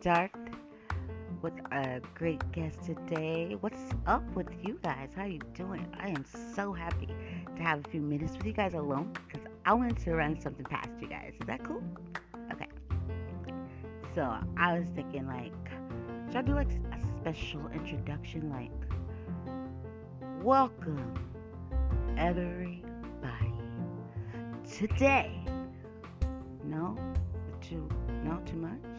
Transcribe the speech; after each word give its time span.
start 0.00 0.30
with 1.42 1.54
a 1.72 2.00
great 2.14 2.40
guest 2.52 2.78
today. 2.84 3.56
What's 3.60 3.82
up 4.06 4.22
with 4.36 4.46
you 4.62 4.78
guys? 4.80 5.08
How 5.16 5.24
you 5.24 5.40
doing? 5.54 5.84
I 5.98 6.10
am 6.10 6.24
so 6.54 6.72
happy 6.72 7.08
to 7.56 7.62
have 7.62 7.84
a 7.84 7.88
few 7.88 8.00
minutes 8.00 8.36
with 8.36 8.46
you 8.46 8.52
guys 8.52 8.74
alone 8.74 9.12
because 9.26 9.44
I 9.64 9.72
wanted 9.72 9.98
to 10.04 10.14
run 10.14 10.40
something 10.40 10.64
past 10.66 10.90
you 11.00 11.08
guys. 11.08 11.32
Is 11.40 11.46
that 11.48 11.64
cool? 11.64 11.82
Okay. 12.52 12.68
So 14.14 14.36
I 14.56 14.78
was 14.78 14.88
thinking 14.94 15.26
like, 15.26 15.52
should 16.28 16.36
I 16.36 16.42
do 16.42 16.54
like 16.54 16.70
a 16.70 17.20
special 17.20 17.66
introduction 17.74 18.50
like, 18.50 18.70
welcome 20.44 21.12
everybody 22.16 22.72
today. 24.64 25.44
No, 26.62 26.96
too 27.60 27.88
not 28.22 28.46
too 28.46 28.56
much. 28.56 28.97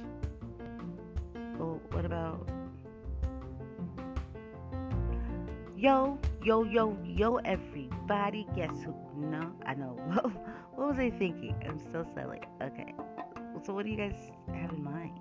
Yo 5.79 6.19
yo 6.43 6.63
yo 6.63 6.97
yo 7.05 7.38
everybody? 7.45 8.45
Guess 8.53 8.83
who? 8.83 8.93
No, 9.15 9.49
I 9.65 9.75
know. 9.75 9.95
what 10.75 10.89
was 10.89 10.99
I 10.99 11.09
thinking? 11.09 11.55
I'm 11.65 11.79
so 11.93 12.05
silly. 12.13 12.41
Okay, 12.61 12.93
so 13.63 13.73
what 13.73 13.85
do 13.85 13.91
you 13.91 13.95
guys 13.95 14.15
have 14.53 14.71
in 14.71 14.84
mind? 14.84 15.17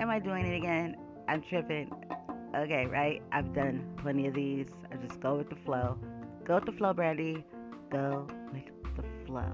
Am 0.00 0.08
I 0.08 0.18
doing 0.18 0.46
it 0.46 0.56
again? 0.56 0.96
I'm 1.28 1.42
tripping. 1.42 1.92
Okay, 2.56 2.86
right? 2.86 3.22
I've 3.30 3.52
done 3.54 3.84
plenty 3.98 4.26
of 4.26 4.34
these. 4.34 4.68
I 4.90 4.96
just 4.96 5.20
go 5.20 5.36
with 5.36 5.50
the 5.50 5.56
flow. 5.56 5.98
Go 6.46 6.54
with 6.54 6.64
the 6.64 6.72
flow, 6.72 6.94
Brandy. 6.94 7.44
Go 7.90 8.26
with 8.52 8.96
the 8.96 9.04
flow. 9.26 9.52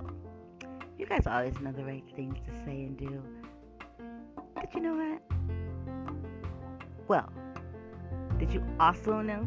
You 0.96 1.06
guys 1.06 1.26
always 1.26 1.58
know 1.60 1.72
the 1.72 1.84
right 1.84 2.04
things 2.14 2.36
to 2.46 2.52
say 2.64 2.82
and 2.82 2.96
do. 2.96 3.22
But 4.54 4.72
you 4.74 4.80
know 4.80 4.94
what? 4.94 5.22
Well, 7.08 7.32
did 8.38 8.52
you 8.52 8.62
also 8.78 9.20
know 9.20 9.46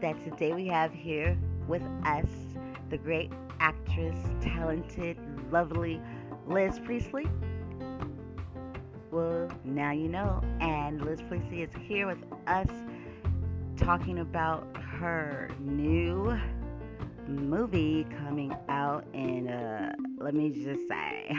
that 0.00 0.22
today 0.24 0.54
we 0.54 0.66
have 0.66 0.92
here 0.92 1.38
with 1.68 1.82
us 2.04 2.26
the 2.90 2.96
great 2.96 3.30
actress, 3.60 4.18
talented, 4.40 5.18
lovely 5.50 6.00
Liz 6.46 6.80
Priestley? 6.80 7.26
Well, 9.10 9.50
now 9.64 9.92
you 9.92 10.08
know. 10.08 10.42
And 10.60 11.04
Liz 11.04 11.20
Priestley 11.28 11.62
is 11.62 11.70
here 11.86 12.06
with 12.06 12.18
us 12.46 12.68
talking 13.76 14.20
about 14.20 14.66
her 14.76 15.50
new 15.60 16.34
movie 17.28 18.06
coming 18.24 18.56
out 18.68 19.04
in, 19.12 19.48
uh, 19.48 19.92
let 20.18 20.34
me 20.34 20.50
just 20.50 20.88
say, 20.88 21.36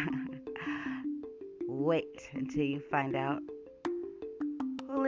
wait 1.68 2.30
until 2.34 2.64
you 2.64 2.80
find 2.80 3.16
out 3.16 3.42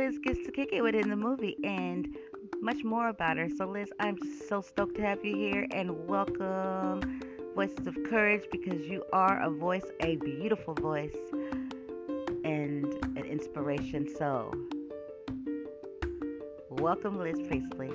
Liz 0.05 0.19
gets 0.19 0.45
to 0.45 0.51
kick 0.51 0.69
it 0.71 0.83
with 0.83 0.93
in 0.93 1.09
the 1.09 1.15
movie 1.15 1.57
and 1.63 2.15
much 2.61 2.83
more 2.83 3.07
about 3.07 3.37
her. 3.37 3.49
So, 3.57 3.65
Liz, 3.65 3.89
I'm 3.99 4.15
just 4.17 4.47
so 4.47 4.61
stoked 4.61 4.93
to 4.97 5.01
have 5.01 5.25
you 5.25 5.35
here 5.35 5.65
and 5.71 6.07
welcome 6.07 7.21
Voices 7.55 7.87
of 7.87 7.97
Courage 8.07 8.43
because 8.51 8.85
you 8.85 9.03
are 9.13 9.41
a 9.41 9.49
voice, 9.49 9.85
a 10.01 10.17
beautiful 10.17 10.75
voice, 10.75 11.15
and 12.43 12.85
an 13.17 13.25
inspiration. 13.27 14.07
So, 14.15 14.53
welcome, 16.69 17.17
Liz 17.17 17.39
Priestley. 17.47 17.89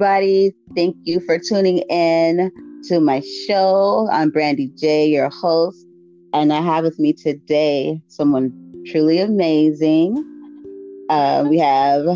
Everybody, 0.00 0.54
thank 0.76 0.96
you 1.02 1.18
for 1.18 1.40
tuning 1.40 1.78
in 1.90 2.52
to 2.84 3.00
my 3.00 3.20
show. 3.48 4.08
I'm 4.12 4.30
Brandy 4.30 4.70
J, 4.76 5.08
your 5.08 5.28
host, 5.28 5.84
and 6.32 6.52
I 6.52 6.60
have 6.60 6.84
with 6.84 7.00
me 7.00 7.12
today 7.12 8.00
someone 8.06 8.52
truly 8.86 9.18
amazing. 9.18 10.14
Uh, 11.10 11.46
we 11.50 11.58
have 11.58 12.06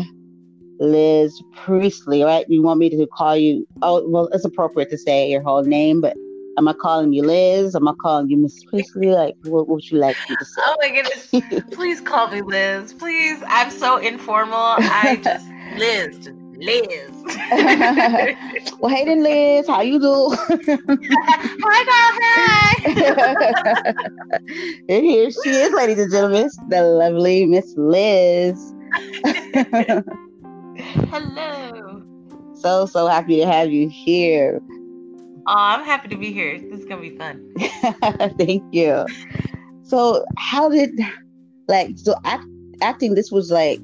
Liz 0.79 1.43
Priestley, 1.57 2.23
right? 2.23 2.45
You 2.47 2.63
want 2.63 2.79
me 2.79 2.89
to 2.89 3.05
call 3.17 3.35
you? 3.35 3.67
Oh, 3.81 4.09
well, 4.09 4.29
it's 4.31 4.45
appropriate 4.45 4.89
to 4.91 4.97
say 4.97 5.29
your 5.29 5.41
whole 5.41 5.63
name, 5.63 5.99
but 5.99 6.15
am 6.57 6.69
I 6.69 6.73
calling 6.81 7.11
you 7.11 7.23
Liz? 7.23 7.75
Am 7.75 7.85
I 7.85 7.93
calling 8.01 8.29
you 8.29 8.37
Miss 8.37 8.63
Priestley? 8.63 9.07
Like, 9.07 9.35
what, 9.41 9.67
what 9.67 9.75
would 9.75 9.91
you 9.91 9.97
like 9.97 10.15
me 10.29 10.37
to 10.37 10.45
say? 10.45 10.61
Oh 10.63 10.77
my 10.79 10.89
goodness! 10.89 11.65
Please 11.75 11.99
call 11.99 12.29
me 12.29 12.39
Liz, 12.39 12.93
please. 12.93 13.43
I'm 13.45 13.71
so 13.71 13.97
informal. 13.97 14.55
I 14.55 15.19
just 15.21 15.49
Liz, 15.77 16.29
Liz. 16.57 17.11
well, 18.79 18.93
hey 18.93 19.05
then, 19.05 19.23
Liz. 19.23 19.67
How 19.67 19.81
you 19.81 19.99
do? 19.99 20.35
hi, 21.61 21.83
hi. 22.81 23.93
and 24.89 25.05
here 25.05 25.31
she 25.31 25.49
is, 25.49 25.73
ladies 25.73 25.99
and 25.99 26.11
gentlemen, 26.11 26.49
the 26.69 26.83
lovely 26.83 27.45
Miss 27.45 27.73
Liz. 27.77 28.73
Hello. 31.09 32.03
So 32.55 32.85
so 32.85 33.07
happy 33.07 33.37
to 33.37 33.45
have 33.45 33.71
you 33.71 33.89
here. 33.89 34.61
Oh, 35.45 35.53
I'm 35.55 35.83
happy 35.83 36.07
to 36.07 36.15
be 36.15 36.31
here. 36.31 36.57
This 36.59 36.79
is 36.79 36.85
gonna 36.85 37.01
be 37.01 37.17
fun. 37.17 37.53
Thank 38.37 38.63
you. 38.73 39.05
So, 39.83 40.23
how 40.37 40.69
did 40.69 40.97
like 41.67 41.91
so 41.97 42.15
act, 42.23 42.45
acting? 42.81 43.15
This 43.15 43.31
was 43.31 43.51
like 43.51 43.81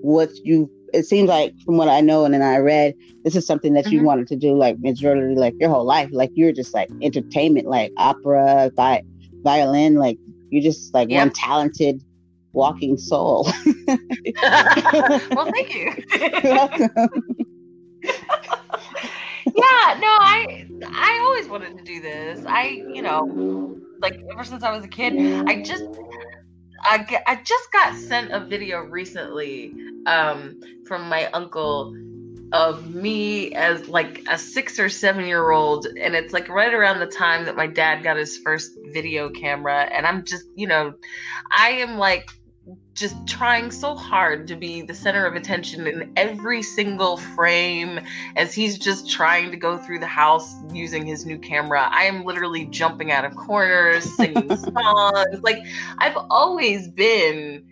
what 0.00 0.30
you. 0.44 0.70
It 0.92 1.04
seems 1.04 1.28
like 1.28 1.54
from 1.64 1.76
what 1.76 1.88
I 1.88 2.00
know 2.00 2.24
and 2.24 2.34
then 2.34 2.42
I 2.42 2.58
read, 2.58 2.94
this 3.24 3.36
is 3.36 3.46
something 3.46 3.74
that 3.74 3.86
mm-hmm. 3.86 3.94
you 3.94 4.02
wanted 4.02 4.28
to 4.28 4.36
do 4.36 4.54
like 4.54 4.78
majority 4.78 5.34
like 5.34 5.54
your 5.58 5.68
whole 5.68 5.84
life. 5.84 6.10
Like 6.12 6.30
you're 6.34 6.52
just 6.52 6.74
like 6.74 6.88
entertainment, 7.02 7.66
like 7.66 7.92
opera, 7.96 8.70
vi- 8.74 9.02
violin. 9.42 9.96
Like 9.96 10.18
you're 10.50 10.62
just 10.62 10.94
like 10.94 11.10
yep. 11.10 11.20
one 11.20 11.32
talented 11.32 12.02
walking 12.52 12.96
soul. 12.96 13.44
well, 13.86 15.50
thank 15.52 15.74
you. 15.74 15.92
yeah, 19.54 19.98
no, 20.00 20.12
I 20.20 20.66
I 20.84 21.18
always 21.24 21.48
wanted 21.48 21.78
to 21.78 21.84
do 21.84 22.00
this. 22.00 22.44
I, 22.46 22.82
you 22.92 23.02
know, 23.02 23.76
like 24.00 24.20
ever 24.32 24.44
since 24.44 24.62
I 24.62 24.74
was 24.74 24.84
a 24.84 24.88
kid, 24.88 25.14
I 25.48 25.62
just 25.62 25.84
I, 26.86 26.98
get, 26.98 27.22
I 27.26 27.36
just 27.36 27.72
got 27.72 27.94
sent 27.94 28.32
a 28.32 28.40
video 28.40 28.80
recently 28.80 29.74
um, 30.06 30.60
from 30.86 31.08
my 31.08 31.26
uncle 31.32 31.94
of 32.52 32.94
me 32.94 33.52
as 33.54 33.88
like 33.88 34.22
a 34.28 34.38
six 34.38 34.78
or 34.78 34.88
seven 34.88 35.26
year 35.26 35.50
old 35.50 35.86
and 36.00 36.14
it's 36.14 36.32
like 36.32 36.48
right 36.48 36.72
around 36.72 37.00
the 37.00 37.06
time 37.06 37.44
that 37.44 37.56
my 37.56 37.66
dad 37.66 38.04
got 38.04 38.16
his 38.16 38.38
first 38.38 38.78
video 38.92 39.28
camera 39.28 39.82
and 39.92 40.06
i'm 40.06 40.24
just 40.24 40.44
you 40.54 40.66
know 40.66 40.94
i 41.50 41.70
am 41.70 41.98
like 41.98 42.30
just 42.96 43.26
trying 43.26 43.70
so 43.70 43.94
hard 43.94 44.48
to 44.48 44.56
be 44.56 44.80
the 44.80 44.94
center 44.94 45.26
of 45.26 45.36
attention 45.36 45.86
in 45.86 46.10
every 46.16 46.62
single 46.62 47.18
frame 47.18 48.00
as 48.36 48.54
he's 48.54 48.78
just 48.78 49.08
trying 49.08 49.50
to 49.50 49.56
go 49.56 49.76
through 49.76 49.98
the 49.98 50.06
house 50.06 50.54
using 50.72 51.06
his 51.06 51.26
new 51.26 51.38
camera. 51.38 51.88
I 51.92 52.04
am 52.04 52.24
literally 52.24 52.64
jumping 52.64 53.12
out 53.12 53.26
of 53.26 53.36
corners, 53.36 54.04
singing 54.16 54.56
songs. 54.56 55.42
Like, 55.42 55.58
I've 55.98 56.16
always 56.30 56.88
been 56.88 57.64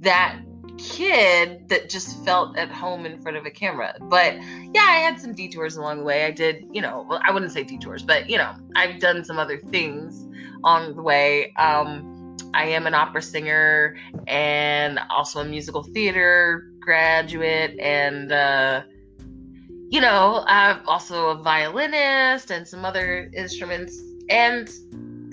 that 0.00 0.40
kid 0.78 1.68
that 1.68 1.90
just 1.90 2.24
felt 2.24 2.56
at 2.56 2.70
home 2.70 3.04
in 3.04 3.20
front 3.20 3.36
of 3.36 3.44
a 3.44 3.50
camera. 3.50 3.94
But 4.00 4.36
yeah, 4.36 4.86
I 4.88 4.96
had 5.04 5.20
some 5.20 5.34
detours 5.34 5.76
along 5.76 5.98
the 5.98 6.04
way. 6.04 6.24
I 6.24 6.30
did, 6.30 6.64
you 6.72 6.80
know, 6.80 7.04
well, 7.06 7.20
I 7.22 7.32
wouldn't 7.32 7.52
say 7.52 7.64
detours, 7.64 8.02
but 8.02 8.30
you 8.30 8.38
know, 8.38 8.54
I've 8.74 8.98
done 8.98 9.24
some 9.24 9.38
other 9.38 9.58
things 9.58 10.26
on 10.64 10.96
the 10.96 11.02
way. 11.02 11.52
Um, 11.54 12.09
I 12.54 12.66
am 12.66 12.86
an 12.86 12.94
opera 12.94 13.22
singer 13.22 13.96
and 14.26 14.98
also 15.10 15.40
a 15.40 15.44
musical 15.44 15.82
theater 15.82 16.70
graduate, 16.80 17.78
and 17.78 18.32
uh, 18.32 18.82
you 19.90 20.00
know, 20.00 20.44
I'm 20.46 20.86
also 20.86 21.30
a 21.30 21.42
violinist 21.42 22.52
and 22.52 22.66
some 22.66 22.84
other 22.84 23.28
instruments. 23.34 24.00
And 24.28 24.70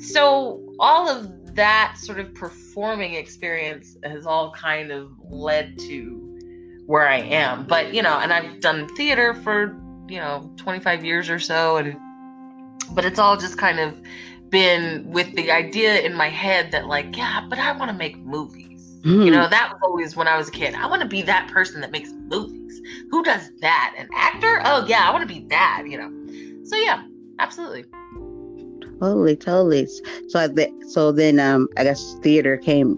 so 0.02 0.74
all 0.80 1.08
of 1.08 1.56
that 1.56 1.98
sort 2.00 2.20
of 2.20 2.34
performing 2.34 3.14
experience 3.14 3.98
has 4.04 4.26
all 4.26 4.52
kind 4.52 4.92
of 4.92 5.12
led 5.30 5.78
to 5.80 6.82
where 6.88 7.08
I 7.08 7.18
am. 7.18 7.68
But, 7.68 7.94
you 7.94 8.02
know, 8.02 8.18
and 8.18 8.34
I've 8.34 8.60
done 8.60 8.88
theater 8.96 9.36
for, 9.36 9.80
you 10.08 10.18
know, 10.18 10.52
25 10.58 11.06
years 11.06 11.30
or 11.30 11.38
so. 11.38 11.78
And, 11.78 11.96
but 12.92 13.06
it's 13.06 13.20
all 13.20 13.38
just 13.38 13.60
kind 13.60 13.80
of 13.80 14.02
been 14.50 15.10
with 15.12 15.34
the 15.36 15.52
idea 15.52 16.00
in 16.02 16.14
my 16.14 16.30
head 16.30 16.72
that 16.72 16.88
like 16.88 17.16
yeah 17.18 17.46
but 17.50 17.60
i 17.60 17.72
want 17.74 17.92
to 17.92 17.98
make 17.98 18.18
movies. 18.20 18.98
Mm-hmm. 19.02 19.22
you 19.22 19.32
know 19.32 19.48
that 19.48 19.72
was 19.72 19.80
always 19.84 20.16
when 20.16 20.28
i 20.28 20.38
was 20.38 20.48
a 20.48 20.52
kid. 20.52 20.74
I 20.74 20.88
want 20.88 21.02
to 21.02 21.08
be 21.08 21.22
that 21.24 21.50
person 21.52 21.82
that 21.82 21.92
makes 21.92 22.12
movies. 22.12 22.82
Who 23.12 23.24
does 23.24 23.52
that? 23.62 23.94
An 23.98 24.08
actor? 24.14 24.62
Oh 24.66 24.86
yeah 24.88 25.08
i 25.08 25.12
want 25.12 25.28
to 25.28 25.34
be 25.34 25.46
that 25.48 25.84
you 25.88 25.98
know. 25.98 26.66
So 26.66 26.76
yeah 26.76 27.04
absolutely. 27.40 27.86
Totally, 29.00 29.36
totally. 29.36 29.88
So, 30.30 30.40
I, 30.40 30.72
so 30.88 31.12
then, 31.12 31.40
um, 31.40 31.68
I 31.78 31.84
guess 31.84 32.16
theater 32.24 32.58
came, 32.58 32.98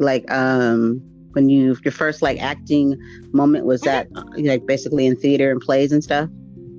like, 0.00 0.28
um, 0.28 1.00
when 1.36 1.50
you 1.50 1.76
your 1.84 1.92
first 1.92 2.22
like 2.22 2.42
acting 2.42 2.96
moment 3.32 3.66
was 3.66 3.82
that 3.82 4.08
like 4.38 4.64
basically 4.64 5.04
in 5.04 5.14
theater 5.14 5.50
and 5.50 5.60
plays 5.60 5.92
and 5.92 6.02
stuff. 6.02 6.30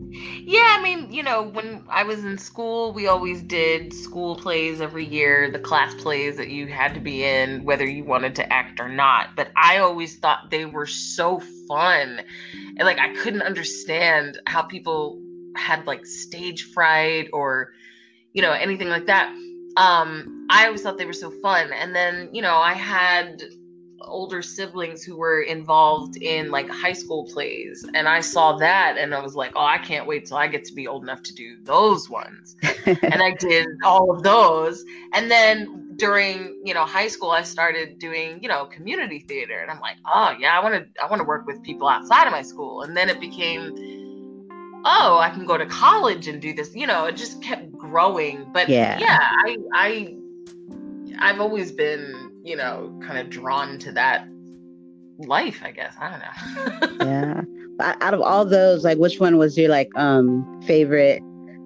Yeah, 0.10 0.78
I 0.78 0.82
mean, 0.82 1.12
you 1.12 1.24
know, 1.24 1.44
when 1.44 1.84
I 1.90 2.04
was 2.04 2.24
in 2.24 2.38
school, 2.38 2.94
we 2.94 3.08
always 3.08 3.42
did 3.42 3.94
school 3.94 4.36
plays 4.36 4.80
every 4.80 5.06
year, 5.06 5.52
the 5.52 5.60
class 5.60 5.94
plays 5.96 6.38
that 6.38 6.50
you 6.50 6.68
had 6.68 6.94
to 6.94 7.00
be 7.00 7.24
in, 7.24 7.64
whether 7.66 7.86
you 7.86 8.04
wanted 8.04 8.36
to 8.36 8.54
act 8.54 8.80
or 8.80 8.88
not. 8.88 9.36
But 9.36 9.52
I 9.56 9.80
always 9.80 10.18
thought 10.18 10.50
they 10.50 10.66
were 10.66 10.86
so 10.86 11.42
fun. 11.68 12.22
And 12.54 12.80
like, 12.80 13.00
I 13.00 13.14
couldn't 13.16 13.42
understand 13.42 14.40
how 14.46 14.62
people 14.64 15.22
had 15.56 15.86
like 15.86 16.06
stage 16.06 16.64
fright 16.72 17.30
or, 17.34 17.74
you 18.34 18.42
know, 18.42 18.52
anything 18.52 18.90
like 18.90 19.08
that. 19.08 19.28
Um, 19.76 20.48
I 20.50 20.66
always 20.66 20.82
thought 20.82 20.98
they 20.98 21.06
were 21.06 21.14
so 21.14 21.32
fun. 21.42 21.72
And 21.74 21.96
then, 21.96 22.30
you 22.34 22.42
know, 22.42 22.56
I 22.56 22.74
had 22.74 23.42
older 24.02 24.42
siblings 24.42 25.04
who 25.04 25.18
were 25.18 25.42
involved 25.42 26.18
in 26.18 26.52
like 26.52 26.70
high 26.70 26.94
school 26.94 27.26
plays 27.26 27.86
and 27.94 28.08
i 28.08 28.20
saw 28.20 28.56
that 28.56 28.98
and 28.98 29.14
i 29.14 29.20
was 29.20 29.36
like 29.36 29.52
oh 29.56 29.66
i 29.66 29.78
can't 29.78 30.06
wait 30.06 30.26
till 30.26 30.38
i 30.38 30.48
get 30.48 30.64
to 30.64 30.74
be 30.74 30.88
old 30.88 31.04
enough 31.04 31.22
to 31.24 31.34
do 31.34 31.58
those 31.64 32.10
ones. 32.10 32.56
And 32.86 33.22
i 33.22 33.32
did 33.32 33.68
all 33.84 34.12
of 34.12 34.24
those 34.24 34.84
and 35.14 35.30
then 35.30 35.94
during 35.98 36.62
you 36.64 36.74
know 36.74 36.86
high 36.86 37.08
school 37.08 37.32
i 37.32 37.42
started 37.42 38.00
doing 38.00 38.40
you 38.42 38.48
know 38.48 38.66
community 38.68 39.20
theater 39.20 39.60
and 39.60 39.70
i'm 39.70 39.80
like 39.80 39.98
oh 40.06 40.34
yeah 40.40 40.58
i 40.58 40.64
want 40.64 40.76
to 40.76 41.04
i 41.04 41.08
want 41.10 41.20
to 41.20 41.28
work 41.28 41.46
with 41.46 41.62
people 41.64 41.88
outside 41.88 42.26
of 42.26 42.32
my 42.32 42.42
school. 42.42 42.84
And 42.84 42.96
then 42.96 43.10
it 43.10 43.20
became 43.20 43.74
oh 44.86 45.20
i 45.20 45.30
can 45.30 45.46
go 45.46 45.58
to 45.58 45.66
college 45.66 46.28
and 46.28 46.42
do 46.42 46.54
this 46.54 46.74
you 46.76 46.88
know 46.88 47.06
it 47.06 47.16
just 47.16 47.42
kept 47.42 47.72
growing 47.78 48.48
but 48.54 48.70
yeah. 48.70 48.98
yeah 49.00 49.20
i 49.22 49.58
i 49.74 50.16
i've 51.20 51.42
always 51.42 51.72
been 51.72 52.27
you 52.48 52.56
know, 52.56 52.98
kind 53.06 53.20
of 53.20 53.30
drawn 53.30 53.78
to 53.80 53.92
that 53.92 54.26
life, 55.20 55.62
I 55.64 55.72
guess. 55.72 55.96
I 56.00 56.10
don't 56.10 57.00
know. 57.00 57.06
yeah. 57.06 57.42
But 57.78 58.02
Out 58.02 58.14
of 58.14 58.22
all 58.22 58.46
those, 58.46 58.84
like 58.84 58.98
which 58.98 59.20
one 59.20 59.38
was 59.38 59.58
your 59.58 59.70
like 59.70 59.90
um 59.96 60.62
favorite 60.66 61.22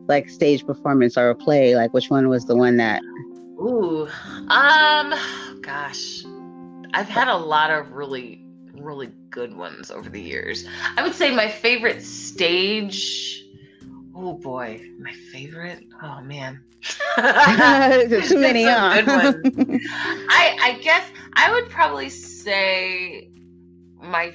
like 0.07 0.27
stage 0.29 0.65
performance 0.65 1.17
or 1.17 1.29
a 1.29 1.35
play? 1.35 1.75
Like 1.75 1.93
which 1.93 2.09
one 2.09 2.27
was 2.29 2.45
the 2.45 2.55
one 2.55 2.77
that 2.77 3.01
Ooh. 3.61 4.09
Um 4.49 5.13
gosh. 5.61 6.23
I've 6.93 7.07
had 7.07 7.27
a 7.27 7.37
lot 7.37 7.69
of 7.69 7.91
really 7.91 8.43
really 8.73 9.11
good 9.29 9.55
ones 9.55 9.91
over 9.91 10.09
the 10.09 10.19
years. 10.19 10.65
I 10.97 11.03
would 11.03 11.13
say 11.13 11.33
my 11.33 11.47
favorite 11.47 12.01
stage 12.01 13.45
Oh 14.15 14.33
boy, 14.33 14.81
my 14.99 15.13
favorite. 15.31 15.83
Oh 16.01 16.21
man, 16.21 16.63
too 17.15 18.39
many. 18.39 18.63
Huh? 18.63 19.33
I 20.29 20.57
I 20.61 20.79
guess 20.81 21.05
I 21.33 21.51
would 21.51 21.69
probably 21.69 22.09
say 22.09 23.29
my 24.01 24.33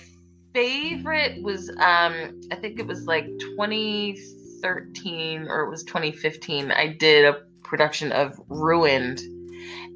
favorite 0.55 1.43
was 1.43 1.71
um 1.71 2.41
I 2.51 2.57
think 2.57 2.79
it 2.79 2.87
was 2.87 3.07
like 3.07 3.27
2013 3.27 5.49
or 5.49 5.65
it 5.65 5.71
was 5.71 5.83
2015. 5.85 6.71
I 6.71 6.89
did 6.89 7.25
a 7.27 7.43
production 7.63 8.13
of 8.13 8.39
Ruined 8.49 9.21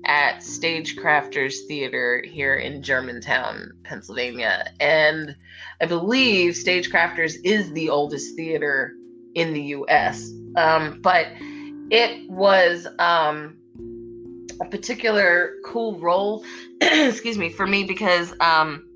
at 0.07 0.41
Stagecrafters 0.41 1.67
Theater 1.69 2.25
here 2.27 2.57
in 2.57 2.83
Germantown, 2.83 3.71
Pennsylvania, 3.85 4.73
and 4.81 5.37
I 5.81 5.87
believe 5.87 6.55
Stagecrafters 6.55 7.35
is 7.45 7.71
the 7.73 7.91
oldest 7.91 8.35
theater 8.35 8.95
in 9.35 9.53
the 9.53 9.63
US. 9.63 10.31
Um, 10.57 11.01
but 11.03 11.27
it 11.91 12.29
was 12.31 12.87
um, 12.99 13.57
a 14.61 14.65
particular 14.67 15.55
cool 15.65 15.99
role, 15.99 16.45
excuse 16.81 17.39
me, 17.39 17.51
for 17.51 17.67
me 17.67 17.85
because, 17.85 18.33
um, 18.41 18.87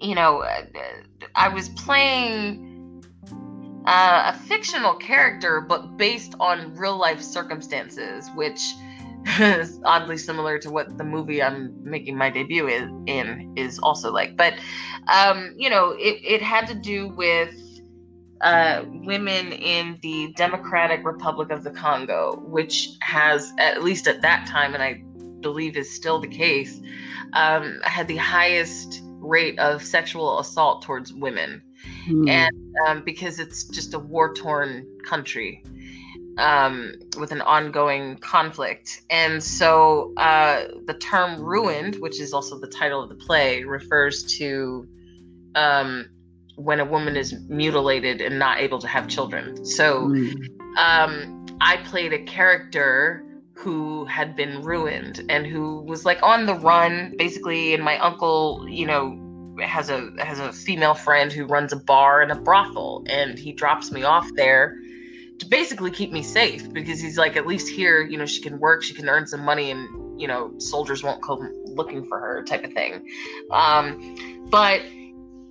you 0.00 0.14
know, 0.14 0.44
I 1.34 1.48
was 1.48 1.68
playing 1.70 3.02
uh, 3.86 4.32
a 4.34 4.38
fictional 4.46 4.94
character, 4.94 5.60
but 5.60 5.96
based 5.96 6.34
on 6.40 6.74
real 6.74 6.96
life 6.96 7.20
circumstances, 7.20 8.28
which 8.34 8.60
is 9.40 9.80
oddly 9.84 10.18
similar 10.18 10.58
to 10.58 10.70
what 10.70 10.98
the 10.98 11.04
movie 11.04 11.42
I'm 11.42 11.72
making 11.82 12.16
my 12.16 12.30
debut 12.30 12.68
in 12.68 13.52
is 13.56 13.78
also 13.78 14.12
like. 14.12 14.36
But, 14.36 14.54
um, 15.12 15.54
you 15.56 15.70
know, 15.70 15.90
it, 15.92 16.20
it 16.22 16.42
had 16.42 16.66
to 16.68 16.74
do 16.74 17.08
with 17.08 17.54
uh, 18.46 18.84
women 18.86 19.50
in 19.52 19.98
the 20.02 20.32
Democratic 20.36 21.04
Republic 21.04 21.50
of 21.50 21.64
the 21.64 21.70
Congo, 21.70 22.36
which 22.46 22.90
has, 23.00 23.52
at 23.58 23.82
least 23.82 24.06
at 24.06 24.22
that 24.22 24.46
time, 24.46 24.72
and 24.72 24.82
I 24.82 25.02
believe 25.40 25.76
is 25.76 25.90
still 25.90 26.20
the 26.20 26.28
case, 26.28 26.80
um, 27.32 27.80
had 27.82 28.06
the 28.06 28.16
highest 28.16 29.02
rate 29.18 29.58
of 29.58 29.82
sexual 29.82 30.38
assault 30.38 30.82
towards 30.82 31.12
women. 31.12 31.60
Mm. 32.08 32.30
And 32.30 32.74
um, 32.86 33.02
because 33.04 33.40
it's 33.40 33.64
just 33.64 33.94
a 33.94 33.98
war 33.98 34.32
torn 34.32 34.86
country 35.04 35.64
um, 36.38 36.92
with 37.18 37.32
an 37.32 37.40
ongoing 37.40 38.16
conflict. 38.18 39.02
And 39.10 39.42
so 39.42 40.14
uh, 40.18 40.66
the 40.86 40.94
term 40.94 41.42
ruined, 41.42 41.96
which 41.96 42.20
is 42.20 42.32
also 42.32 42.60
the 42.60 42.68
title 42.68 43.02
of 43.02 43.08
the 43.08 43.16
play, 43.16 43.64
refers 43.64 44.22
to 44.38 44.86
um, 45.56 46.10
when 46.56 46.80
a 46.80 46.84
woman 46.84 47.16
is 47.16 47.34
mutilated 47.48 48.20
and 48.20 48.38
not 48.38 48.58
able 48.58 48.78
to 48.78 48.88
have 48.88 49.08
children. 49.08 49.64
So 49.64 50.06
um, 50.76 51.46
I 51.60 51.76
played 51.84 52.12
a 52.12 52.22
character 52.24 53.22
who 53.56 54.04
had 54.04 54.36
been 54.36 54.62
ruined 54.62 55.24
and 55.30 55.46
who 55.46 55.80
was 55.82 56.04
like 56.04 56.22
on 56.22 56.44
the 56.44 56.54
run 56.54 57.14
basically 57.16 57.72
and 57.72 57.82
my 57.82 57.98
uncle 57.98 58.66
you 58.68 58.84
know 58.86 59.18
has 59.62 59.88
a 59.88 60.10
has 60.18 60.38
a 60.38 60.52
female 60.52 60.92
friend 60.92 61.32
who 61.32 61.46
runs 61.46 61.72
a 61.72 61.76
bar 61.76 62.20
and 62.20 62.30
a 62.30 62.34
brothel 62.34 63.02
and 63.08 63.38
he 63.38 63.52
drops 63.52 63.90
me 63.90 64.02
off 64.02 64.28
there 64.36 64.76
to 65.38 65.46
basically 65.46 65.90
keep 65.90 66.12
me 66.12 66.22
safe 66.22 66.70
because 66.72 67.00
he's 67.00 67.16
like 67.16 67.34
at 67.34 67.46
least 67.46 67.66
here 67.66 68.02
you 68.02 68.18
know 68.18 68.26
she 68.26 68.42
can 68.42 68.58
work 68.58 68.82
she 68.82 68.92
can 68.92 69.08
earn 69.08 69.26
some 69.26 69.42
money 69.42 69.70
and 69.70 70.20
you 70.20 70.28
know 70.28 70.52
soldiers 70.58 71.02
won't 71.02 71.22
come 71.22 71.50
looking 71.64 72.06
for 72.06 72.20
her 72.20 72.42
type 72.44 72.62
of 72.62 72.72
thing 72.74 73.06
um 73.50 74.46
but 74.50 74.82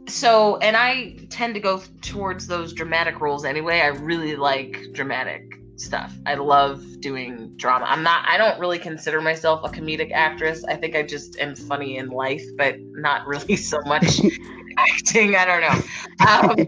so 0.07 0.57
and 0.57 0.77
i 0.77 1.15
tend 1.29 1.53
to 1.53 1.59
go 1.59 1.81
towards 2.01 2.47
those 2.47 2.73
dramatic 2.73 3.19
roles 3.21 3.45
anyway. 3.45 3.81
I 3.81 3.87
really 3.87 4.35
like 4.35 4.77
dramatic 4.93 5.43
stuff. 5.77 6.13
I 6.25 6.35
love 6.35 7.01
doing 7.01 7.51
drama. 7.57 7.85
I'm 7.87 8.03
not 8.03 8.25
i 8.27 8.37
don't 8.37 8.59
really 8.59 8.79
consider 8.79 9.21
myself 9.21 9.61
a 9.63 9.69
comedic 9.69 10.11
actress. 10.11 10.63
I 10.65 10.75
think 10.75 10.95
i 10.95 11.03
just 11.03 11.39
am 11.39 11.55
funny 11.55 11.97
in 11.97 12.09
life 12.09 12.43
but 12.57 12.75
not 12.79 13.27
really 13.27 13.55
so 13.55 13.79
much 13.85 14.21
acting. 14.77 15.35
I 15.35 15.45
don't 15.45 15.61
know. 15.61 16.27
Um, 16.27 16.67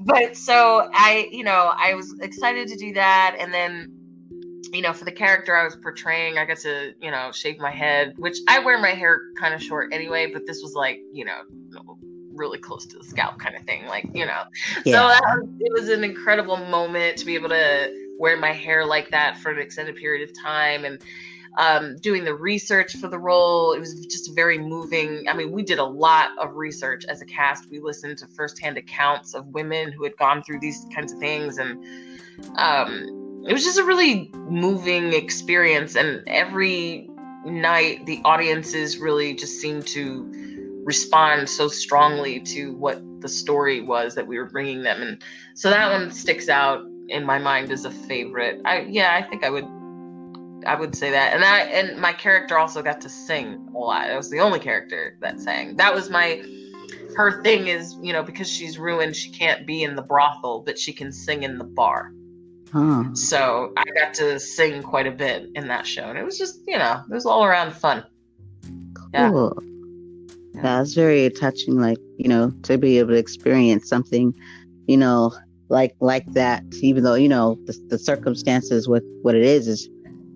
but 0.00 0.36
so 0.36 0.90
i 0.92 1.28
you 1.30 1.44
know 1.44 1.72
i 1.76 1.94
was 1.94 2.14
excited 2.20 2.68
to 2.68 2.76
do 2.76 2.92
that. 2.94 3.36
And 3.38 3.52
then 3.52 3.98
you 4.72 4.80
know 4.80 4.92
for 4.92 5.04
the 5.04 5.12
character 5.12 5.54
i 5.54 5.64
was 5.64 5.76
portraying 5.76 6.38
i 6.38 6.46
got 6.46 6.56
to 6.56 6.94
you 7.00 7.10
know 7.10 7.30
shave 7.30 7.58
my 7.58 7.70
head 7.70 8.14
which 8.16 8.38
i 8.48 8.58
wear 8.58 8.78
my 8.78 8.90
hair 8.90 9.20
kind 9.38 9.52
of 9.52 9.62
short 9.62 9.92
anyway 9.92 10.30
but 10.32 10.46
this 10.46 10.62
was 10.62 10.72
like 10.72 10.98
you 11.12 11.26
know 11.26 11.42
really 12.34 12.58
close 12.58 12.86
to 12.86 12.98
the 12.98 13.04
scalp 13.04 13.38
kind 13.38 13.56
of 13.56 13.62
thing 13.62 13.86
like 13.86 14.08
you 14.14 14.26
know. 14.26 14.42
Yeah. 14.84 15.18
so 15.18 15.38
was, 15.40 15.48
it 15.60 15.72
was 15.72 15.88
an 15.88 16.04
incredible 16.04 16.56
moment 16.56 17.18
to 17.18 17.26
be 17.26 17.34
able 17.34 17.50
to 17.50 17.92
wear 18.18 18.36
my 18.36 18.52
hair 18.52 18.84
like 18.84 19.10
that 19.10 19.38
for 19.38 19.50
an 19.50 19.58
extended 19.58 19.96
period 19.96 20.28
of 20.28 20.36
time 20.36 20.84
and 20.84 21.00
um, 21.58 21.96
doing 21.98 22.24
the 22.24 22.34
research 22.34 22.96
for 22.96 23.08
the 23.08 23.18
role. 23.18 23.72
It 23.72 23.78
was 23.78 24.06
just 24.06 24.34
very 24.34 24.58
moving. 24.58 25.24
I 25.28 25.34
mean 25.34 25.52
we 25.52 25.62
did 25.62 25.78
a 25.78 25.84
lot 25.84 26.30
of 26.38 26.54
research 26.54 27.04
as 27.08 27.20
a 27.20 27.26
cast. 27.26 27.70
We 27.70 27.80
listened 27.80 28.18
to 28.18 28.26
firsthand 28.28 28.78
accounts 28.78 29.34
of 29.34 29.46
women 29.48 29.92
who 29.92 30.04
had 30.04 30.16
gone 30.16 30.42
through 30.42 30.60
these 30.60 30.86
kinds 30.94 31.12
of 31.12 31.18
things 31.18 31.58
and 31.58 31.84
um, 32.56 33.44
it 33.46 33.52
was 33.52 33.64
just 33.64 33.78
a 33.78 33.84
really 33.84 34.30
moving 34.34 35.12
experience 35.12 35.96
and 35.96 36.22
every 36.26 37.08
night 37.44 38.06
the 38.06 38.20
audiences 38.24 38.98
really 38.98 39.34
just 39.34 39.60
seemed 39.60 39.86
to 39.86 40.30
respond 40.84 41.48
so 41.48 41.68
strongly 41.68 42.40
to 42.40 42.74
what 42.74 43.00
the 43.20 43.28
story 43.28 43.80
was 43.80 44.14
that 44.14 44.26
we 44.26 44.38
were 44.38 44.46
bringing 44.46 44.82
them. 44.82 45.00
And 45.00 45.22
so 45.54 45.70
that 45.70 45.90
one 45.90 46.10
sticks 46.10 46.48
out 46.48 46.84
in 47.08 47.24
my 47.24 47.38
mind 47.38 47.70
as 47.70 47.84
a 47.84 47.90
favorite. 47.90 48.60
I 48.64 48.80
yeah 48.88 49.14
i 49.14 49.28
think 49.28 49.44
i 49.44 49.50
would 49.50 49.66
i 50.66 50.74
would 50.74 50.94
say 50.94 51.10
that. 51.10 51.34
And 51.34 51.44
i 51.44 51.60
and 51.60 52.00
my 52.00 52.12
character 52.12 52.58
also 52.58 52.82
got 52.82 53.00
to 53.02 53.08
sing 53.08 53.68
a 53.74 53.78
lot. 53.78 54.10
It 54.10 54.16
was 54.16 54.30
the 54.30 54.40
only 54.40 54.58
character 54.58 55.16
that 55.20 55.40
sang. 55.40 55.76
That 55.76 55.94
was 55.94 56.10
my 56.10 56.42
her 57.16 57.42
thing 57.42 57.68
is 57.68 57.96
you 58.00 58.12
know 58.12 58.22
because 58.22 58.48
she's 58.48 58.78
ruined 58.78 59.14
she 59.14 59.30
can't 59.30 59.66
be 59.66 59.82
in 59.82 59.94
the 59.96 60.02
brothel 60.02 60.60
but 60.60 60.78
she 60.78 60.92
can 60.92 61.12
sing 61.12 61.42
in 61.42 61.58
the 61.58 61.64
bar. 61.64 62.12
Huh. 62.72 63.14
so 63.14 63.70
i 63.76 63.84
got 63.94 64.14
to 64.14 64.40
sing 64.40 64.82
quite 64.82 65.06
a 65.06 65.10
bit 65.10 65.46
in 65.54 65.68
that 65.68 65.86
show 65.86 66.04
and 66.04 66.18
it 66.18 66.24
was 66.24 66.38
just 66.38 66.60
you 66.66 66.78
know 66.78 67.02
it 67.08 67.12
was 67.12 67.26
all 67.26 67.44
around 67.44 67.72
fun. 67.72 68.04
Cool. 68.94 69.10
yeah 69.12 69.71
yeah, 70.54 70.82
it's 70.82 70.94
very 70.94 71.28
touching, 71.30 71.80
like, 71.80 71.98
you 72.18 72.28
know, 72.28 72.52
to 72.64 72.78
be 72.78 72.98
able 72.98 73.10
to 73.10 73.16
experience 73.16 73.88
something, 73.88 74.34
you 74.86 74.96
know, 74.96 75.32
like 75.68 75.94
like 76.00 76.26
that, 76.34 76.62
even 76.82 77.02
though 77.02 77.14
you 77.14 77.28
know 77.28 77.58
the, 77.64 77.72
the 77.88 77.98
circumstances 77.98 78.86
with 78.88 79.02
what 79.22 79.34
it 79.34 79.42
is 79.42 79.66
is, 79.66 79.88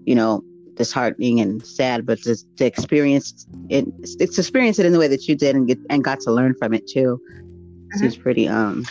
you 0.04 0.14
know, 0.14 0.42
disheartening 0.74 1.40
and 1.40 1.64
sad, 1.64 2.06
but 2.06 2.18
just 2.18 2.46
to 2.56 2.64
experience 2.64 3.46
it, 3.68 3.84
it's 4.00 4.38
experience 4.38 4.78
it 4.78 4.86
in 4.86 4.92
the 4.92 4.98
way 4.98 5.08
that 5.08 5.28
you 5.28 5.36
did 5.36 5.54
and 5.54 5.68
get 5.68 5.78
and 5.90 6.02
got 6.02 6.20
to 6.20 6.32
learn 6.32 6.54
from 6.58 6.72
it 6.72 6.88
too. 6.88 7.20
Mm-hmm. 7.28 7.98
Seems 7.98 8.16
pretty 8.16 8.48
um 8.48 8.86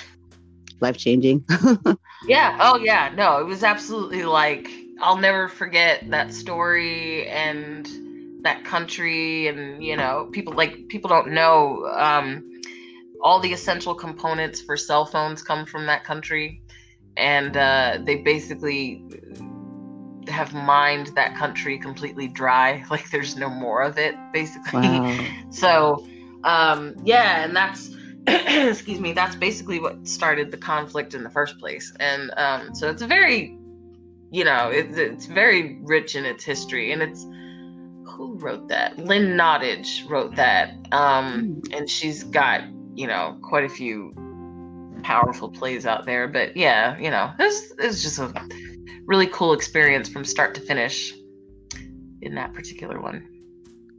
life 0.82 0.98
changing. 0.98 1.44
yeah. 2.28 2.58
Oh 2.62 2.78
yeah. 2.78 3.12
No, 3.16 3.40
it 3.40 3.46
was 3.46 3.64
absolutely 3.64 4.24
like 4.24 4.70
I'll 5.02 5.18
never 5.18 5.48
forget 5.48 6.10
that 6.12 6.32
story 6.32 7.28
and 7.28 7.88
that 8.46 8.64
country 8.64 9.48
and 9.48 9.84
you 9.84 9.98
know 9.98 10.30
people 10.32 10.54
like 10.54 10.88
people 10.88 11.10
don't 11.10 11.28
know 11.28 11.86
um 11.88 12.56
all 13.26 13.40
the 13.40 13.52
essential 13.52 13.96
components 13.96 14.62
for 14.62 14.78
cell 14.78 15.04
phones 15.04 15.42
come 15.42 15.66
from 15.66 15.88
that 15.88 16.04
country. 16.04 16.62
And 17.18 17.58
uh, 17.58 17.98
they 18.04 18.18
basically 18.18 19.04
have 20.28 20.54
mined 20.54 21.08
that 21.16 21.36
country 21.36 21.78
completely 21.80 22.28
dry 22.28 22.84
like 22.92 23.10
there's 23.12 23.36
no 23.36 23.50
more 23.50 23.82
of 23.82 23.98
it 23.98 24.16
basically. 24.32 24.88
Wow. 24.88 25.26
so 25.50 26.08
um, 26.44 26.96
yeah 27.04 27.44
and 27.44 27.56
that's 27.56 27.90
excuse 28.28 29.00
me 29.00 29.14
that's 29.14 29.36
basically 29.36 29.80
what 29.80 30.08
started 30.08 30.52
the 30.52 30.58
conflict 30.58 31.14
in 31.16 31.24
the 31.24 31.30
first 31.30 31.58
place. 31.58 31.92
And 32.00 32.32
um, 32.38 32.76
so 32.76 32.90
it's 32.90 33.02
a 33.02 33.08
very 33.08 33.58
you 34.32 34.44
know 34.44 34.70
it's, 34.70 34.98
it's 34.98 35.26
very 35.26 35.80
rich 35.82 36.16
in 36.16 36.26
its 36.26 36.44
history. 36.44 36.92
And 36.92 37.02
it's 37.02 37.26
who 38.16 38.38
wrote 38.38 38.68
that? 38.70 38.98
Lynn 38.98 39.38
nottage 39.38 40.10
wrote 40.10 40.36
that 40.36 40.74
um, 40.92 41.62
hmm. 41.66 41.74
and 41.74 41.90
she's 41.90 42.24
got 42.24 42.62
you 42.96 43.08
know 43.08 43.38
quite 43.42 43.64
a 43.66 43.70
few 43.70 44.14
powerful 45.04 45.50
plays 45.50 45.86
out 45.86 46.06
there 46.06 46.28
but 46.28 46.56
yeah 46.58 46.98
you 46.98 47.12
know 47.12 47.32
it 47.38 47.44
was, 47.44 47.72
it 47.72 47.86
was 47.86 48.02
just 48.02 48.18
a 48.18 48.34
really 49.06 49.28
cool 49.28 49.54
experience 49.54 50.10
from 50.10 50.26
start 50.26 50.56
to 50.56 50.62
finish 50.62 51.14
in 52.22 52.34
that 52.34 52.54
particular 52.54 53.00
one. 53.00 53.28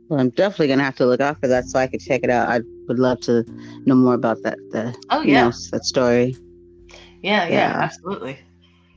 Well 0.09 0.19
i'm 0.19 0.31
definitely 0.31 0.69
gonna 0.69 0.85
have 0.85 0.97
to 0.97 1.07
look 1.07 1.21
out 1.21 1.39
for 1.41 1.47
that 1.49 1.67
so 1.67 1.79
i 1.79 1.87
could 1.87 2.01
check 2.01 2.23
it 2.25 2.31
out. 2.31 2.49
I 2.49 2.61
would 2.89 2.99
love 2.99 3.21
to 3.23 3.45
know 3.85 3.95
more 3.95 4.15
about 4.15 4.43
that 4.43 4.59
the 4.71 4.97
oh 5.11 5.23
yeah 5.23 5.45
know, 5.45 5.53
that 5.73 5.85
story. 5.85 6.37
Yeah, 7.23 7.47
yeah 7.47 7.49
yeah. 7.49 7.81
absolutely. 7.83 8.39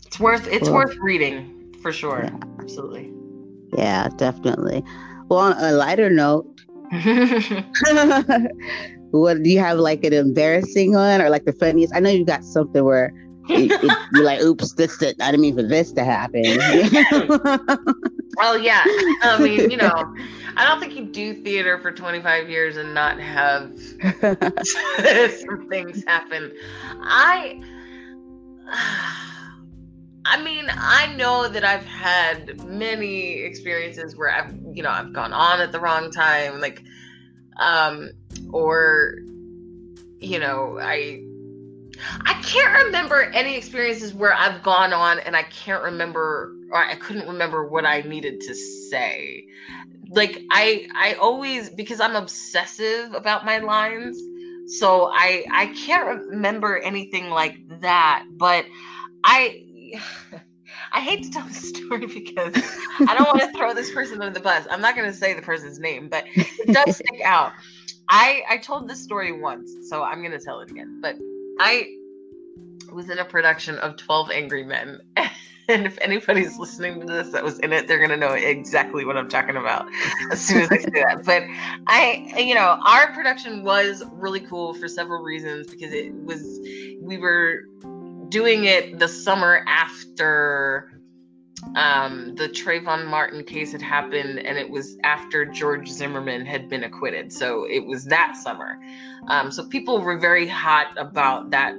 It's 0.05 0.19
worth 0.19 0.47
it's 0.47 0.67
cool. 0.67 0.75
worth 0.75 0.95
reading 0.97 1.75
for 1.81 1.91
sure. 1.91 2.23
yeah. 2.23 2.37
absolutely. 2.59 3.11
Yeah 3.77 4.07
definitely 4.17 4.83
well 5.29 5.39
on 5.39 5.53
a 5.57 5.71
lighter 5.71 6.09
note 6.09 6.59
what 9.11 9.41
do 9.43 9.49
you 9.49 9.59
have 9.59 9.77
like 9.77 10.03
an 10.03 10.13
embarrassing 10.13 10.93
one 10.93 11.21
or 11.21 11.29
like 11.29 11.45
the 11.45 11.53
funniest? 11.53 11.95
I 11.95 11.99
know 11.99 12.09
you 12.09 12.25
got 12.25 12.43
something 12.43 12.83
where 12.83 13.13
it, 13.49 13.71
it, 13.71 13.97
you're 14.13 14.23
like, 14.23 14.41
oops, 14.41 14.73
this 14.73 14.97
did, 14.97 15.19
I 15.21 15.31
didn't 15.31 15.41
mean 15.41 15.55
for 15.55 15.63
this 15.63 15.91
to 15.93 16.03
happen. 16.03 16.43
well, 18.37 18.57
yeah. 18.57 18.83
I 19.23 19.39
mean, 19.39 19.71
you 19.71 19.77
know, 19.77 20.15
I 20.55 20.67
don't 20.67 20.79
think 20.79 20.95
you 20.95 21.05
do 21.05 21.33
theater 21.43 21.79
for 21.79 21.91
25 21.91 22.49
years 22.49 22.77
and 22.77 22.93
not 22.93 23.19
have 23.19 23.71
some 25.39 25.67
things 25.69 26.03
happen. 26.05 26.51
I. 27.01 27.61
I 30.29 30.41
mean, 30.41 30.67
I 30.69 31.13
know 31.15 31.47
that 31.49 31.63
I've 31.63 31.85
had 31.85 32.63
many 32.65 33.39
experiences 33.39 34.15
where 34.15 34.31
I've, 34.31 34.53
you 34.73 34.83
know, 34.83 34.91
I've 34.91 35.11
gone 35.11 35.33
on 35.33 35.59
at 35.59 35.71
the 35.71 35.79
wrong 35.79 36.11
time. 36.11 36.61
Like, 36.61 36.83
um, 37.59 38.11
or 38.51 39.19
you 40.19 40.39
know 40.39 40.77
i 40.81 41.21
i 42.25 42.33
can't 42.43 42.85
remember 42.85 43.23
any 43.33 43.55
experiences 43.55 44.13
where 44.13 44.33
i've 44.33 44.61
gone 44.63 44.93
on 44.93 45.19
and 45.19 45.35
i 45.35 45.43
can't 45.43 45.83
remember 45.83 46.53
or 46.71 46.77
i 46.77 46.95
couldn't 46.95 47.27
remember 47.27 47.67
what 47.67 47.85
i 47.85 48.01
needed 48.01 48.41
to 48.41 48.53
say 48.53 49.45
like 50.09 50.41
i 50.51 50.87
i 50.95 51.13
always 51.15 51.69
because 51.69 51.99
i'm 51.99 52.15
obsessive 52.15 53.13
about 53.13 53.45
my 53.45 53.59
lines 53.59 54.21
so 54.77 55.09
i 55.13 55.45
i 55.51 55.67
can't 55.67 56.05
remember 56.05 56.77
anything 56.79 57.29
like 57.29 57.57
that 57.79 58.25
but 58.37 58.65
i 59.23 59.63
I 60.91 61.01
hate 61.01 61.23
to 61.23 61.31
tell 61.31 61.45
the 61.45 61.53
story 61.53 62.05
because 62.05 62.53
I 62.99 63.15
don't 63.15 63.27
want 63.27 63.41
to 63.41 63.57
throw 63.57 63.73
this 63.73 63.91
person 63.91 64.21
under 64.21 64.33
the 64.33 64.43
bus. 64.43 64.67
I'm 64.69 64.81
not 64.81 64.95
going 64.95 65.09
to 65.09 65.15
say 65.15 65.33
the 65.33 65.41
person's 65.41 65.79
name, 65.79 66.09
but 66.09 66.25
it 66.27 66.73
does 66.73 66.95
stick 66.95 67.21
out. 67.23 67.53
I 68.09 68.43
I 68.49 68.57
told 68.57 68.89
this 68.89 69.01
story 69.03 69.31
once, 69.31 69.71
so 69.89 70.03
I'm 70.03 70.19
going 70.19 70.37
to 70.37 70.43
tell 70.43 70.61
it 70.61 70.71
again. 70.71 70.99
But 71.01 71.15
I 71.59 71.95
was 72.91 73.09
in 73.09 73.19
a 73.19 73.25
production 73.25 73.77
of 73.79 73.97
12 73.97 74.31
Angry 74.31 74.63
Men. 74.63 74.99
And 75.69 75.85
if 75.85 75.99
anybody's 76.01 76.57
listening 76.57 76.99
to 76.99 77.05
this 77.05 77.29
that 77.29 77.43
was 77.43 77.59
in 77.59 77.71
it, 77.73 77.87
they're 77.87 77.99
going 77.99 78.09
to 78.09 78.17
know 78.17 78.33
exactly 78.33 79.05
what 79.05 79.17
I'm 79.17 79.29
talking 79.29 79.55
about 79.55 79.87
as 80.31 80.41
soon 80.41 80.61
as 80.61 80.71
I 80.71 80.79
say 80.79 80.89
that. 80.95 81.21
But 81.23 81.43
I, 81.85 82.33
you 82.39 82.55
know, 82.55 82.79
our 82.83 83.13
production 83.13 83.63
was 83.63 84.03
really 84.13 84.39
cool 84.39 84.73
for 84.73 84.87
several 84.87 85.21
reasons 85.21 85.67
because 85.67 85.93
it 85.93 86.11
was, 86.11 86.41
we 87.03 87.19
were 87.19 87.65
doing 88.29 88.65
it 88.65 88.99
the 88.99 89.07
summer 89.07 89.63
after 89.67 91.01
um, 91.75 92.35
the 92.35 92.47
Trayvon 92.47 93.05
Martin 93.07 93.43
case 93.43 93.73
had 93.73 93.81
happened, 93.81 94.39
and 94.39 94.57
it 94.57 94.69
was 94.69 94.97
after 95.03 95.45
George 95.45 95.89
Zimmerman 95.89 96.45
had 96.45 96.69
been 96.69 96.83
acquitted. 96.83 97.33
So 97.33 97.65
it 97.65 97.85
was 97.85 98.05
that 98.05 98.37
summer. 98.37 98.79
Um, 99.27 99.51
so 99.51 99.67
people 99.67 100.01
were 100.01 100.17
very 100.17 100.47
hot 100.47 100.87
about 100.97 101.51
that 101.51 101.75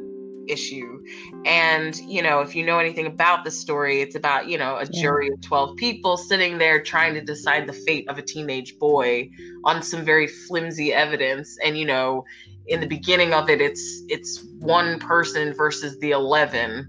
issue. 0.51 1.03
And, 1.45 1.97
you 2.01 2.23
know, 2.23 2.41
if 2.41 2.55
you 2.55 2.65
know 2.65 2.79
anything 2.79 3.07
about 3.07 3.45
the 3.45 3.51
story, 3.51 4.03
it's 4.03 4.17
about, 4.17 4.49
you 4.49 4.59
know, 4.59 4.77
a 4.77 4.87
jury 4.87 5.29
of 5.29 5.41
12 5.41 5.77
people 5.77 6.17
sitting 6.17 6.59
there 6.59 6.83
trying 6.83 7.15
to 7.15 7.21
decide 7.21 7.67
the 7.67 7.73
fate 7.73 8.09
of 8.09 8.19
a 8.19 8.23
teenage 8.23 8.79
boy 8.79 9.31
on 9.65 9.83
some 9.83 10.05
very 10.05 10.27
flimsy 10.27 10.93
evidence. 10.93 11.57
And, 11.65 11.79
you 11.79 11.87
know, 11.87 12.25
in 12.71 12.81
the 12.81 12.87
beginning 12.87 13.35
of 13.35 13.51
it 13.51 13.61
it's 13.61 14.03
it's 14.09 14.45
one 14.61 14.99
person 15.01 15.53
versus 15.53 15.99
the 15.99 16.13
11 16.13 16.89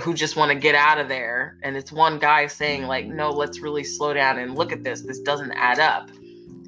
who 0.00 0.14
just 0.14 0.34
want 0.34 0.50
to 0.50 0.54
get 0.56 0.74
out 0.74 0.98
of 0.98 1.08
there 1.08 1.58
and 1.62 1.76
it's 1.76 1.92
one 1.92 2.18
guy 2.18 2.46
saying 2.46 2.84
like 2.84 3.06
no 3.06 3.30
let's 3.30 3.60
really 3.60 3.84
slow 3.84 4.14
down 4.14 4.38
and 4.38 4.56
look 4.56 4.72
at 4.72 4.82
this 4.82 5.02
this 5.02 5.20
doesn't 5.20 5.52
add 5.52 5.78
up 5.78 6.10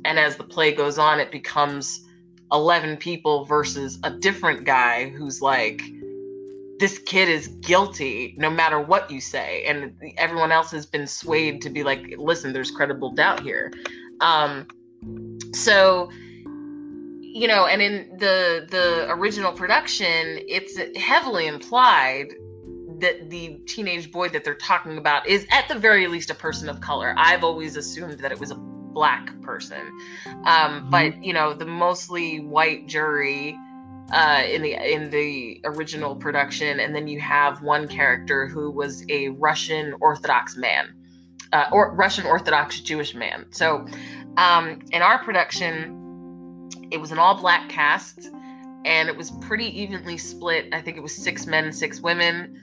and 0.05 0.19
as 0.19 0.37
the 0.37 0.45
play 0.45 0.71
goes 0.73 0.99
on 0.99 1.19
it 1.19 1.31
becomes 1.31 2.05
11 2.53 2.99
people 2.99 3.45
versus 3.47 3.99
a 4.05 4.11
different 4.11 4.65
guy 4.65 5.09
who's 5.09 5.41
like 5.41 5.83
this 6.79 6.99
kid 6.99 7.29
is 7.29 7.49
guilty 7.49 8.35
no 8.39 8.51
matter 8.51 8.81
what 8.81 9.11
you 9.11 9.21
say 9.21 9.65
and 9.67 9.93
everyone 10.19 10.53
else 10.53 10.71
has 10.71 10.87
been 10.87 11.07
swayed 11.07 11.61
to 11.63 11.71
be 11.71 11.83
like 11.83 12.15
listen 12.19 12.53
there's 12.53 12.71
credible 12.71 13.11
doubt 13.11 13.41
here 13.41 13.73
um 14.21 14.67
so 15.55 16.11
you 17.37 17.47
know, 17.47 17.67
and 17.67 17.83
in 17.83 18.17
the 18.17 18.67
the 18.71 19.11
original 19.11 19.53
production, 19.53 20.39
it's 20.49 20.79
heavily 20.97 21.47
implied 21.47 22.29
that 22.99 23.29
the 23.29 23.61
teenage 23.67 24.11
boy 24.11 24.31
that 24.31 24.43
they're 24.43 24.55
talking 24.55 24.97
about 24.97 25.27
is 25.27 25.47
at 25.51 25.69
the 25.69 25.75
very 25.75 26.07
least 26.07 26.31
a 26.31 26.35
person 26.35 26.67
of 26.71 26.81
color. 26.81 27.15
I've 27.19 27.45
always 27.45 27.77
assumed 27.77 28.21
that 28.21 28.33
it 28.33 28.41
was 28.41 28.53
a 28.53 28.55
black 28.55 29.39
person, 29.43 29.83
um, 30.25 30.45
mm-hmm. 30.45 30.91
but 30.91 31.23
you 31.23 31.35
know, 31.35 31.53
the 31.53 31.67
mostly 31.67 32.41
white 32.41 32.89
jury 32.89 33.55
uh, 34.13 34.43
in 34.49 34.63
the 34.63 34.73
in 34.73 35.11
the 35.11 35.61
original 35.65 36.17
production, 36.17 36.81
and 36.81 36.95
then 36.95 37.07
you 37.09 37.21
have 37.21 37.63
one 37.63 37.89
character 37.89 38.47
who 38.47 38.71
was 38.71 39.05
a 39.09 39.29
Russian 39.31 39.95
Orthodox 40.01 40.57
man, 40.57 40.95
uh, 41.53 41.67
or 41.73 41.93
Russian 41.93 42.27
Orthodox 42.27 42.81
Jewish 42.81 43.15
man. 43.15 43.47
So, 43.51 43.87
um, 44.37 44.81
in 44.93 45.03
our 45.03 45.23
production 45.23 46.03
it 46.91 47.01
was 47.01 47.13
an 47.13 47.19
all 47.19 47.35
black 47.35 47.69
cast 47.69 48.31
and 48.85 49.09
it 49.09 49.17
was 49.17 49.31
pretty 49.33 49.81
evenly 49.81 50.17
split. 50.17 50.69
I 50.73 50.81
think 50.81 50.97
it 50.97 51.03
was 51.03 51.15
six 51.15 51.47
men, 51.47 51.73
six 51.73 52.01
women. 52.01 52.63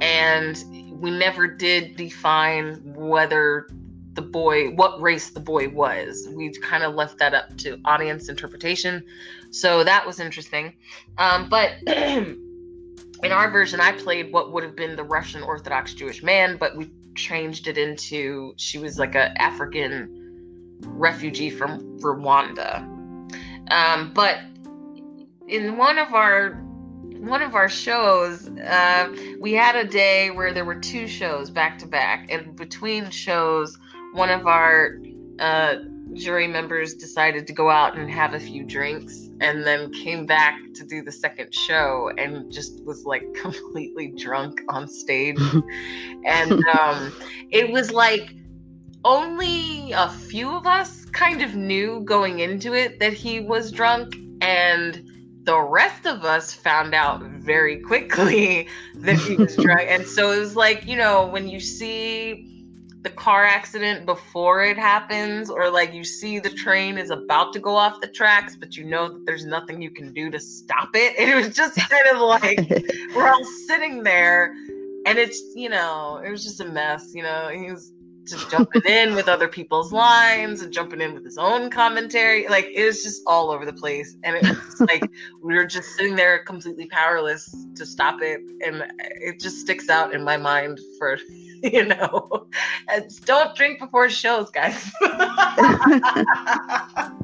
And 0.00 0.62
we 1.00 1.10
never 1.10 1.46
did 1.46 1.96
define 1.96 2.80
whether 2.94 3.68
the 4.14 4.22
boy, 4.22 4.70
what 4.70 5.00
race 5.00 5.30
the 5.30 5.40
boy 5.40 5.68
was. 5.68 6.28
We 6.32 6.52
kind 6.52 6.84
of 6.84 6.94
left 6.94 7.18
that 7.18 7.34
up 7.34 7.56
to 7.58 7.80
audience 7.84 8.28
interpretation. 8.28 9.04
So 9.50 9.84
that 9.84 10.06
was 10.06 10.20
interesting. 10.20 10.74
Um, 11.18 11.48
but 11.48 11.72
in 11.86 12.38
our 13.24 13.50
version, 13.50 13.80
I 13.80 13.92
played 13.92 14.32
what 14.32 14.52
would 14.52 14.64
have 14.64 14.76
been 14.76 14.96
the 14.96 15.04
Russian 15.04 15.42
Orthodox 15.42 15.94
Jewish 15.94 16.22
man, 16.22 16.56
but 16.56 16.76
we 16.76 16.90
changed 17.14 17.68
it 17.68 17.78
into 17.78 18.54
she 18.56 18.78
was 18.78 18.98
like 18.98 19.14
a 19.14 19.40
African 19.40 20.78
refugee 20.80 21.50
from 21.50 21.98
Rwanda. 22.00 22.80
Um, 23.70 24.12
but 24.12 24.38
in 25.48 25.76
one 25.76 25.98
of 25.98 26.14
our 26.14 26.62
one 27.22 27.40
of 27.40 27.54
our 27.54 27.68
shows, 27.68 28.48
uh, 28.48 29.14
we 29.40 29.52
had 29.52 29.76
a 29.76 29.84
day 29.84 30.30
where 30.32 30.52
there 30.52 30.64
were 30.64 30.74
two 30.74 31.06
shows 31.06 31.50
back 31.50 31.78
to 31.78 31.86
back, 31.86 32.26
and 32.32 32.56
between 32.56 33.10
shows, 33.10 33.78
one 34.12 34.30
of 34.30 34.46
our 34.46 34.98
uh, 35.38 35.76
jury 36.14 36.46
members 36.46 36.94
decided 36.94 37.46
to 37.46 37.52
go 37.52 37.70
out 37.70 37.96
and 37.96 38.10
have 38.10 38.34
a 38.34 38.40
few 38.40 38.64
drinks 38.64 39.28
and 39.40 39.64
then 39.64 39.90
came 39.92 40.26
back 40.26 40.58
to 40.74 40.84
do 40.84 41.02
the 41.02 41.12
second 41.12 41.54
show 41.54 42.10
and 42.18 42.52
just 42.52 42.84
was 42.84 43.04
like 43.04 43.24
completely 43.40 44.12
drunk 44.16 44.60
on 44.68 44.88
stage. 44.88 45.38
and 46.26 46.52
um, 46.78 47.12
it 47.50 47.70
was 47.70 47.90
like 47.90 48.34
only 49.04 49.92
a 49.92 50.08
few 50.08 50.54
of 50.54 50.66
us 50.66 51.04
kind 51.06 51.42
of 51.42 51.54
knew 51.54 52.00
going 52.04 52.38
into 52.38 52.74
it 52.74 53.00
that 53.00 53.12
he 53.12 53.40
was 53.40 53.70
drunk 53.72 54.14
and 54.40 55.08
the 55.44 55.60
rest 55.60 56.06
of 56.06 56.24
us 56.24 56.54
found 56.54 56.94
out 56.94 57.20
very 57.22 57.80
quickly 57.80 58.68
that 58.94 59.16
he 59.16 59.34
was 59.34 59.56
drunk 59.56 59.82
and 59.88 60.06
so 60.06 60.30
it 60.30 60.38
was 60.38 60.54
like 60.54 60.86
you 60.86 60.96
know 60.96 61.26
when 61.26 61.48
you 61.48 61.58
see 61.58 62.51
the 63.02 63.10
car 63.10 63.44
accident 63.44 64.06
before 64.06 64.62
it 64.62 64.78
happens 64.78 65.50
or 65.50 65.68
like 65.68 65.92
you 65.92 66.04
see 66.04 66.38
the 66.38 66.50
train 66.50 66.96
is 66.96 67.10
about 67.10 67.52
to 67.52 67.58
go 67.58 67.74
off 67.74 68.00
the 68.00 68.06
tracks 68.06 68.54
but 68.54 68.76
you 68.76 68.84
know 68.84 69.08
that 69.08 69.26
there's 69.26 69.44
nothing 69.44 69.82
you 69.82 69.90
can 69.90 70.12
do 70.12 70.30
to 70.30 70.38
stop 70.38 70.90
it. 70.94 71.14
It 71.32 71.34
was 71.34 71.54
just 71.54 71.76
kind 71.76 72.06
of 72.12 72.20
like 72.20 72.58
we're 73.14 73.28
all 73.28 73.44
sitting 73.66 74.02
there 74.02 74.54
and 75.06 75.18
it's 75.18 75.40
you 75.54 75.68
know 75.68 76.22
it 76.24 76.30
was 76.30 76.44
just 76.44 76.60
a 76.60 76.64
mess 76.64 77.12
you 77.14 77.22
know 77.22 77.48
he 77.48 77.70
was 77.70 77.92
just 78.26 78.50
jumping 78.50 78.82
in 78.86 79.14
with 79.14 79.28
other 79.28 79.48
people's 79.48 79.92
lines 79.92 80.62
and 80.62 80.72
jumping 80.72 81.00
in 81.00 81.14
with 81.14 81.24
his 81.24 81.38
own 81.38 81.70
commentary. 81.70 82.46
Like 82.48 82.66
it 82.66 82.84
was 82.84 83.02
just 83.02 83.22
all 83.26 83.50
over 83.50 83.64
the 83.64 83.72
place. 83.72 84.16
And 84.22 84.36
it 84.36 84.42
was 84.42 84.80
like 84.80 85.10
we 85.42 85.54
were 85.54 85.66
just 85.66 85.96
sitting 85.96 86.16
there 86.16 86.44
completely 86.44 86.86
powerless 86.86 87.54
to 87.74 87.86
stop 87.86 88.20
it. 88.22 88.40
And 88.64 88.84
it 89.20 89.40
just 89.40 89.60
sticks 89.60 89.88
out 89.88 90.14
in 90.14 90.24
my 90.24 90.36
mind 90.36 90.80
for, 90.98 91.18
you 91.62 91.86
know, 91.86 92.46
it's, 92.90 93.18
don't 93.20 93.54
drink 93.56 93.80
before 93.80 94.10
shows, 94.10 94.50
guys. 94.50 94.92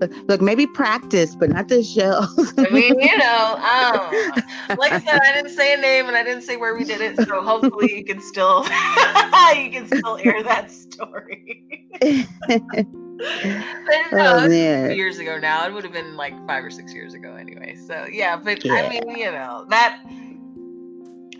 look, 0.00 0.12
look, 0.28 0.40
maybe 0.40 0.66
practice, 0.66 1.34
but 1.34 1.50
not 1.50 1.68
the 1.68 1.82
show. 1.82 2.26
I 2.58 2.70
mean, 2.70 2.98
you 3.00 3.18
know, 3.18 3.54
um, 3.56 4.78
like 4.78 4.92
I 4.92 5.00
said, 5.00 5.20
I 5.22 5.32
didn't 5.34 5.50
say 5.50 5.74
a 5.74 5.76
name 5.76 6.06
and 6.06 6.16
I 6.16 6.22
didn't 6.22 6.42
say 6.42 6.56
where 6.56 6.74
we 6.74 6.84
did 6.84 7.00
it, 7.00 7.16
so 7.26 7.42
hopefully 7.42 7.96
you 7.96 8.04
can 8.04 8.20
still 8.20 8.62
you 8.64 9.70
can 9.70 9.86
still 9.86 10.16
hear 10.16 10.42
that 10.42 10.70
story. 10.70 11.88
but 12.48 12.86
oh, 14.12 14.46
years 14.46 15.18
ago 15.18 15.38
now. 15.38 15.66
It 15.66 15.72
would 15.72 15.84
have 15.84 15.92
been 15.92 16.16
like 16.16 16.34
five 16.46 16.64
or 16.64 16.70
six 16.70 16.92
years 16.92 17.14
ago 17.14 17.34
anyway. 17.34 17.76
So 17.76 18.06
yeah, 18.10 18.36
but 18.36 18.64
yeah. 18.64 18.74
I 18.74 18.88
mean, 18.88 19.16
you 19.16 19.30
know, 19.30 19.66
that 19.68 20.00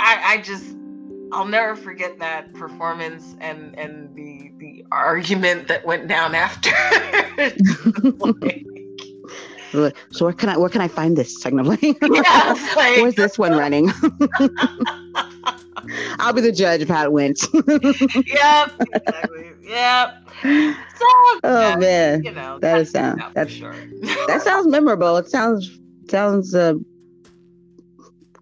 I 0.01 0.21
I 0.25 0.43
just 0.43 0.77
I'll 1.33 1.47
never 1.47 1.75
forget 1.75 2.19
that 2.19 2.53
performance 2.53 3.35
and 3.41 3.79
and 3.79 4.15
the 4.15 4.53
the 4.59 4.85
argument 4.93 5.69
that 5.69 5.87
went 5.87 6.07
down 6.07 6.35
after. 6.35 6.71
like, 9.73 9.97
so 10.11 10.27
where 10.27 10.35
can 10.35 10.51
I 10.51 10.59
where 10.59 10.69
can 10.69 10.83
I 10.83 10.89
find 10.89 11.17
this 11.17 11.41
technically? 11.41 11.97
Yeah, 12.03 12.55
like, 12.77 12.99
Where's 12.99 13.15
this 13.15 13.39
one 13.39 13.53
running? 13.53 13.91
I'll 16.19 16.35
be 16.35 16.43
the 16.43 16.53
judge 16.53 16.83
of 16.83 16.89
how 16.89 17.05
it 17.05 17.13
went. 17.13 17.41
yep, 17.53 17.65
exactly. 18.95 19.51
Yep. 19.63 20.15
So, 20.43 21.07
oh 21.45 21.45
yeah, 21.45 21.77
man, 21.77 22.25
you 22.25 22.33
know 22.33 22.59
that 22.61 22.81
is 22.81 22.91
sound 22.91 23.23
that's 23.35 23.53
sure. 23.53 23.75
that 24.29 24.43
sounds 24.43 24.67
memorable. 24.67 25.17
It 25.17 25.29
sounds 25.29 25.71
sounds 26.09 26.55
uh, 26.55 26.75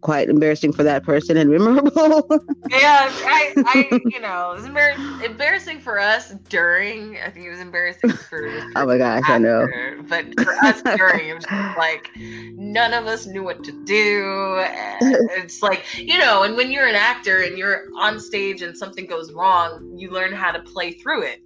quite 0.01 0.29
embarrassing 0.29 0.73
for 0.73 0.83
that 0.83 1.05
person 1.05 1.37
and 1.37 1.51
memorable. 1.51 2.27
yeah, 2.71 3.11
I, 3.11 3.53
I, 3.67 4.01
you 4.07 4.21
know, 4.21 4.53
it 4.53 4.57
was 4.57 4.67
embar- 4.67 5.25
embarrassing 5.25 5.81
for 5.81 5.99
us 5.99 6.31
during. 6.49 7.19
I 7.19 7.31
think 7.31 7.47
it 7.47 7.51
was 7.51 7.61
embarrassing 7.61 8.11
for. 8.11 8.47
oh 8.77 8.87
my 8.87 8.99
gosh, 8.99 9.23
after, 9.23 9.33
I 9.33 9.39
know. 9.39 9.67
But 10.09 10.41
for 10.41 10.55
us 10.65 10.83
during, 10.97 11.29
it 11.29 11.35
was 11.35 11.47
like 11.77 12.11
none 12.17 12.95
of 12.95 13.07
us 13.07 13.27
knew 13.27 13.43
what 13.43 13.63
to 13.65 13.73
do. 13.85 14.59
And 14.61 15.17
it's 15.37 15.63
like 15.63 15.85
you 15.99 16.19
know, 16.19 16.43
and 16.45 16.57
when 16.57 16.71
you're 16.71 16.87
an 16.87 16.97
actor 16.97 17.43
and 17.43 17.59
you're 17.59 17.85
on 17.97 18.19
stage 18.19 18.63
and 18.63 18.77
something 18.77 19.07
goes 19.07 19.33
wrong, 19.33 19.95
you 19.97 20.11
learn 20.11 20.33
how 20.33 20.51
to 20.51 20.61
play 20.61 20.93
through 20.93 21.23
it 21.23 21.43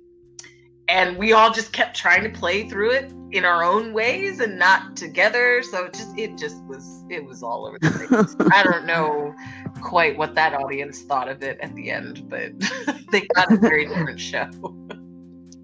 and 0.89 1.17
we 1.17 1.33
all 1.33 1.53
just 1.53 1.73
kept 1.73 1.97
trying 1.97 2.23
to 2.23 2.31
play 2.31 2.69
through 2.69 2.91
it 2.91 3.13
in 3.33 3.45
our 3.45 3.65
own 3.65 3.93
ways 3.93 4.41
and 4.41 4.59
not 4.59 4.97
together. 4.97 5.63
So 5.63 5.87
it 5.87 5.95
just 5.95 6.19
it 6.19 6.39
just 6.39 6.63
was 6.65 7.05
it 7.11 7.25
was 7.25 7.43
all 7.43 7.67
over 7.67 7.79
the 7.81 7.91
place. 7.91 8.37
I 8.53 8.63
don't 8.63 8.87
know 8.87 9.35
quite 9.81 10.17
what 10.17 10.35
that 10.35 10.55
audience 10.55 11.03
thought 11.03 11.29
of 11.29 11.43
it 11.43 11.59
at 11.61 11.75
the 11.75 11.91
end 11.91 12.29
but 12.29 12.53
they 13.13 13.21
got 13.35 13.53
a 13.53 13.57
very 13.57 13.87
different 13.87 14.21
show. 14.21 14.49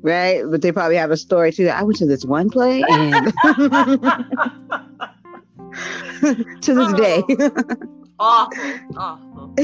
Right 0.03 0.43
but 0.51 0.63
they 0.63 0.73
probably 0.73 0.97
have 0.97 1.11
a 1.11 1.17
story 1.19 1.53
too 1.53 1.69
i 1.69 1.83
went 1.83 1.99
to 1.99 2.07
this 2.07 2.25
one 2.25 2.49
play 2.49 2.83
and 2.89 3.27
to 6.63 6.75
this 6.75 6.89
oh, 6.89 6.97
day 6.97 7.23
awful 8.19 8.81
awful. 8.97 9.55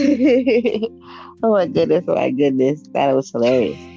Oh 1.43 1.53
my 1.53 1.67
goodness 1.67 2.05
oh 2.07 2.15
my 2.15 2.31
goodness. 2.33 2.83
That 2.89 3.15
was 3.15 3.31
hilarious 3.31 3.96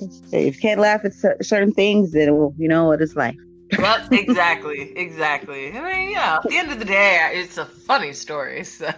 if 0.00 0.56
you 0.56 0.60
can't 0.60 0.80
laugh 0.80 1.04
at 1.04 1.14
certain 1.44 1.72
things, 1.72 2.12
then 2.12 2.34
well, 2.36 2.54
you 2.58 2.68
know 2.68 2.86
what 2.86 3.00
it's 3.00 3.16
like. 3.16 3.36
well, 3.78 4.06
exactly, 4.12 4.96
exactly. 4.96 5.72
I 5.76 5.80
mean, 5.82 6.10
yeah. 6.12 6.36
At 6.36 6.50
the 6.50 6.56
end 6.56 6.70
of 6.70 6.78
the 6.78 6.84
day, 6.84 7.30
it's 7.34 7.58
a 7.58 7.64
funny 7.64 8.12
story. 8.12 8.64
So. 8.64 8.92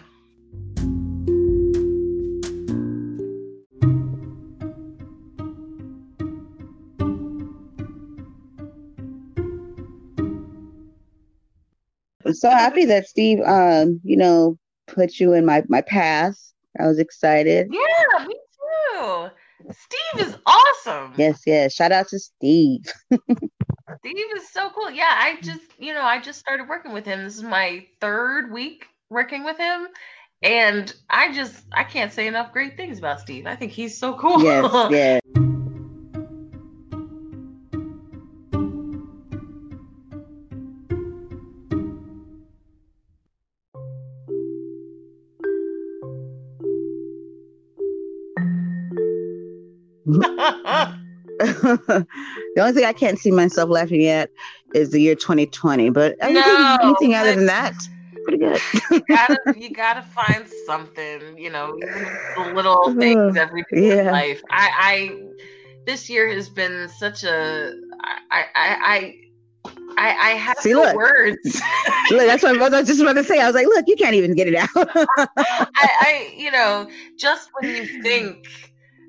I'm 12.26 12.34
so 12.34 12.50
happy 12.50 12.84
that 12.84 13.06
Steve, 13.06 13.40
um, 13.40 14.00
you 14.04 14.16
know, 14.16 14.58
put 14.86 15.18
you 15.18 15.32
in 15.32 15.46
my 15.46 15.62
my 15.68 15.80
path. 15.80 16.36
I 16.78 16.86
was 16.86 16.98
excited. 16.98 17.68
Yeah, 17.70 18.26
me 18.26 18.34
too. 18.34 19.28
Steve 19.70 20.26
is 20.26 20.36
awesome. 20.46 21.14
Yes, 21.16 21.42
yes. 21.46 21.74
Shout 21.74 21.92
out 21.92 22.08
to 22.08 22.18
Steve. 22.18 22.84
Steve 23.10 24.26
is 24.36 24.48
so 24.50 24.70
cool. 24.70 24.90
Yeah, 24.90 25.10
I 25.10 25.38
just, 25.42 25.62
you 25.78 25.92
know, 25.92 26.02
I 26.02 26.20
just 26.20 26.38
started 26.38 26.68
working 26.68 26.92
with 26.92 27.04
him. 27.04 27.24
This 27.24 27.36
is 27.36 27.42
my 27.42 27.86
third 28.00 28.52
week 28.52 28.86
working 29.10 29.44
with 29.44 29.58
him. 29.58 29.88
And 30.42 30.94
I 31.10 31.32
just, 31.32 31.64
I 31.72 31.84
can't 31.84 32.12
say 32.12 32.26
enough 32.26 32.52
great 32.52 32.76
things 32.76 32.98
about 32.98 33.20
Steve. 33.20 33.46
I 33.46 33.56
think 33.56 33.72
he's 33.72 33.98
so 33.98 34.14
cool. 34.14 34.42
Yes, 34.42 35.20
yes. 35.34 35.57
the 51.38 52.06
only 52.58 52.72
thing 52.72 52.84
I 52.84 52.92
can't 52.92 53.18
see 53.18 53.30
myself 53.30 53.68
laughing 53.68 54.06
at 54.06 54.30
is 54.74 54.90
the 54.90 55.00
year 55.00 55.14
2020. 55.14 55.90
But 55.90 56.16
anything, 56.20 56.42
no, 56.42 56.78
anything 56.82 57.14
other 57.14 57.34
than 57.34 57.46
that, 57.46 57.74
pretty 58.24 58.38
good. 58.38 58.60
you, 58.90 59.00
gotta, 59.08 59.38
you 59.56 59.70
gotta 59.70 60.02
find 60.02 60.46
something, 60.66 61.36
you 61.36 61.50
know, 61.50 61.78
the 61.78 62.52
little 62.54 62.94
things 62.94 63.36
every 63.36 63.62
day 63.72 63.88
yeah. 63.88 64.00
in 64.00 64.06
life. 64.06 64.42
I, 64.50 64.70
I, 64.78 65.22
this 65.84 66.08
year 66.08 66.28
has 66.28 66.48
been 66.48 66.88
such 66.88 67.24
a, 67.24 67.74
I, 68.30 68.42
I, 68.42 68.44
I 68.54 69.14
I, 69.98 70.10
I 70.10 70.30
have 70.30 70.58
See, 70.58 70.72
no 70.72 70.82
look. 70.82 70.94
words. 70.94 71.38
look, 72.10 72.26
that's 72.26 72.42
what 72.42 72.56
I 72.56 72.68
was 72.68 72.86
just 72.86 73.00
about 73.00 73.14
to 73.14 73.24
say. 73.24 73.40
I 73.40 73.46
was 73.46 73.54
like, 73.54 73.66
look, 73.66 73.84
you 73.88 73.96
can't 73.96 74.14
even 74.14 74.34
get 74.34 74.46
it 74.46 74.54
out. 74.54 74.68
I, 74.76 75.66
I, 75.76 76.34
you 76.36 76.52
know, 76.52 76.88
just 77.16 77.50
when 77.58 77.74
you 77.74 78.02
think 78.02 78.46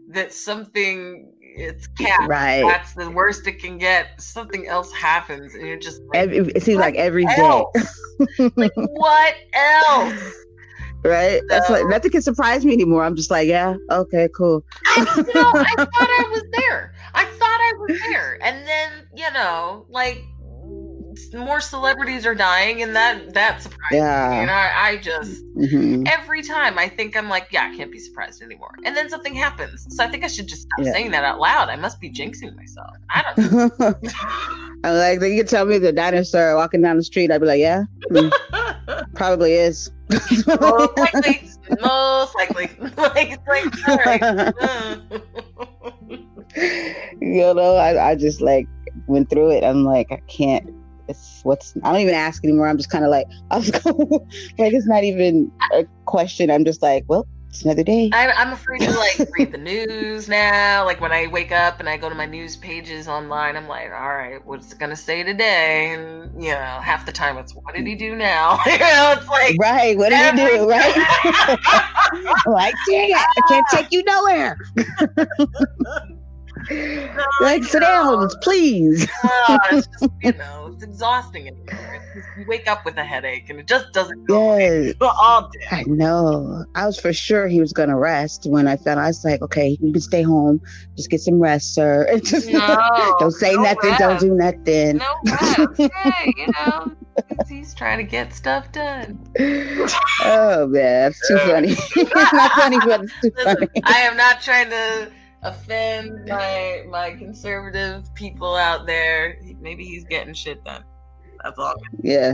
that 0.09 0.33
something 0.33 1.31
it's 1.41 1.87
cat. 1.87 2.27
Right. 2.27 2.61
That's 2.61 2.93
the 2.93 3.09
worst 3.09 3.47
it 3.47 3.59
can 3.59 3.77
get. 3.77 4.21
Something 4.21 4.67
else 4.67 4.91
happens, 4.91 5.55
and 5.55 5.65
you're 5.67 5.77
just. 5.77 6.01
Like, 6.03 6.29
every, 6.29 6.37
it 6.55 6.63
seems 6.63 6.79
like 6.79 6.95
every 6.95 7.25
else? 7.25 7.71
day. 7.73 8.51
like 8.55 8.71
what 8.75 9.35
else? 9.53 10.35
Right. 11.03 11.39
So, 11.39 11.45
That's 11.47 11.69
like 11.69 11.87
nothing 11.87 12.11
can 12.11 12.21
surprise 12.21 12.65
me 12.65 12.73
anymore. 12.73 13.03
I'm 13.03 13.15
just 13.15 13.31
like, 13.31 13.47
yeah, 13.47 13.75
okay, 13.89 14.29
cool. 14.35 14.63
I, 14.85 14.99
you 15.15 15.33
know, 15.33 15.51
I 15.55 15.75
thought 15.77 15.89
I 15.93 16.29
was 16.31 16.43
there. 16.57 16.93
I 17.13 17.25
thought 17.25 17.41
I 17.41 17.73
was 17.79 17.99
there, 18.09 18.37
and 18.43 18.67
then 18.67 18.91
you 19.15 19.31
know, 19.31 19.85
like 19.89 20.23
more 21.33 21.61
celebrities 21.61 22.25
are 22.25 22.35
dying, 22.35 22.81
and 22.81 22.95
that 22.95 23.33
that 23.33 23.61
surprised 23.61 23.93
yeah. 23.93 24.29
me. 24.29 24.35
And 24.37 24.51
I, 24.51 24.71
I 24.75 24.97
just 24.97 25.43
mm-hmm. 25.55 26.03
every 26.07 26.41
time 26.41 26.77
I 26.77 26.87
think 26.87 27.15
I'm 27.15 27.29
like, 27.29 27.47
yeah, 27.51 27.69
I 27.71 27.75
can't 27.75 27.91
be 27.91 27.99
surprised 27.99 28.41
anymore. 28.41 28.73
And 28.85 28.95
then 28.95 29.09
something 29.09 29.33
happens, 29.33 29.87
so 29.89 30.03
I 30.03 30.07
think 30.07 30.23
I 30.23 30.27
should 30.27 30.47
just 30.47 30.63
stop 30.63 30.85
yeah. 30.85 30.91
saying 30.93 31.11
that 31.11 31.23
out 31.23 31.39
loud. 31.39 31.69
I 31.69 31.75
must 31.75 31.99
be 31.99 32.11
jinxing 32.11 32.55
myself. 32.55 32.95
I 33.09 33.23
don't. 33.35 33.79
know. 33.79 33.95
I'm 34.83 34.95
like, 34.95 35.19
then 35.19 35.33
you 35.33 35.43
tell 35.43 35.65
me 35.65 35.77
the 35.77 35.91
dinosaur 35.91 36.55
walking 36.55 36.81
down 36.81 36.95
the 36.95 37.03
street, 37.03 37.31
I'd 37.31 37.41
be 37.41 37.47
like, 37.47 37.59
yeah, 37.59 37.83
mm, 38.11 38.31
probably 39.15 39.53
is. 39.53 39.91
most 40.09 40.97
likely, 40.97 41.49
most 41.81 42.35
likely. 42.35 42.69
like, 42.97 43.39
like, 43.45 43.87
all 43.87 43.97
right. 43.97 45.01
you 47.21 47.53
know, 47.53 47.75
I, 47.75 48.11
I 48.11 48.15
just 48.15 48.41
like 48.41 48.67
went 49.07 49.29
through 49.29 49.51
it. 49.51 49.63
I'm 49.63 49.83
like, 49.83 50.11
I 50.11 50.21
can't. 50.27 50.73
It's 51.09 51.41
what's. 51.43 51.75
I 51.83 51.91
don't 51.91 52.01
even 52.01 52.13
ask 52.13 52.43
anymore. 52.43 52.67
I'm 52.67 52.77
just 52.77 52.89
kind 52.89 53.03
of 53.03 53.11
like, 53.11 53.25
I'm 53.51 53.63
like, 53.63 54.73
it's 54.73 54.87
not 54.87 55.03
even 55.03 55.51
a 55.73 55.85
question. 56.05 56.51
I'm 56.51 56.63
just 56.63 56.81
like, 56.81 57.03
well, 57.07 57.27
it's 57.49 57.63
another 57.63 57.83
day. 57.83 58.11
I'm, 58.13 58.29
I'm 58.37 58.53
afraid 58.53 58.81
to 58.81 58.91
like 58.91 59.27
read 59.37 59.51
the 59.51 59.57
news 59.57 60.29
now. 60.29 60.85
Like 60.85 61.01
when 61.01 61.11
I 61.11 61.25
wake 61.27 61.51
up 61.51 61.79
and 61.79 61.89
I 61.89 61.97
go 61.97 62.07
to 62.07 62.13
my 62.13 62.27
news 62.27 62.55
pages 62.55 63.07
online, 63.07 63.55
I'm 63.55 63.67
like, 63.67 63.91
all 63.91 64.09
right, 64.09 64.45
what's 64.45 64.71
it 64.71 64.77
gonna 64.77 64.95
say 64.95 65.23
today? 65.23 65.95
And 65.95 66.41
you 66.41 66.51
know, 66.51 66.79
half 66.83 67.07
the 67.07 67.11
time 67.11 67.37
it's 67.39 67.55
what 67.55 67.73
did 67.73 67.87
he 67.87 67.95
do 67.95 68.15
now? 68.15 68.59
you 68.67 68.77
know, 68.77 69.15
it's 69.17 69.27
like 69.27 69.55
right, 69.59 69.97
what 69.97 70.09
did 70.09 70.39
he 70.39 70.57
do? 70.57 70.69
Right? 70.69 70.95
like, 72.45 72.75
dang 72.87 73.09
it, 73.09 73.17
I 73.17 73.41
can't 73.47 73.65
take 73.71 73.87
you 73.91 74.03
nowhere. 74.03 74.55
like 77.41 77.63
sit 77.63 77.79
down, 77.79 78.29
please. 78.43 79.07
it's 79.49 79.87
just, 79.87 80.11
you 80.21 80.33
know, 80.33 80.68
it's 80.81 80.91
exhausting 80.93 81.47
anymore. 81.47 82.01
Just, 82.15 82.27
you 82.37 82.45
wake 82.47 82.67
up 82.69 82.85
with 82.85 82.97
a 82.97 83.03
headache 83.03 83.49
and 83.49 83.59
it 83.59 83.67
just 83.67 83.91
doesn't 83.93 84.25
go 84.27 84.57
Yes. 84.57 84.95
all 85.01 85.49
day. 85.49 85.65
I 85.71 85.83
know. 85.87 86.63
I 86.75 86.85
was 86.85 86.97
for 86.99 87.11
sure 87.11 87.47
he 87.47 87.59
was 87.59 87.73
gonna 87.73 87.97
rest 87.97 88.45
when 88.49 88.67
I 88.67 88.77
found. 88.77 88.99
I 88.99 89.07
was 89.07 89.23
like, 89.25 89.41
okay, 89.41 89.77
you 89.81 89.91
can 89.91 90.01
stay 90.01 90.21
home, 90.21 90.61
just 90.95 91.09
get 91.09 91.19
some 91.19 91.39
rest, 91.39 91.73
sir. 91.73 92.05
And 92.11 92.25
just 92.25 92.49
No, 92.49 93.15
don't 93.19 93.31
say 93.31 93.53
no 93.55 93.63
nothing, 93.63 93.93
don't 93.97 94.19
do 94.19 94.33
nothing. 94.35 94.97
No 94.97 95.15
rest. 95.25 95.91
Hey, 95.95 96.33
you 96.37 96.47
know, 96.47 96.91
he's- 97.47 97.73
trying 97.73 97.97
to 97.97 98.03
get 98.03 98.33
stuff 98.33 98.71
done. 98.71 99.19
oh 100.21 100.67
man, 100.67 101.11
that's 101.11 101.27
too 101.27 101.37
funny. 101.39 101.69
it's 101.71 102.13
not 102.33 102.51
funny, 102.53 102.77
but 102.79 103.01
it's 103.03 103.13
too 103.21 103.31
Listen, 103.35 103.55
funny. 103.57 103.81
I 103.85 103.99
am 104.01 104.17
not 104.17 104.41
trying 104.41 104.69
to 104.69 105.11
offend 105.41 106.27
my 106.27 106.83
my 106.89 107.11
conservative 107.11 108.13
people 108.13 108.55
out 108.55 108.85
there. 108.85 109.39
Maybe 109.59 109.85
he's 109.85 110.03
getting 110.05 110.33
shit 110.33 110.63
done. 110.63 110.83
That's 111.43 111.57
all. 111.57 111.75
Yeah, 112.01 112.33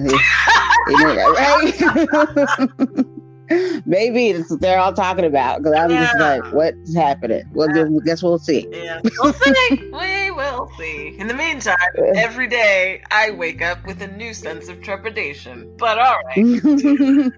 know, 0.98 1.32
right? 1.34 3.06
Maybe 3.86 4.30
it's, 4.30 4.56
they're 4.58 4.80
all 4.80 4.94
talking 4.94 5.26
about 5.26 5.60
because 5.60 5.74
I'm 5.78 5.90
just 5.90 6.18
like, 6.20 6.54
what's 6.54 6.96
happening? 6.96 7.44
Well, 7.54 7.68
guess- 7.68 8.04
guess 8.06 8.24
we'll 8.24 8.40
see. 8.40 8.68
Yeah, 8.72 9.02
we'll 9.20 9.34
see. 9.34 9.92
we 9.94 10.32
will 10.32 10.72
see. 10.78 11.16
In 11.20 11.28
the 11.28 11.34
meantime, 11.34 11.78
every 12.16 12.48
day 12.48 13.04
I 13.12 13.32
wake 13.32 13.62
up 13.62 13.86
with 13.86 14.02
a 14.02 14.08
new 14.08 14.34
sense 14.34 14.68
of 14.68 14.82
trepidation. 14.82 15.72
But 15.78 16.00
all 16.00 16.18
right. 16.26 16.38
you 16.38 17.32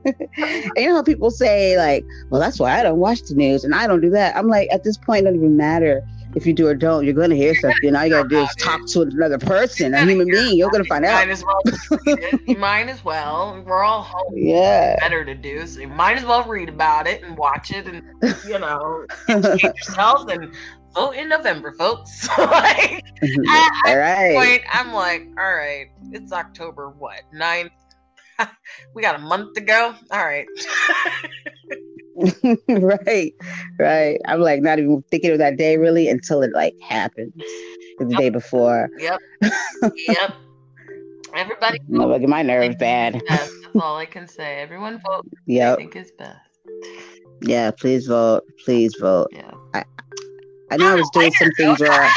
know 0.77 0.95
how 0.95 1.03
people 1.03 1.31
say 1.31 1.77
like, 1.77 2.05
well, 2.29 2.39
that's 2.39 2.59
why 2.59 2.79
I 2.79 2.83
don't 2.83 2.99
watch 2.99 3.21
the 3.23 3.35
news 3.35 3.63
and 3.63 3.75
I 3.75 3.87
don't 3.87 4.01
do 4.01 4.09
that. 4.11 4.35
I'm 4.37 4.47
like, 4.47 4.69
at 4.71 4.83
this 4.83 4.97
point, 4.97 5.21
it 5.21 5.23
doesn't 5.25 5.39
even 5.39 5.57
matter 5.57 6.01
if 6.37 6.45
you 6.45 6.53
do 6.53 6.67
or 6.67 6.75
don't. 6.75 7.03
You're 7.03 7.13
going 7.13 7.31
to 7.31 7.35
hear 7.35 7.53
something. 7.55 7.95
All 7.95 8.05
you 8.05 8.11
got 8.11 8.23
to 8.23 8.29
do 8.29 8.41
is 8.41 8.55
talk 8.59 8.79
to 8.89 9.01
another 9.01 9.37
person, 9.39 9.93
a 9.93 10.05
human 10.05 10.27
being. 10.29 10.55
You're 10.55 10.69
going 10.69 10.83
to 10.83 10.87
find 10.87 11.03
You 11.03 11.09
out. 11.09 11.15
might 11.25 11.29
as 11.29 11.43
well 11.43 11.59
just 11.65 11.89
read 11.91 12.19
it. 12.19 12.41
You 12.47 12.57
might 12.59 12.87
as 12.87 13.03
well. 13.03 13.61
We're 13.65 13.83
all 13.83 14.03
home. 14.03 14.33
Yeah. 14.35 14.95
Better 14.99 15.25
to 15.25 15.35
do, 15.35 15.65
so 15.67 15.81
you 15.81 15.87
might 15.87 16.17
as 16.17 16.23
well 16.25 16.43
read 16.43 16.69
about 16.69 17.07
it 17.07 17.23
and 17.23 17.37
watch 17.37 17.71
it, 17.71 17.87
and 17.87 18.03
you 18.47 18.59
know, 18.59 19.05
educate 19.27 19.75
yourself 19.75 20.29
and 20.29 20.53
vote 20.93 21.11
in 21.15 21.27
November, 21.27 21.73
folks. 21.73 22.27
like, 22.37 23.03
all 23.85 23.97
right. 23.97 24.35
point, 24.35 24.61
I'm 24.71 24.93
like, 24.93 25.27
all 25.37 25.53
right, 25.55 25.87
it's 26.11 26.31
October 26.31 26.89
what 26.89 27.21
9th? 27.35 27.71
we 28.93 29.01
got 29.01 29.15
a 29.15 29.19
month 29.19 29.53
to 29.55 29.61
go. 29.61 29.95
All 30.11 30.25
right. 30.25 30.47
right. 32.67 33.33
Right. 33.79 34.19
I'm 34.25 34.41
like 34.41 34.61
not 34.61 34.79
even 34.79 35.03
thinking 35.09 35.31
of 35.31 35.37
that 35.37 35.57
day 35.57 35.77
really 35.77 36.09
until 36.09 36.41
it 36.41 36.51
like 36.53 36.75
happens 36.81 37.33
the 37.99 38.05
day 38.17 38.29
before. 38.29 38.89
Yep. 38.97 39.19
yep. 40.07 40.33
Everybody. 41.35 41.79
You 41.87 41.99
know, 41.99 42.07
like 42.07 42.21
my 42.23 42.41
nerves 42.41 42.75
bad. 42.77 43.21
That's 43.27 43.51
all 43.79 43.97
I 43.97 44.05
can 44.05 44.27
say. 44.27 44.59
Everyone 44.59 44.99
vote. 45.05 45.27
Yeah. 45.45 45.73
I 45.73 45.75
think 45.75 45.95
is 45.95 46.11
best. 46.11 46.39
Yeah. 47.41 47.71
Please 47.71 48.07
vote. 48.07 48.43
Please 48.65 48.95
vote. 48.99 49.29
Yeah. 49.31 49.51
I 50.69 50.75
know 50.75 50.87
I 50.91 50.95
was 50.95 51.09
doing 51.13 51.31
some 51.33 51.51
things 51.51 51.79
wrong. 51.79 52.09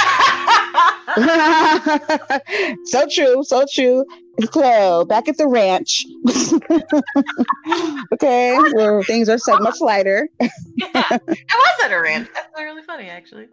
so 2.84 3.06
true, 3.12 3.44
so 3.44 3.64
true. 3.72 4.04
So 4.52 5.04
back 5.04 5.28
at 5.28 5.36
the 5.36 5.46
ranch, 5.46 6.04
okay, 8.14 8.58
where 8.72 9.02
things 9.04 9.28
are 9.28 9.38
so 9.38 9.56
much 9.58 9.80
lighter. 9.80 10.28
yeah, 10.40 10.48
I 10.94 11.18
was 11.18 11.84
at 11.84 11.92
a 11.92 12.00
ranch. 12.00 12.28
That's 12.34 12.48
really 12.58 12.82
funny, 12.82 13.08
actually. 13.08 13.46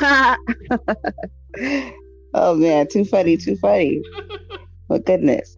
oh 2.34 2.54
man, 2.54 2.86
too 2.88 3.04
funny, 3.04 3.36
too 3.36 3.56
funny. 3.56 4.00
My 4.88 4.98
goodness. 4.98 5.56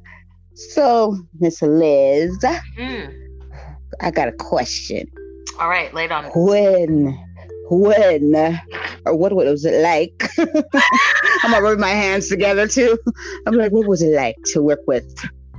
So, 0.54 1.16
Miss 1.40 1.62
Liz, 1.62 2.36
Mm. 2.78 3.14
I 4.00 4.10
got 4.10 4.28
a 4.28 4.32
question. 4.32 5.06
All 5.60 5.68
right, 5.68 5.92
lay 5.94 6.06
it 6.06 6.12
on. 6.12 6.24
When, 6.34 7.18
when, 7.72 8.60
or 9.06 9.16
what 9.16 9.34
was 9.34 9.64
it 9.64 9.82
like? 9.82 10.30
I'm 10.38 11.50
gonna 11.50 11.62
rub 11.62 11.78
my 11.78 11.88
hands 11.88 12.28
together 12.28 12.68
too. 12.68 12.98
I'm 13.46 13.54
like, 13.54 13.72
what 13.72 13.86
was 13.86 14.02
it 14.02 14.14
like 14.14 14.36
to 14.52 14.62
work 14.62 14.80
with 14.86 15.14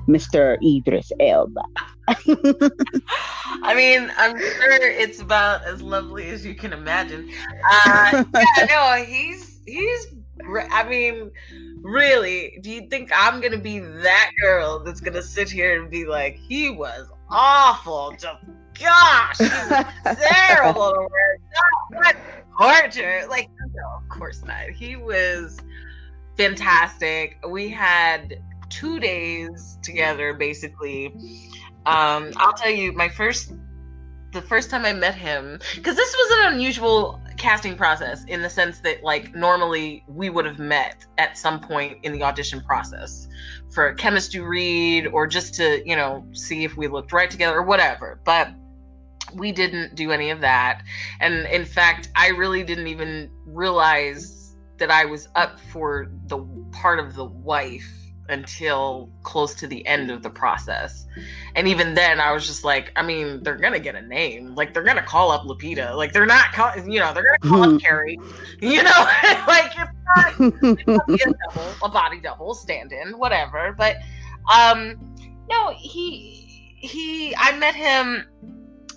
Mr. 0.07 0.57
Idris 0.63 1.11
Elba? 1.19 1.63
I 2.07 3.73
mean, 3.75 4.11
I'm 4.17 4.37
sure 4.37 4.81
it's 4.81 5.21
about 5.21 5.63
as 5.63 5.81
lovely 5.81 6.29
as 6.29 6.45
you 6.45 6.53
can 6.53 6.71
imagine. 6.73 7.31
Uh, 7.85 8.23
yeah, 8.35 8.65
no, 8.69 9.03
he's 9.03 9.59
he's. 9.65 10.07
I 10.71 10.83
mean, 10.83 11.31
really, 11.81 12.59
do 12.61 12.69
you 12.69 12.87
think 12.89 13.11
I'm 13.15 13.41
gonna 13.41 13.57
be 13.57 13.79
that 13.79 14.31
girl 14.39 14.83
that's 14.83 14.99
gonna 14.99 15.23
sit 15.23 15.49
here 15.49 15.81
and 15.81 15.89
be 15.89 16.05
like, 16.05 16.35
he 16.35 16.69
was 16.69 17.07
awful, 17.29 18.11
just 18.19 18.43
gosh, 18.79 19.37
he 19.37 19.43
was 19.43 19.85
terrible 20.03 20.91
to 20.91 21.07
oh, 21.07 21.07
what 21.89 22.15
torture? 22.57 23.25
Like, 23.29 23.49
no, 23.73 23.83
of 23.97 24.09
course 24.09 24.43
not. 24.43 24.69
He 24.69 24.95
was 24.95 25.59
fantastic. 26.37 27.37
We 27.47 27.69
had 27.69 28.41
two 28.69 28.99
days 28.99 29.77
together, 29.81 30.33
basically. 30.33 31.07
Um, 31.85 32.31
I'll 32.37 32.53
tell 32.53 32.71
you, 32.71 32.91
my 32.93 33.09
first, 33.09 33.53
the 34.31 34.41
first 34.41 34.69
time 34.69 34.85
I 34.85 34.93
met 34.93 35.15
him, 35.15 35.59
because 35.75 35.95
this 35.95 36.13
was 36.13 36.37
an 36.39 36.53
unusual 36.53 37.19
casting 37.37 37.75
process 37.75 38.23
in 38.25 38.41
the 38.41 38.49
sense 38.49 38.79
that, 38.79 39.03
like, 39.03 39.35
normally 39.35 40.03
we 40.07 40.29
would 40.29 40.45
have 40.45 40.59
met 40.59 41.05
at 41.17 41.37
some 41.37 41.59
point 41.59 41.97
in 42.03 42.13
the 42.13 42.23
audition 42.23 42.61
process 42.61 43.27
for 43.71 43.87
a 43.87 43.95
chemistry 43.95 44.39
read 44.39 45.07
or 45.07 45.27
just 45.27 45.53
to, 45.55 45.87
you 45.87 45.95
know, 45.95 46.25
see 46.31 46.63
if 46.63 46.77
we 46.77 46.87
looked 46.87 47.11
right 47.11 47.29
together 47.29 47.57
or 47.57 47.63
whatever. 47.63 48.19
But 48.23 48.49
we 49.35 49.51
didn't 49.51 49.95
do 49.95 50.11
any 50.11 50.29
of 50.29 50.41
that. 50.41 50.83
And 51.19 51.45
in 51.47 51.65
fact, 51.65 52.09
I 52.15 52.29
really 52.29 52.63
didn't 52.63 52.87
even 52.87 53.29
realize 53.45 54.55
that 54.77 54.91
I 54.91 55.05
was 55.05 55.27
up 55.35 55.59
for 55.59 56.11
the 56.27 56.39
part 56.71 56.99
of 56.99 57.15
the 57.15 57.25
wife 57.25 57.87
until 58.29 59.09
close 59.23 59.53
to 59.55 59.67
the 59.67 59.85
end 59.85 60.09
of 60.09 60.23
the 60.23 60.29
process. 60.29 61.05
And 61.55 61.67
even 61.67 61.93
then, 61.93 62.19
I 62.19 62.31
was 62.31 62.47
just 62.47 62.63
like, 62.63 62.91
I 62.95 63.03
mean, 63.03 63.43
they're 63.43 63.57
gonna 63.57 63.79
get 63.79 63.95
a 63.95 64.01
name. 64.01 64.55
Like 64.55 64.73
they're 64.73 64.83
gonna 64.83 65.03
call 65.03 65.31
up 65.31 65.43
Lupita. 65.43 65.95
Like 65.95 66.13
they're 66.13 66.25
not, 66.25 66.51
call- 66.53 66.77
you 66.77 66.99
know, 66.99 67.13
they're 67.13 67.23
gonna 67.23 67.53
call 67.53 67.75
up 67.75 67.81
Carrie. 67.81 68.17
You 68.61 68.83
know, 68.83 68.91
like 69.47 69.71
it's 69.77 70.87
not 70.87 71.07
be 71.07 71.21
a 71.21 71.33
double, 71.53 71.75
a 71.83 71.89
body 71.89 72.19
double, 72.19 72.53
stand-in, 72.53 73.17
whatever. 73.17 73.75
But 73.77 73.97
um, 74.53 74.95
no, 75.49 75.71
he 75.77 76.75
he. 76.79 77.35
I 77.35 77.57
met 77.57 77.75
him. 77.75 78.25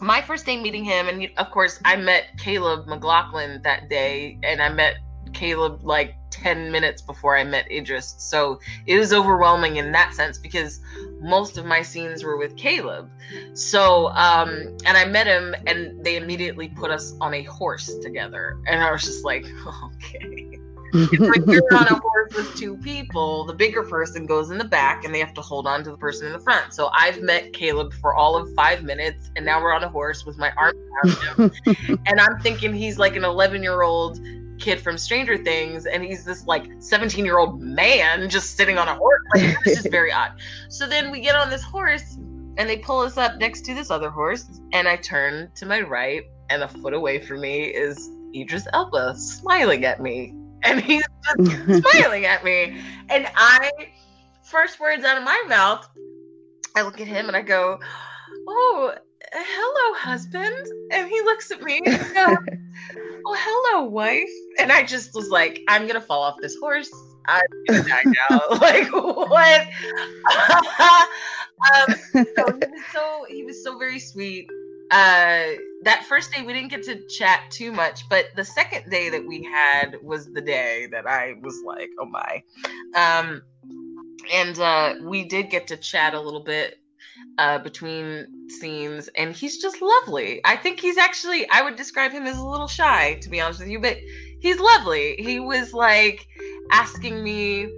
My 0.01 0.21
first 0.23 0.47
day 0.47 0.61
meeting 0.61 0.85
him, 0.85 1.09
and 1.09 1.29
of 1.37 1.51
course, 1.51 1.81
I 1.85 1.97
met 1.97 2.39
Caleb 2.39 2.87
McLaughlin 2.87 3.61
that 3.63 3.89
day, 3.89 4.39
and 4.43 4.61
I 4.61 4.69
met 4.69 4.97
Caleb 5.33 5.81
like 5.83 6.15
10 6.31 6.71
minutes 6.71 7.03
before 7.03 7.37
I 7.37 7.45
met 7.45 7.71
Idris. 7.71 8.15
So 8.19 8.61
it 8.87 8.99
was 8.99 9.13
overwhelming 9.13 9.77
in 9.77 9.93
that 9.93 10.15
sense 10.15 10.39
because 10.39 10.81
most 11.21 11.59
of 11.59 11.65
my 11.65 11.83
scenes 11.83 12.25
were 12.25 12.37
with 12.37 12.57
Caleb. 12.57 13.11
So, 13.55 14.09
um, 14.09 14.77
and 14.85 14.97
I 14.97 15.07
met 15.07 15.27
him 15.27 15.55
and 15.67 16.05
they 16.05 16.17
immediately 16.17 16.69
put 16.69 16.91
us 16.91 17.15
on 17.21 17.35
a 17.35 17.43
horse 17.43 17.99
together. 17.99 18.59
And 18.67 18.83
I 18.83 18.93
was 18.93 19.03
just 19.03 19.25
like, 19.25 19.47
okay. 19.85 20.59
It's 20.93 21.21
like 21.21 21.47
you're 21.47 21.75
on 21.75 21.87
a 21.87 21.99
horse 21.99 22.35
with 22.35 22.57
two 22.57 22.77
people. 22.79 23.45
The 23.45 23.55
bigger 23.55 23.83
person 23.83 24.27
goes 24.27 24.51
in 24.51 24.59
the 24.59 24.65
back 24.65 25.05
and 25.05 25.15
they 25.15 25.21
have 25.21 25.35
to 25.35 25.41
hold 25.41 25.67
on 25.67 25.85
to 25.85 25.91
the 25.91 25.97
person 25.97 26.27
in 26.27 26.33
the 26.33 26.41
front. 26.41 26.73
So 26.73 26.91
I've 26.93 27.23
met 27.23 27.53
Caleb 27.53 27.93
for 27.95 28.15
all 28.15 28.37
of 28.37 28.53
five 28.55 28.83
minutes 28.83 29.31
and 29.37 29.45
now 29.45 29.63
we're 29.63 29.73
on 29.73 29.85
a 29.85 29.89
horse 29.89 30.25
with 30.25 30.39
my 30.39 30.53
arm 30.57 30.75
around 31.05 31.53
him. 31.67 31.99
and 32.07 32.21
I'm 32.21 32.39
thinking 32.41 32.73
he's 32.75 32.99
like 32.99 33.17
an 33.17 33.25
11 33.25 33.63
year 33.63 33.83
old 33.83 34.21
kid 34.59 34.81
from 34.81 34.99
Stranger 34.99 35.37
Things, 35.37 35.87
and 35.87 36.03
he's 36.03 36.25
this 36.25 36.47
like 36.47 36.67
17 36.79 37.25
year 37.25 37.39
old 37.39 37.61
man 37.61 38.29
just 38.29 38.57
sitting 38.57 38.79
on 38.79 38.89
a 38.89 38.95
horse. 38.95 39.23
Like, 39.35 39.57
this 39.65 39.85
is 39.85 39.87
very 39.87 40.13
odd. 40.13 40.33
So 40.69 40.87
then 40.87 41.11
we 41.11 41.21
get 41.21 41.35
on 41.35 41.51
this 41.51 41.63
horse, 41.63 42.17
and 42.57 42.69
they 42.69 42.79
pull 42.79 43.01
us 43.01 43.17
up 43.17 43.39
next 43.39 43.65
to 43.67 43.75
this 43.75 43.91
other 43.91 44.11
horse, 44.11 44.61
and 44.73 44.89
I 44.89 44.97
turn 44.97 45.51
to 45.57 45.67
my 45.67 45.81
right, 45.81 46.23
and 46.51 46.63
a 46.63 46.69
foot 46.69 46.95
away 46.95 47.21
from 47.21 47.41
me 47.41 47.65
is 47.65 48.11
Idris 48.35 48.67
Elba 48.73 49.17
smiling 49.17 49.85
at 49.85 50.01
me. 50.01 50.35
And 50.63 50.81
he's 50.81 51.03
just 51.37 51.83
smiling 51.83 52.25
at 52.25 52.45
me. 52.45 52.79
And 53.09 53.29
I, 53.37 53.71
first 54.45 54.81
words 54.81 55.05
out 55.05 55.19
of 55.19 55.25
my 55.25 55.43
mouth, 55.49 55.87
I 56.77 56.83
look 56.83 57.01
at 57.01 57.07
him 57.07 57.29
and 57.29 57.37
I 57.37 57.43
go, 57.43 57.79
Oh, 58.49 58.95
hello, 59.33 59.99
husband. 59.99 60.67
And 60.93 61.09
he 61.09 61.21
looks 61.23 61.51
at 61.51 61.63
me 61.63 61.81
and 61.85 61.99
goes, 62.15 62.59
Oh, 63.27 63.37
hello, 63.39 63.85
wife. 63.85 64.31
And 64.59 64.71
I 64.73 64.85
just 64.85 65.15
was 65.15 65.31
like, 65.31 65.61
I'm 65.69 65.89
to 65.89 66.01
fall 66.01 66.23
off 66.23 66.37
this 66.41 66.57
horse. 66.57 66.91
I'm 67.29 67.41
to 67.69 67.83
die 67.83 68.05
now. 68.05 68.41
like, 68.61 68.93
what? 68.93 69.67
um, 71.75 71.95
so 72.15 72.47
he 72.47 72.71
was 72.71 72.85
so 72.93 73.27
he 73.29 73.45
was 73.45 73.65
so 73.65 73.79
very 73.79 73.99
sweet 73.99 74.49
uh 74.91 75.47
that 75.87 76.05
first 76.05 76.33
day 76.33 76.43
we 76.43 76.53
didn't 76.53 76.69
get 76.69 76.83
to 76.83 77.07
chat 77.07 77.49
too 77.49 77.71
much 77.71 78.09
but 78.09 78.27
the 78.35 78.45
second 78.45 78.91
day 78.91 79.09
that 79.09 79.25
we 79.25 79.45
had 79.45 79.97
was 80.03 80.33
the 80.33 80.41
day 80.41 80.89
that 80.91 81.07
i 81.07 81.35
was 81.41 81.63
like 81.65 81.89
oh 82.01 82.07
my. 82.07 82.43
Um 82.97 83.43
and 84.33 84.59
uh 84.59 84.95
we 85.03 85.25
did 85.25 85.49
get 85.49 85.69
to 85.69 85.77
chat 85.77 86.13
a 86.13 86.21
little 86.21 86.43
bit 86.43 86.81
uh 87.39 87.59
between 87.61 88.27
scenes 88.49 89.09
and 89.17 89.35
he's 89.35 89.63
just 89.63 89.81
lovely. 89.81 90.41
I 90.45 90.57
think 90.57 90.81
he's 90.81 90.99
actually 90.99 91.49
i 91.51 91.63
would 91.63 91.77
describe 91.77 92.11
him 92.11 92.27
as 92.27 92.37
a 92.37 92.45
little 92.45 92.69
shy 92.69 93.15
to 93.23 93.31
be 93.31 93.41
honest 93.41 93.61
with 93.61 93.69
you 93.69 93.81
but 93.81 93.97
he's 94.41 94.59
lovely. 94.59 95.15
He 95.19 95.39
was 95.39 95.73
like 95.73 96.27
asking 96.73 97.23
me 97.23 97.71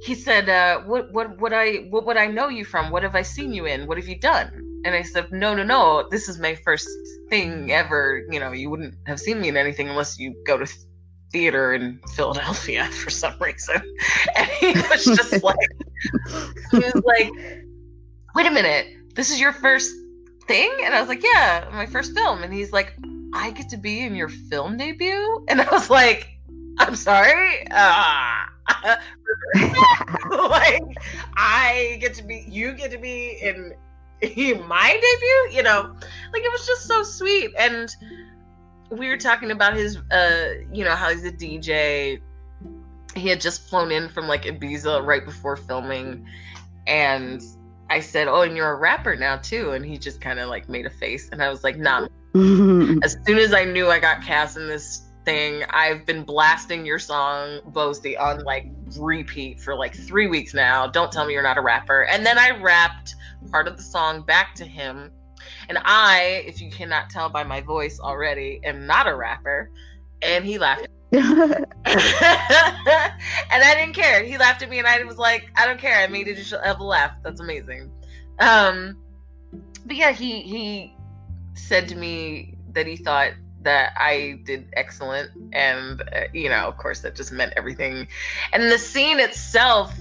he 0.00 0.14
said 0.14 0.48
uh 0.48 0.82
what 0.82 1.12
what 1.12 1.40
would 1.40 1.52
i 1.52 1.88
what 1.90 2.06
would 2.06 2.16
i 2.16 2.28
know 2.28 2.48
you 2.48 2.64
from? 2.64 2.92
What 2.92 3.02
have 3.02 3.16
i 3.16 3.22
seen 3.22 3.52
you 3.52 3.66
in? 3.66 3.88
What 3.88 3.98
have 3.98 4.06
you 4.06 4.20
done 4.20 4.69
and 4.84 4.94
I 4.94 5.02
said, 5.02 5.30
no, 5.30 5.54
no, 5.54 5.62
no, 5.62 6.08
this 6.10 6.28
is 6.28 6.38
my 6.38 6.54
first 6.54 6.88
thing 7.28 7.70
ever. 7.70 8.24
You 8.30 8.40
know, 8.40 8.52
you 8.52 8.70
wouldn't 8.70 8.94
have 9.06 9.20
seen 9.20 9.40
me 9.40 9.48
in 9.48 9.56
anything 9.56 9.88
unless 9.88 10.18
you 10.18 10.34
go 10.46 10.58
to 10.58 10.66
theater 11.32 11.74
in 11.74 12.00
Philadelphia 12.14 12.84
for 13.02 13.10
some 13.10 13.34
reason. 13.40 13.76
And 14.36 14.48
he 14.48 14.72
was 14.72 15.04
just 15.04 15.42
like, 15.42 15.56
he 16.70 16.78
was 16.78 17.02
like, 17.04 17.30
wait 18.34 18.46
a 18.46 18.50
minute, 18.50 18.86
this 19.14 19.30
is 19.30 19.40
your 19.40 19.52
first 19.52 19.92
thing? 20.46 20.72
And 20.82 20.94
I 20.94 21.00
was 21.00 21.08
like, 21.08 21.22
yeah, 21.22 21.68
my 21.72 21.86
first 21.86 22.14
film. 22.14 22.42
And 22.42 22.52
he's 22.52 22.72
like, 22.72 22.96
I 23.34 23.50
get 23.52 23.68
to 23.70 23.76
be 23.76 24.04
in 24.04 24.14
your 24.14 24.28
film 24.28 24.76
debut? 24.76 25.44
And 25.48 25.60
I 25.60 25.70
was 25.70 25.90
like, 25.90 26.28
I'm 26.78 26.96
sorry. 26.96 27.66
Uh, 27.70 28.44
like 30.32 30.82
I 31.36 31.98
get 32.00 32.14
to 32.14 32.22
be, 32.22 32.46
you 32.48 32.72
get 32.72 32.90
to 32.92 32.98
be 32.98 33.38
in 33.42 33.74
my 34.66 34.92
debut, 34.92 35.56
you 35.56 35.62
know, 35.62 35.94
like 36.32 36.42
it 36.42 36.52
was 36.52 36.66
just 36.66 36.86
so 36.86 37.02
sweet. 37.02 37.52
And 37.58 37.94
we 38.90 39.08
were 39.08 39.16
talking 39.16 39.50
about 39.50 39.74
his, 39.74 39.98
uh, 40.10 40.54
you 40.72 40.84
know, 40.84 40.94
how 40.94 41.10
he's 41.10 41.24
a 41.24 41.32
DJ. 41.32 42.20
He 43.16 43.28
had 43.28 43.40
just 43.40 43.68
flown 43.68 43.90
in 43.90 44.08
from 44.08 44.28
like 44.28 44.44
Ibiza 44.44 45.04
right 45.04 45.24
before 45.24 45.56
filming, 45.56 46.26
and 46.86 47.42
I 47.88 48.00
said, 48.00 48.28
"Oh, 48.28 48.42
and 48.42 48.56
you're 48.56 48.72
a 48.72 48.76
rapper 48.76 49.16
now 49.16 49.36
too." 49.36 49.72
And 49.72 49.84
he 49.84 49.98
just 49.98 50.20
kind 50.20 50.38
of 50.38 50.48
like 50.48 50.68
made 50.68 50.86
a 50.86 50.90
face, 50.90 51.28
and 51.30 51.42
I 51.42 51.50
was 51.50 51.64
like, 51.64 51.76
"Nah." 51.76 52.06
as 53.02 53.16
soon 53.26 53.38
as 53.38 53.52
I 53.52 53.64
knew 53.64 53.90
I 53.90 53.98
got 53.98 54.22
cast 54.22 54.56
in 54.56 54.68
this 54.68 55.09
thing, 55.24 55.64
I've 55.70 56.06
been 56.06 56.24
blasting 56.24 56.84
your 56.86 56.98
song 56.98 57.60
"Boasty" 57.70 58.18
on 58.18 58.44
like 58.44 58.66
repeat 58.98 59.60
for 59.60 59.74
like 59.74 59.94
three 59.94 60.26
weeks 60.26 60.54
now. 60.54 60.86
Don't 60.86 61.12
tell 61.12 61.26
me 61.26 61.32
you're 61.32 61.42
not 61.42 61.58
a 61.58 61.62
rapper. 61.62 62.02
And 62.04 62.24
then 62.24 62.38
I 62.38 62.50
rapped 62.50 63.14
part 63.50 63.68
of 63.68 63.76
the 63.76 63.82
song 63.82 64.22
back 64.22 64.54
to 64.56 64.64
him. 64.64 65.10
And 65.68 65.78
I, 65.84 66.44
if 66.46 66.60
you 66.60 66.70
cannot 66.70 67.10
tell 67.10 67.28
by 67.28 67.44
my 67.44 67.60
voice 67.60 68.00
already, 68.00 68.60
am 68.64 68.86
not 68.86 69.06
a 69.06 69.14
rapper. 69.14 69.70
And 70.22 70.44
he 70.44 70.58
laughed. 70.58 70.88
and 71.12 71.66
I 71.82 73.74
didn't 73.76 73.94
care. 73.94 74.22
He 74.22 74.38
laughed 74.38 74.62
at 74.62 74.70
me, 74.70 74.78
and 74.78 74.86
I 74.86 75.02
was 75.04 75.18
like, 75.18 75.50
I 75.56 75.66
don't 75.66 75.80
care. 75.80 75.96
I 75.98 76.06
made 76.06 76.28
it 76.28 76.38
have 76.62 76.80
a 76.80 76.84
laugh. 76.84 77.12
That's 77.24 77.40
amazing. 77.40 77.90
Um, 78.38 78.96
but 79.84 79.96
yeah, 79.96 80.12
he 80.12 80.42
he 80.42 80.94
said 81.54 81.88
to 81.88 81.96
me 81.96 82.54
that 82.72 82.86
he 82.86 82.96
thought 82.96 83.32
that 83.62 83.92
I 83.96 84.40
did 84.44 84.68
excellent, 84.74 85.30
and 85.52 86.00
uh, 86.00 86.24
you 86.32 86.48
know, 86.48 86.66
of 86.66 86.76
course, 86.76 87.00
that 87.00 87.14
just 87.14 87.32
meant 87.32 87.52
everything. 87.56 88.08
And 88.52 88.70
the 88.70 88.78
scene 88.78 89.20
itself 89.20 89.98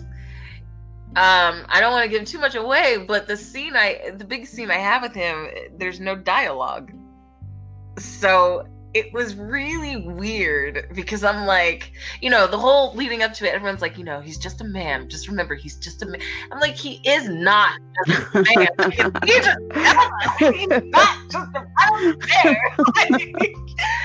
um 1.15 1.65
i 1.69 1.79
don't 1.79 1.91
want 1.91 2.03
to 2.03 2.09
give 2.09 2.27
too 2.27 2.37
much 2.37 2.53
away 2.53 3.03
but 3.07 3.25
the 3.25 3.35
scene 3.35 3.75
i 3.75 4.11
the 4.17 4.23
big 4.23 4.45
scene 4.45 4.69
i 4.69 4.75
have 4.75 5.01
with 5.01 5.15
him 5.15 5.47
there's 5.75 5.99
no 5.99 6.15
dialogue 6.15 6.91
so 7.97 8.63
it 8.93 9.13
was 9.13 9.35
really 9.35 9.97
weird 9.97 10.87
because 10.95 11.23
i'm 11.23 11.45
like 11.45 11.91
you 12.21 12.29
know 12.29 12.47
the 12.47 12.57
whole 12.57 12.93
leading 12.95 13.21
up 13.21 13.33
to 13.33 13.47
it 13.47 13.53
everyone's 13.53 13.81
like 13.81 13.97
you 13.97 14.03
know 14.03 14.19
he's 14.19 14.37
just 14.37 14.61
a 14.61 14.63
man. 14.63 15.07
Just 15.09 15.27
remember 15.27 15.55
he's 15.55 15.75
just 15.75 16.01
a 16.01 16.05
man 16.05 16.21
i'm 16.51 16.59
like 16.59 16.75
he 16.75 17.01
is 17.07 17.29
not 17.29 17.79
just 18.07 18.35
a 18.35 18.43
man. 18.43 18.67
He's, 19.25 19.45
just, 19.45 19.59
he's 20.39 20.67
not 20.67 21.17
just 21.29 21.55
a 21.55 21.67
i 21.77 21.89
don't 21.89 22.21
care. 22.21 22.75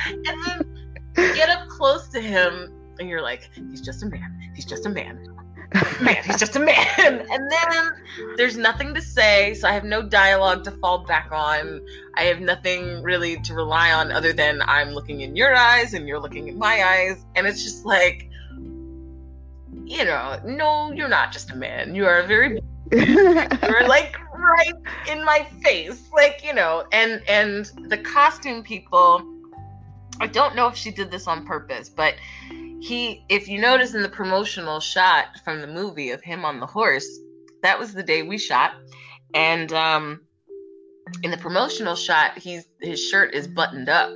And 0.07 0.45
then 0.47 0.77
you 1.17 1.35
get 1.35 1.49
up 1.49 1.67
close 1.69 2.09
to 2.09 2.21
him 2.21 2.73
and 2.99 3.09
you're 3.09 3.23
like 3.23 3.51
he's 3.55 3.81
just 3.81 4.03
a 4.03 4.07
man. 4.07 4.53
He's 4.55 4.65
just 4.65 4.87
a 4.87 4.91
man 4.91 5.34
man, 6.01 6.17
he's 6.25 6.39
just 6.39 6.57
a 6.57 6.61
man. 6.61 6.75
And 7.31 7.51
then 7.51 7.93
there's 8.37 8.57
nothing 8.57 8.95
to 8.95 9.03
say, 9.03 9.55
so 9.55 9.69
I 9.69 9.73
have 9.73 9.85
no 9.85 10.03
dialogue 10.03 10.65
to 10.65 10.71
fall 10.71 10.99
back 10.99 11.31
on. 11.33 11.81
I 12.15 12.25
have 12.25 12.41
nothing 12.41 13.03
really 13.03 13.41
to 13.43 13.55
rely 13.55 13.93
on 13.93 14.13
other 14.13 14.33
than 14.33 14.63
I'm 14.63 14.91
looking 14.91 15.21
in 15.21 15.37
your 15.37 15.55
eyes 15.55 15.95
and 15.95 16.07
you're 16.07 16.21
looking 16.21 16.49
in 16.49 16.59
my 16.59 16.83
eyes. 16.85 17.25
And 17.35 17.47
it's 17.47 17.63
just 17.63 17.85
like, 17.85 18.29
you 19.85 20.05
know, 20.05 20.41
no, 20.45 20.93
you're 20.93 21.09
not 21.09 21.33
just 21.33 21.51
a 21.51 21.57
man. 21.57 21.95
You 21.95 22.07
are 22.07 22.21
a 22.21 22.27
very 22.27 22.61
you're 22.93 23.89
like 23.89 24.17
right 24.35 24.75
in 25.11 25.25
my 25.25 25.47
face. 25.63 26.09
Like, 26.13 26.45
you 26.45 26.55
know, 26.55 26.85
and 26.93 27.23
and 27.29 27.71
the 27.89 27.99
costume 27.99 28.63
people 28.63 29.23
I 30.21 30.27
don't 30.27 30.55
know 30.55 30.69
if 30.69 30.77
she 30.77 30.91
did 30.91 31.11
this 31.11 31.27
on 31.27 31.47
purpose, 31.47 31.89
but 31.89 32.15
he 32.81 33.25
if 33.29 33.49
you 33.49 33.61
notice 33.61 33.95
in 33.95 34.03
the 34.03 34.09
promotional 34.09 34.81
shot 34.81 35.27
from 35.45 35.61
the 35.61 35.67
movie 35.67 36.11
of 36.11 36.23
him 36.23 36.45
on 36.45 36.61
the 36.61 36.67
horse 36.67 37.09
that 37.63 37.79
was 37.79 37.95
the 37.95 38.03
day 38.03 38.23
we 38.23 38.39
shot. 38.39 38.73
And 39.35 39.73
um 39.73 40.21
in 41.23 41.31
the 41.31 41.39
promotional 41.39 41.97
shot 41.97 42.39
he's 42.39 42.67
his 42.81 43.03
shirt 43.03 43.35
is 43.35 43.49
buttoned 43.49 43.89
up. 43.89 44.11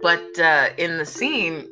But 0.00 0.38
uh 0.38 0.70
in 0.76 0.98
the 0.98 1.06
scene 1.06 1.68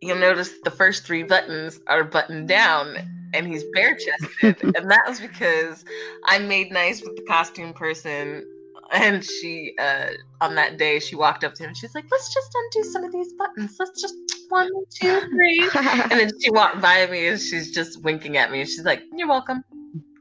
you'll 0.00 0.18
notice 0.18 0.50
the 0.64 0.70
first 0.70 1.04
three 1.04 1.22
buttons 1.22 1.78
are 1.86 2.02
buttoned 2.02 2.48
down 2.48 2.96
and 3.34 3.46
he's 3.46 3.64
bare 3.72 3.96
chested 3.96 4.56
and 4.76 4.90
that 4.90 5.04
was 5.06 5.20
because 5.20 5.84
i 6.26 6.38
made 6.38 6.70
nice 6.70 7.00
with 7.02 7.16
the 7.16 7.22
costume 7.22 7.72
person 7.72 8.44
and 8.92 9.24
she 9.24 9.74
uh 9.78 10.08
on 10.40 10.54
that 10.56 10.78
day 10.78 10.98
she 11.00 11.16
walked 11.16 11.44
up 11.44 11.54
to 11.54 11.62
him. 11.64 11.68
And 11.68 11.76
she's 11.76 11.94
like 11.94 12.04
let's 12.10 12.32
just 12.32 12.54
undo 12.54 12.88
some 12.90 13.04
of 13.04 13.12
these 13.12 13.32
buttons. 13.34 13.76
Let's 13.78 14.00
just 14.00 14.14
one 14.48 14.68
two 14.94 15.20
three. 15.30 15.68
And 15.74 16.12
then 16.12 16.30
she 16.40 16.50
walked 16.50 16.80
by 16.80 17.06
me 17.06 17.28
and 17.28 17.40
she's 17.40 17.72
just 17.72 18.02
winking 18.02 18.36
at 18.36 18.50
me. 18.50 18.60
And 18.60 18.68
she's 18.68 18.84
like 18.84 19.02
you're 19.16 19.28
welcome. 19.28 19.64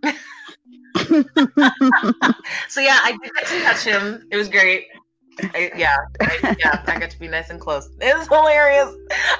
So 2.70 2.82
yeah 2.82 2.98
i 3.04 3.12
did 3.12 3.32
get 3.36 3.48
to 3.48 3.62
touch 3.64 3.84
him. 3.84 4.28
It 4.32 4.38
was 4.38 4.50
great 4.50 4.86
I, 5.39 5.72
yeah, 5.76 5.96
I, 6.20 6.56
yeah, 6.60 6.84
I 6.88 7.00
got 7.00 7.10
to 7.10 7.20
be 7.20 7.28
nice 7.28 7.50
and 7.50 7.60
close. 7.60 7.89
It's 8.00 8.28
hilarious. 8.28 8.94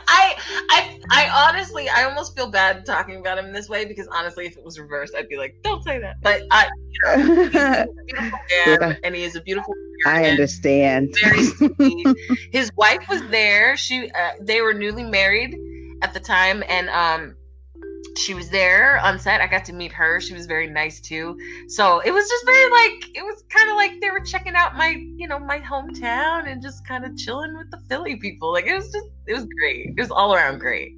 I, 0.08 0.36
I, 0.70 1.00
I 1.10 1.50
honestly, 1.50 1.90
I 1.90 2.04
almost 2.04 2.36
feel 2.36 2.50
bad 2.50 2.86
talking 2.86 3.18
about 3.20 3.38
him 3.38 3.52
this 3.52 3.68
way 3.68 3.86
because 3.86 4.08
honestly, 4.08 4.46
if 4.46 4.58
it 4.58 4.64
was 4.64 4.80
reversed, 4.80 5.14
I'd 5.16 5.28
be 5.28 5.38
like, 5.38 5.58
"Don't 5.64 5.84
say 5.84 6.00
that." 6.00 6.16
But 6.22 6.44
I, 6.50 6.70
you 7.18 7.26
know, 7.26 7.46
he's 7.46 7.56
a 7.56 7.88
beautiful 8.06 8.40
man, 8.66 8.80
yeah. 8.82 8.96
and 9.04 9.16
he 9.16 9.24
is 9.24 9.36
a 9.36 9.42
beautiful. 9.42 9.74
I 10.06 10.26
understand. 10.26 11.14
Very 11.22 11.44
sweet. 11.46 12.08
His 12.52 12.72
wife 12.76 13.08
was 13.10 13.22
there. 13.30 13.78
She, 13.78 14.10
uh, 14.10 14.30
they 14.40 14.62
were 14.62 14.74
newly 14.74 15.04
married 15.04 15.56
at 16.02 16.14
the 16.14 16.20
time, 16.20 16.64
and 16.68 16.90
um, 16.90 17.36
she 18.18 18.34
was 18.34 18.50
there 18.50 19.00
on 19.00 19.20
set. 19.20 19.42
I 19.42 19.48
got 19.48 19.66
to 19.66 19.74
meet 19.74 19.92
her. 19.94 20.20
She 20.20 20.34
was 20.34 20.46
very 20.46 20.68
nice 20.68 21.00
too. 21.00 21.38
So 21.68 22.00
it 22.00 22.12
was 22.12 22.28
just 22.28 22.46
very 22.46 22.70
like 22.72 23.16
it 23.16 23.24
was 23.24 23.44
kind 23.50 23.70
of 23.70 23.76
like 23.76 24.00
they 24.02 24.10
were 24.10 24.22
checking 24.22 24.56
out 24.56 24.76
my, 24.76 24.90
you 25.16 25.28
know, 25.28 25.40
my 25.40 25.60
hometown 25.60 26.52
and 26.52 26.62
just 26.62 26.86
kind 26.88 27.06
of 27.06 27.16
chilling 27.18 27.58
with 27.58 27.72
the 27.72 27.80
Philly 27.90 28.18
people. 28.18 28.52
Like 28.52 28.66
it 28.66 28.76
was 28.76 28.92
just 28.92 29.08
it 29.28 29.34
was 29.34 29.46
great. 29.60 29.94
It 29.98 30.00
was 30.00 30.12
all 30.12 30.34
around 30.34 30.60
great. 30.60 30.98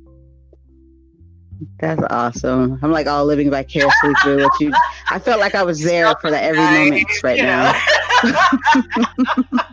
That's 1.79 2.01
awesome. 2.09 2.79
I'm 2.81 2.91
like 2.91 3.07
all 3.07 3.25
living 3.25 3.49
vicariously 3.49 4.13
through 4.21 4.43
what 4.43 4.59
you. 4.59 4.73
I 5.09 5.19
felt 5.19 5.39
like 5.39 5.55
I 5.55 5.63
was 5.63 5.81
there 5.83 6.13
for 6.15 6.29
the 6.29 6.41
every 6.41 6.59
moment 6.59 7.07
right 7.23 7.39
now. 7.39 7.79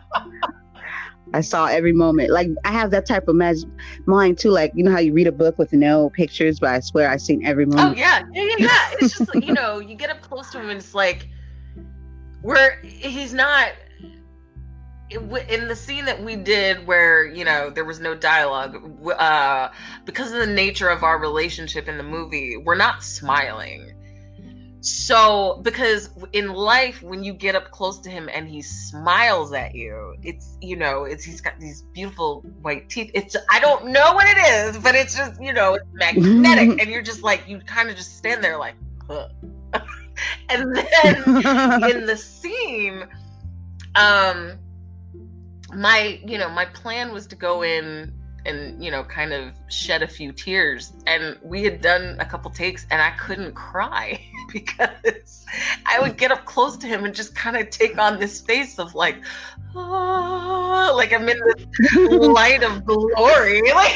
I 1.32 1.40
saw 1.40 1.66
every 1.66 1.92
moment. 1.92 2.30
Like 2.30 2.48
I 2.64 2.72
have 2.72 2.90
that 2.90 3.06
type 3.06 3.28
of 3.28 3.36
magic 3.36 3.68
mind 4.06 4.38
too. 4.38 4.50
Like 4.50 4.72
you 4.74 4.84
know 4.84 4.90
how 4.90 4.98
you 4.98 5.12
read 5.12 5.26
a 5.26 5.32
book 5.32 5.58
with 5.58 5.72
no 5.72 6.10
pictures, 6.10 6.58
but 6.58 6.70
I 6.70 6.80
swear 6.80 7.08
I've 7.08 7.22
seen 7.22 7.44
every 7.44 7.64
oh, 7.64 7.68
moment. 7.68 7.96
Oh 7.96 8.00
yeah, 8.00 8.24
yeah, 8.32 8.42
yeah. 8.42 8.54
yeah. 8.58 8.90
It's 9.00 9.18
just 9.18 9.34
you 9.34 9.52
know 9.52 9.78
you 9.78 9.94
get 9.94 10.10
up 10.10 10.20
close 10.22 10.50
to 10.50 10.60
him 10.60 10.70
and 10.70 10.78
it's 10.78 10.94
like, 10.94 11.28
where 12.42 12.80
he's 12.82 13.34
not. 13.34 13.72
in 15.10 15.66
the 15.66 15.74
scene 15.74 16.04
that 16.04 16.22
we 16.22 16.36
did 16.36 16.86
where 16.86 17.26
you 17.26 17.44
know 17.44 17.68
there 17.70 17.84
was 17.84 17.98
no 17.98 18.14
dialogue 18.14 18.76
uh 19.18 19.68
because 20.04 20.30
of 20.30 20.38
the 20.38 20.46
nature 20.46 20.88
of 20.88 21.02
our 21.02 21.18
relationship 21.18 21.88
in 21.88 21.96
the 21.96 22.04
movie 22.04 22.56
we're 22.56 22.76
not 22.76 23.02
smiling 23.02 23.92
so 24.80 25.60
because 25.62 26.08
in 26.32 26.48
life 26.48 27.02
when 27.02 27.22
you 27.22 27.34
get 27.34 27.54
up 27.54 27.70
close 27.70 27.98
to 27.98 28.08
him 28.08 28.30
and 28.32 28.48
he 28.48 28.62
smiles 28.62 29.52
at 29.52 29.74
you 29.74 30.14
it's 30.22 30.56
you 30.62 30.74
know 30.74 31.04
it's 31.04 31.22
he's 31.22 31.40
got 31.40 31.58
these 31.60 31.82
beautiful 31.92 32.40
white 32.62 32.88
teeth 32.88 33.10
it's 33.12 33.36
i 33.50 33.60
don't 33.60 33.86
know 33.86 34.14
what 34.14 34.26
it 34.26 34.38
is 34.38 34.78
but 34.78 34.94
it's 34.94 35.14
just 35.14 35.40
you 35.40 35.52
know 35.52 35.74
it's 35.74 35.84
magnetic 35.92 36.68
and 36.80 36.90
you're 36.90 37.02
just 37.02 37.22
like 37.22 37.46
you 37.46 37.58
kind 37.60 37.90
of 37.90 37.96
just 37.96 38.16
stand 38.16 38.42
there 38.42 38.56
like 38.56 38.74
huh. 39.06 39.28
and 40.48 40.74
then 40.74 41.16
in 41.90 42.06
the 42.06 42.16
scene 42.16 43.04
um 43.96 44.58
my 45.74 46.20
you 46.26 46.38
know 46.38 46.48
my 46.48 46.64
plan 46.64 47.12
was 47.12 47.26
to 47.26 47.36
go 47.36 47.62
in 47.62 48.12
and 48.46 48.83
you 48.83 48.90
know 48.90 49.05
kind 49.05 49.33
of 49.33 49.53
shed 49.68 50.03
a 50.03 50.09
few 50.09 50.33
tears. 50.33 50.92
And 51.07 51.38
we 51.42 51.62
had 51.62 51.81
done 51.81 52.16
a 52.18 52.24
couple 52.24 52.50
takes 52.50 52.87
and 52.90 53.00
i 53.00 53.11
couldn't 53.12 53.55
cry 53.55 54.20
because 54.53 55.44
i 55.87 56.00
would 56.00 56.16
get 56.16 56.31
up 56.31 56.44
close 56.44 56.76
to 56.76 56.87
him 56.87 57.05
and 57.05 57.14
just 57.14 57.35
kind 57.35 57.57
of 57.57 57.70
take 57.70 57.98
on 57.98 58.18
this 58.18 58.40
face 58.40 58.79
of 58.79 58.94
like 58.94 59.16
oh, 59.74 60.92
like 60.96 61.12
i'm 61.12 61.29
in 61.29 61.38
this 61.38 61.96
light 61.96 62.62
of 62.62 62.85
glory. 62.85 63.62
Like 63.74 63.92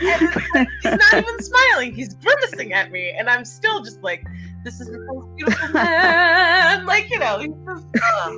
he's 0.00 0.84
not 0.84 1.14
even 1.14 1.42
smiling. 1.42 1.94
He's 1.94 2.14
grimacing 2.14 2.72
at 2.72 2.90
me 2.90 3.14
and 3.16 3.30
i'm 3.30 3.44
still 3.44 3.82
just 3.82 4.02
like 4.02 4.24
this 4.64 4.80
is 4.80 4.88
the 4.88 4.98
most 4.98 5.36
beautiful 5.36 5.68
man. 5.68 6.86
Like 6.86 7.10
you 7.10 7.18
know 7.18 7.38
he's 7.38 7.54
just 7.66 7.86
uh, 8.02 8.34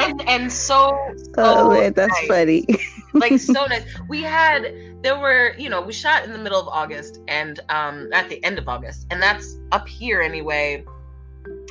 and 0.00 0.28
and 0.28 0.52
so, 0.52 0.96
so 1.16 1.32
oh 1.38 1.70
man, 1.70 1.92
that's 1.92 2.12
nice. 2.12 2.28
funny. 2.28 2.66
like 3.12 3.38
so 3.38 3.52
nice. 3.66 3.84
We 4.08 4.22
had 4.22 4.74
there 5.02 5.18
were 5.18 5.54
you 5.58 5.68
know 5.68 5.80
we 5.80 5.92
shot 5.92 6.24
in 6.24 6.32
the 6.32 6.38
middle 6.38 6.60
of 6.60 6.68
August 6.68 7.20
and 7.28 7.60
um 7.68 8.12
at 8.12 8.28
the 8.28 8.42
end 8.44 8.58
of 8.58 8.68
August, 8.68 9.06
and 9.10 9.22
that's 9.22 9.56
up 9.72 9.88
here 9.88 10.20
anyway 10.20 10.84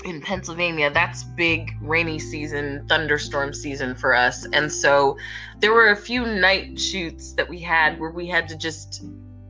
in 0.05 0.21
Pennsylvania. 0.21 0.89
That's 0.91 1.23
big 1.23 1.71
rainy 1.81 2.19
season, 2.19 2.85
thunderstorm 2.87 3.53
season 3.53 3.95
for 3.95 4.13
us, 4.15 4.45
and 4.53 4.71
so 4.71 5.17
there 5.59 5.73
were 5.73 5.89
a 5.89 5.95
few 5.95 6.25
night 6.25 6.79
shoots 6.79 7.33
that 7.33 7.47
we 7.47 7.59
had 7.59 7.99
where 7.99 8.11
we 8.11 8.27
had 8.27 8.47
to 8.49 8.57
just 8.57 9.03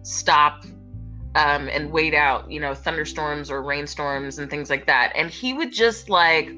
stop 0.03 0.65
um, 1.36 1.69
and 1.69 1.91
wait 1.91 2.13
out, 2.13 2.51
you 2.51 2.60
know, 2.60 2.73
thunderstorms 2.73 3.49
or 3.49 3.62
rainstorms 3.62 4.39
and 4.39 4.49
things 4.49 4.69
like 4.69 4.88
that. 4.88 5.13
And 5.15 5.29
he 5.29 5.53
would 5.53 5.71
just 5.71 6.10
like 6.10 6.49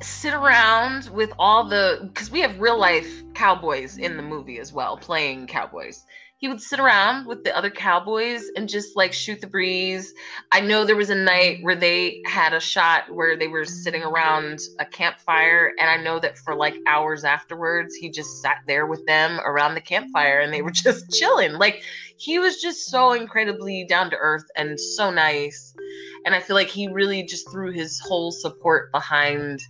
sit 0.00 0.34
around 0.34 1.08
with 1.10 1.32
all 1.38 1.64
the 1.64 2.00
because 2.02 2.30
we 2.30 2.40
have 2.40 2.58
real 2.60 2.78
life 2.78 3.22
cowboys 3.34 3.96
in 3.96 4.16
the 4.16 4.22
movie 4.22 4.58
as 4.58 4.72
well 4.72 4.96
playing 4.96 5.46
cowboys. 5.46 6.04
He 6.38 6.48
would 6.48 6.60
sit 6.60 6.78
around 6.78 7.26
with 7.26 7.44
the 7.44 7.56
other 7.56 7.70
cowboys 7.70 8.44
and 8.56 8.68
just 8.68 8.94
like 8.94 9.14
shoot 9.14 9.40
the 9.40 9.46
breeze. 9.46 10.12
I 10.52 10.60
know 10.60 10.84
there 10.84 10.94
was 10.94 11.08
a 11.08 11.14
night 11.14 11.60
where 11.62 11.74
they 11.74 12.20
had 12.26 12.52
a 12.52 12.60
shot 12.60 13.04
where 13.10 13.38
they 13.38 13.48
were 13.48 13.64
sitting 13.64 14.02
around 14.02 14.58
a 14.78 14.84
campfire 14.84 15.72
and 15.78 15.88
i 15.88 15.96
know 15.96 16.18
that 16.20 16.36
for 16.36 16.54
like 16.54 16.76
hours 16.86 17.24
afterwards 17.24 17.94
he 17.94 18.10
just 18.10 18.42
sat 18.42 18.58
there 18.66 18.86
with 18.86 19.04
them 19.06 19.40
around 19.46 19.74
the 19.74 19.80
campfire 19.80 20.40
and 20.40 20.52
they 20.52 20.60
were 20.60 20.70
just 20.84 21.10
chilling. 21.10 21.54
Like 21.54 21.82
he 22.18 22.38
was 22.38 22.60
just 22.60 22.90
so 22.90 23.12
incredibly 23.12 23.86
down 23.86 24.10
to 24.10 24.16
earth 24.16 24.46
and 24.56 24.78
so 24.78 25.10
nice. 25.10 25.74
And 26.26 26.34
i 26.34 26.40
feel 26.40 26.56
like 26.56 26.68
he 26.68 26.88
really 26.88 27.22
just 27.22 27.50
threw 27.50 27.72
his 27.72 27.98
whole 28.00 28.30
support 28.30 28.92
behind 28.92 29.60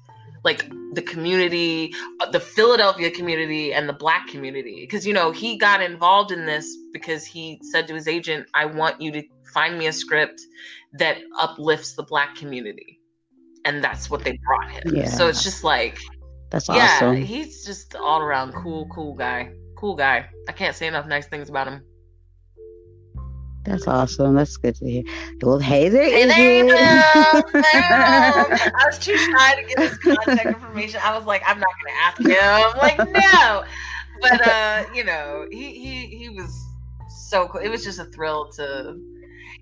like 0.47 0.71
the 0.93 1.03
community, 1.03 1.93
uh, 2.21 2.31
the 2.31 2.41
Philadelphia 2.41 3.11
community 3.11 3.75
and 3.75 3.87
the 3.87 3.93
black 3.93 4.29
community. 4.29 4.79
Because, 4.81 5.07
you 5.07 5.13
know, 5.13 5.33
he 5.33 5.59
got 5.59 5.83
involved 5.83 6.31
in 6.33 6.47
this 6.47 6.75
because 6.93 7.27
he 7.27 7.61
said 7.73 7.87
to 7.89 7.95
his 7.95 8.09
agent, 8.09 8.47
I 8.55 8.65
want 8.65 8.99
you 9.01 9.11
to 9.13 9.23
find 9.53 9.77
me 9.77 9.89
a 9.89 9.93
script 9.93 10.41
that 10.95 11.19
uplifts 11.39 11.95
the 11.95 12.05
black 12.05 12.37
community. 12.37 13.01
And 13.65 13.83
that's 13.83 14.09
what 14.09 14.25
they 14.25 14.39
brought 14.47 14.71
him. 14.71 14.95
Yeah. 14.95 15.11
So 15.11 15.27
it's 15.27 15.43
just 15.43 15.65
like, 15.65 15.99
that's 16.51 16.69
awesome. 16.71 17.17
Yeah, 17.17 17.25
he's 17.25 17.67
just 17.67 17.97
all 17.97 18.23
around 18.23 18.53
cool, 18.53 18.87
cool 18.87 19.15
guy. 19.15 19.51
Cool 19.77 19.97
guy. 19.97 20.31
I 20.49 20.53
can't 20.53 20.77
say 20.77 20.87
enough 20.87 21.07
nice 21.07 21.27
things 21.27 21.51
about 21.51 21.67
him. 21.67 21.83
That's 23.67 23.89
awesome. 23.89 24.37
That's 24.37 24.57
good 24.57 24.77
to 24.77 24.85
hear. 24.89 25.03
Well, 25.43 25.59
hey 25.59 25.89
there, 25.89 26.05
hey 26.05 26.63
there, 26.63 26.69
I 27.53 28.83
was 28.87 28.99
too 28.99 29.17
shy 29.17 29.55
to 29.57 29.63
get 29.67 29.79
his 29.79 29.99
contact 29.99 30.47
information. 30.47 31.01
I 31.03 31.17
was 31.17 31.27
like, 31.27 31.43
I'm 31.47 31.59
not 31.59 31.69
going 31.83 31.93
to 31.93 32.01
ask 32.03 32.19
him. 32.23 32.79
like, 32.81 32.99
no. 33.13 33.65
But 34.21 34.47
uh, 34.47 34.85
you 34.95 35.05
know, 35.05 35.47
he 35.51 35.73
he 35.73 36.07
he 36.07 36.29
was 36.29 36.65
so 37.29 37.49
cool. 37.49 37.61
It 37.61 37.69
was 37.69 37.85
just 37.85 37.99
a 37.99 38.05
thrill 38.05 38.49
to. 38.53 38.97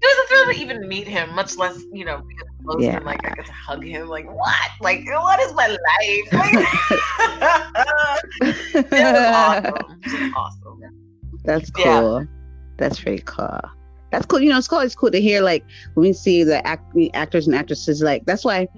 It 0.02 0.06
was 0.06 0.24
a 0.24 0.28
thrill 0.28 0.44
to 0.52 0.60
even 0.60 0.86
meet 0.86 1.08
him, 1.08 1.34
much 1.34 1.56
less 1.56 1.82
you 1.92 2.04
know 2.04 2.22
close 2.64 2.82
yeah. 2.82 2.96
and 2.96 3.06
like 3.06 3.24
I 3.24 3.34
get 3.34 3.46
to 3.46 3.52
hug 3.52 3.82
him. 3.82 4.08
Like 4.08 4.30
what? 4.30 4.70
Like 4.80 5.06
what 5.06 5.40
is 5.40 5.54
my 5.54 5.68
life? 5.68 6.32
Like, 6.32 6.54
it 8.42 8.90
was 8.92 9.34
awesome. 9.34 10.00
It 10.02 10.20
was 10.20 10.32
awesome. 10.36 10.80
That's 11.44 11.70
cool. 11.70 12.20
Yeah. 12.20 12.26
That's 12.76 13.00
pretty 13.00 13.22
cool 13.24 13.60
that's 14.14 14.27
cool. 14.27 14.40
You 14.40 14.50
know, 14.50 14.59
it's 14.59 14.68
cool. 14.68 14.79
It's 14.79 14.94
cool 14.94 15.11
to 15.11 15.20
hear 15.20 15.40
like 15.40 15.64
when 15.94 16.07
we 16.07 16.12
see 16.12 16.44
the 16.44 16.64
act- 16.66 16.96
actors 17.14 17.46
and 17.46 17.55
actresses. 17.55 18.00
Like 18.00 18.24
that's 18.27 18.44
why 18.44 18.68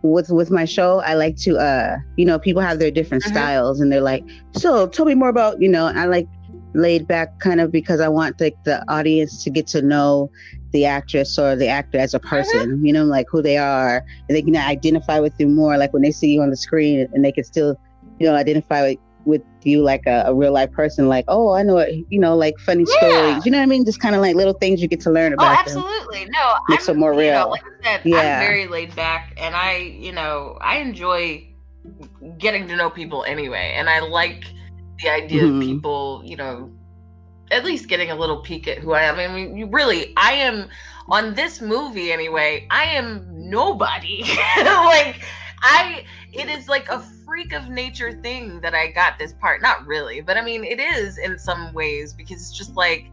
with 0.00 0.30
with 0.30 0.50
my 0.50 0.64
show, 0.64 1.00
I 1.00 1.14
like 1.14 1.36
to 1.38 1.58
uh, 1.58 1.96
you 2.16 2.24
know, 2.24 2.38
people 2.38 2.62
have 2.62 2.78
their 2.78 2.90
different 2.90 3.22
mm-hmm. 3.22 3.34
styles, 3.34 3.80
and 3.80 3.92
they're 3.92 4.00
like, 4.00 4.24
so 4.52 4.86
tell 4.86 5.04
me 5.04 5.14
more 5.14 5.28
about 5.28 5.60
you 5.60 5.68
know. 5.68 5.86
I 5.86 6.06
like 6.06 6.26
laid 6.72 7.06
back 7.06 7.38
kind 7.40 7.60
of 7.60 7.70
because 7.70 8.00
I 8.00 8.08
want 8.08 8.40
like 8.40 8.56
the 8.64 8.82
audience 8.90 9.44
to 9.44 9.50
get 9.50 9.66
to 9.68 9.82
know 9.82 10.30
the 10.72 10.86
actress 10.86 11.38
or 11.38 11.56
the 11.56 11.68
actor 11.68 11.98
as 11.98 12.14
a 12.14 12.18
mm-hmm. 12.18 12.28
person, 12.28 12.70
mm-hmm. 12.70 12.86
you 12.86 12.92
know, 12.94 13.04
like 13.04 13.26
who 13.30 13.42
they 13.42 13.58
are, 13.58 14.02
and 14.28 14.36
they 14.36 14.40
can 14.40 14.56
identify 14.56 15.20
with 15.20 15.34
you 15.38 15.46
more. 15.46 15.76
Like 15.76 15.92
when 15.92 16.02
they 16.02 16.12
see 16.12 16.32
you 16.32 16.40
on 16.40 16.48
the 16.48 16.56
screen, 16.56 17.06
and 17.12 17.22
they 17.22 17.32
can 17.32 17.44
still, 17.44 17.78
you 18.18 18.26
know, 18.26 18.34
identify 18.34 18.80
with 18.82 18.98
with 19.26 19.42
you 19.62 19.82
like 19.82 20.06
a, 20.06 20.24
a, 20.26 20.34
real 20.34 20.52
life 20.52 20.70
person 20.72 21.08
like 21.08 21.24
oh 21.28 21.52
i 21.52 21.62
know 21.62 21.78
it, 21.78 22.04
you 22.08 22.18
know 22.18 22.36
like 22.36 22.56
funny 22.58 22.84
yeah. 22.88 22.96
stories 22.96 23.44
you 23.44 23.50
know 23.50 23.58
what 23.58 23.64
i 23.64 23.66
mean 23.66 23.84
just 23.84 24.00
kind 24.00 24.14
of 24.14 24.20
like 24.20 24.36
little 24.36 24.54
things 24.54 24.80
you 24.80 24.88
get 24.88 25.00
to 25.00 25.10
learn 25.10 25.32
oh, 25.32 25.34
about 25.34 25.56
oh 25.56 25.60
absolutely 25.60 26.24
them. 26.24 26.30
no 26.32 26.54
makes 26.68 26.88
I'm, 26.88 26.96
it 26.96 26.98
more 26.98 27.14
real 27.14 27.32
know, 27.32 27.48
like 27.48 27.62
i 27.64 27.84
said 27.84 28.00
yeah. 28.04 28.40
i'm 28.40 28.46
very 28.46 28.68
laid 28.68 28.94
back 28.94 29.34
and 29.36 29.54
i 29.56 29.76
you 29.76 30.12
know 30.12 30.56
i 30.60 30.76
enjoy 30.76 31.46
getting 32.38 32.68
to 32.68 32.76
know 32.76 32.88
people 32.88 33.24
anyway 33.24 33.74
and 33.76 33.88
i 33.88 34.00
like 34.00 34.44
the 35.02 35.08
idea 35.08 35.42
mm-hmm. 35.42 35.60
of 35.60 35.62
people 35.62 36.22
you 36.24 36.36
know 36.36 36.70
at 37.50 37.64
least 37.64 37.88
getting 37.88 38.10
a 38.10 38.14
little 38.14 38.42
peek 38.42 38.68
at 38.68 38.78
who 38.78 38.92
i 38.92 39.02
am 39.02 39.18
i 39.18 39.26
mean 39.28 39.56
you 39.56 39.66
really 39.66 40.12
i 40.16 40.32
am 40.32 40.68
on 41.08 41.34
this 41.34 41.60
movie 41.60 42.12
anyway 42.12 42.66
i 42.70 42.84
am 42.84 43.24
nobody 43.30 44.24
like 44.56 45.24
i 45.62 46.04
it 46.32 46.48
is 46.48 46.68
like 46.68 46.88
a 46.88 47.00
freak 47.26 47.52
of 47.52 47.68
nature 47.68 48.12
thing 48.12 48.60
that 48.60 48.74
I 48.74 48.90
got 48.90 49.18
this 49.18 49.32
part. 49.34 49.60
Not 49.60 49.86
really, 49.86 50.20
but 50.20 50.36
I 50.36 50.42
mean, 50.42 50.64
it 50.64 50.80
is 50.80 51.18
in 51.18 51.38
some 51.38 51.72
ways 51.74 52.12
because 52.12 52.40
it's 52.40 52.56
just 52.56 52.76
like, 52.76 53.10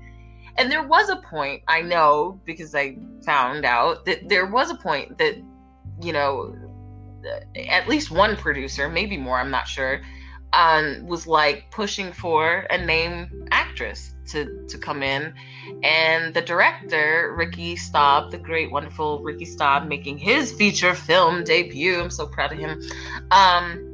and 0.57 0.71
there 0.71 0.83
was 0.83 1.09
a 1.09 1.17
point 1.17 1.63
I 1.67 1.81
know 1.81 2.39
because 2.45 2.75
I 2.75 2.97
found 3.25 3.65
out 3.65 4.05
that 4.05 4.29
there 4.29 4.45
was 4.45 4.69
a 4.69 4.75
point 4.75 5.17
that, 5.17 5.35
you 6.01 6.13
know, 6.13 6.55
at 7.55 7.87
least 7.87 8.11
one 8.11 8.35
producer, 8.35 8.87
maybe 8.87 9.17
more, 9.17 9.39
I'm 9.39 9.51
not 9.51 9.67
sure, 9.67 10.01
um, 10.53 11.05
was 11.07 11.25
like 11.25 11.71
pushing 11.71 12.11
for 12.11 12.67
a 12.69 12.77
name 12.77 13.47
actress 13.51 14.12
to 14.27 14.65
to 14.67 14.77
come 14.77 15.03
in, 15.03 15.33
and 15.83 16.33
the 16.33 16.41
director 16.41 17.33
Ricky 17.37 17.75
Staub, 17.75 18.31
the 18.31 18.37
great 18.37 18.71
wonderful 18.71 19.21
Ricky 19.21 19.45
Staub, 19.45 19.87
making 19.87 20.17
his 20.17 20.51
feature 20.51 20.93
film 20.93 21.43
debut. 21.43 21.99
I'm 21.99 22.09
so 22.09 22.25
proud 22.25 22.51
of 22.51 22.57
him. 22.57 22.81
Um, 23.31 23.89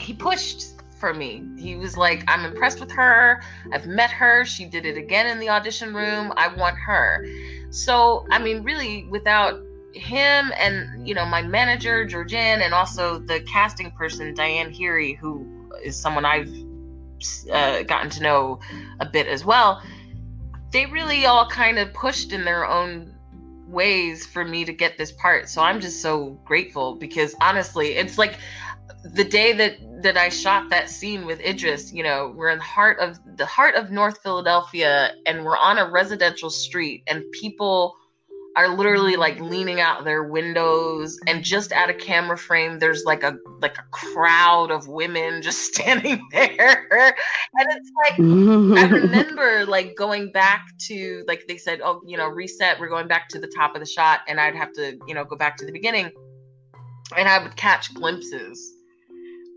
he 0.00 0.12
pushed 0.12 0.76
for 0.98 1.12
me. 1.12 1.42
He 1.58 1.76
was 1.76 1.96
like, 1.96 2.24
I'm 2.26 2.44
impressed 2.44 2.80
with 2.80 2.90
her. 2.92 3.42
I've 3.72 3.86
met 3.86 4.10
her. 4.10 4.44
She 4.44 4.64
did 4.64 4.86
it 4.86 4.96
again 4.96 5.26
in 5.26 5.38
the 5.38 5.48
audition 5.48 5.94
room. 5.94 6.32
I 6.36 6.48
want 6.48 6.76
her. 6.78 7.26
So, 7.70 8.26
I 8.30 8.38
mean, 8.38 8.62
really, 8.62 9.04
without 9.04 9.60
him 9.92 10.52
and, 10.58 11.06
you 11.06 11.14
know, 11.14 11.26
my 11.26 11.42
manager, 11.42 12.04
Georgian, 12.06 12.62
and 12.62 12.74
also 12.74 13.18
the 13.18 13.40
casting 13.40 13.90
person, 13.92 14.34
Diane 14.34 14.70
Heery, 14.70 15.14
who 15.14 15.46
is 15.82 15.96
someone 15.96 16.24
I've 16.24 16.52
uh, 17.52 17.82
gotten 17.82 18.10
to 18.10 18.22
know 18.22 18.60
a 19.00 19.06
bit 19.06 19.26
as 19.26 19.44
well, 19.44 19.82
they 20.72 20.86
really 20.86 21.26
all 21.26 21.48
kind 21.48 21.78
of 21.78 21.92
pushed 21.92 22.32
in 22.32 22.44
their 22.44 22.66
own 22.66 23.14
ways 23.66 24.26
for 24.26 24.44
me 24.44 24.64
to 24.64 24.72
get 24.72 24.96
this 24.96 25.12
part. 25.12 25.48
So 25.48 25.62
I'm 25.62 25.80
just 25.80 26.00
so 26.00 26.38
grateful 26.44 26.96
because 26.96 27.34
honestly, 27.40 27.96
it's 27.96 28.18
like 28.18 28.38
the 29.04 29.24
day 29.24 29.52
that 29.52 29.76
that 30.02 30.16
I 30.16 30.28
shot 30.28 30.70
that 30.70 30.90
scene 30.90 31.26
with 31.26 31.40
Idris, 31.40 31.92
you 31.92 32.02
know, 32.02 32.32
we're 32.36 32.50
in 32.50 32.58
the 32.58 32.64
heart 32.64 32.98
of 33.00 33.18
the 33.36 33.46
heart 33.46 33.74
of 33.74 33.90
North 33.90 34.18
Philadelphia 34.22 35.12
and 35.24 35.44
we're 35.44 35.56
on 35.56 35.78
a 35.78 35.88
residential 35.88 36.50
street 36.50 37.02
and 37.06 37.24
people 37.32 37.96
are 38.56 38.68
literally 38.74 39.16
like 39.16 39.38
leaning 39.38 39.80
out 39.80 40.04
their 40.04 40.24
windows 40.24 41.20
and 41.26 41.44
just 41.44 41.72
at 41.72 41.90
a 41.90 41.94
camera 41.94 42.38
frame 42.38 42.78
there's 42.78 43.04
like 43.04 43.22
a 43.22 43.36
like 43.60 43.76
a 43.78 43.84
crowd 43.90 44.70
of 44.70 44.88
women 44.88 45.42
just 45.42 45.74
standing 45.74 46.26
there. 46.32 46.86
And 46.90 47.68
it's 47.70 47.90
like 48.04 48.18
i 48.18 48.88
remember 48.90 49.66
like 49.66 49.94
going 49.94 50.32
back 50.32 50.66
to 50.86 51.22
like 51.28 51.46
they 51.46 51.58
said 51.58 51.80
oh 51.84 52.00
you 52.06 52.16
know 52.16 52.26
reset 52.28 52.80
we're 52.80 52.88
going 52.88 53.08
back 53.08 53.28
to 53.28 53.38
the 53.38 53.46
top 53.46 53.74
of 53.74 53.80
the 53.80 53.86
shot 53.86 54.20
and 54.26 54.40
i'd 54.40 54.54
have 54.54 54.72
to 54.72 54.98
you 55.06 55.14
know 55.14 55.24
go 55.24 55.36
back 55.36 55.56
to 55.58 55.66
the 55.66 55.72
beginning. 55.72 56.10
And 57.16 57.28
i 57.28 57.40
would 57.40 57.56
catch 57.56 57.94
glimpses 57.94 58.72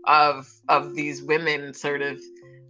of 0.04 0.46
of 0.68 0.94
these 0.94 1.22
women 1.22 1.74
sort 1.74 2.02
of 2.02 2.20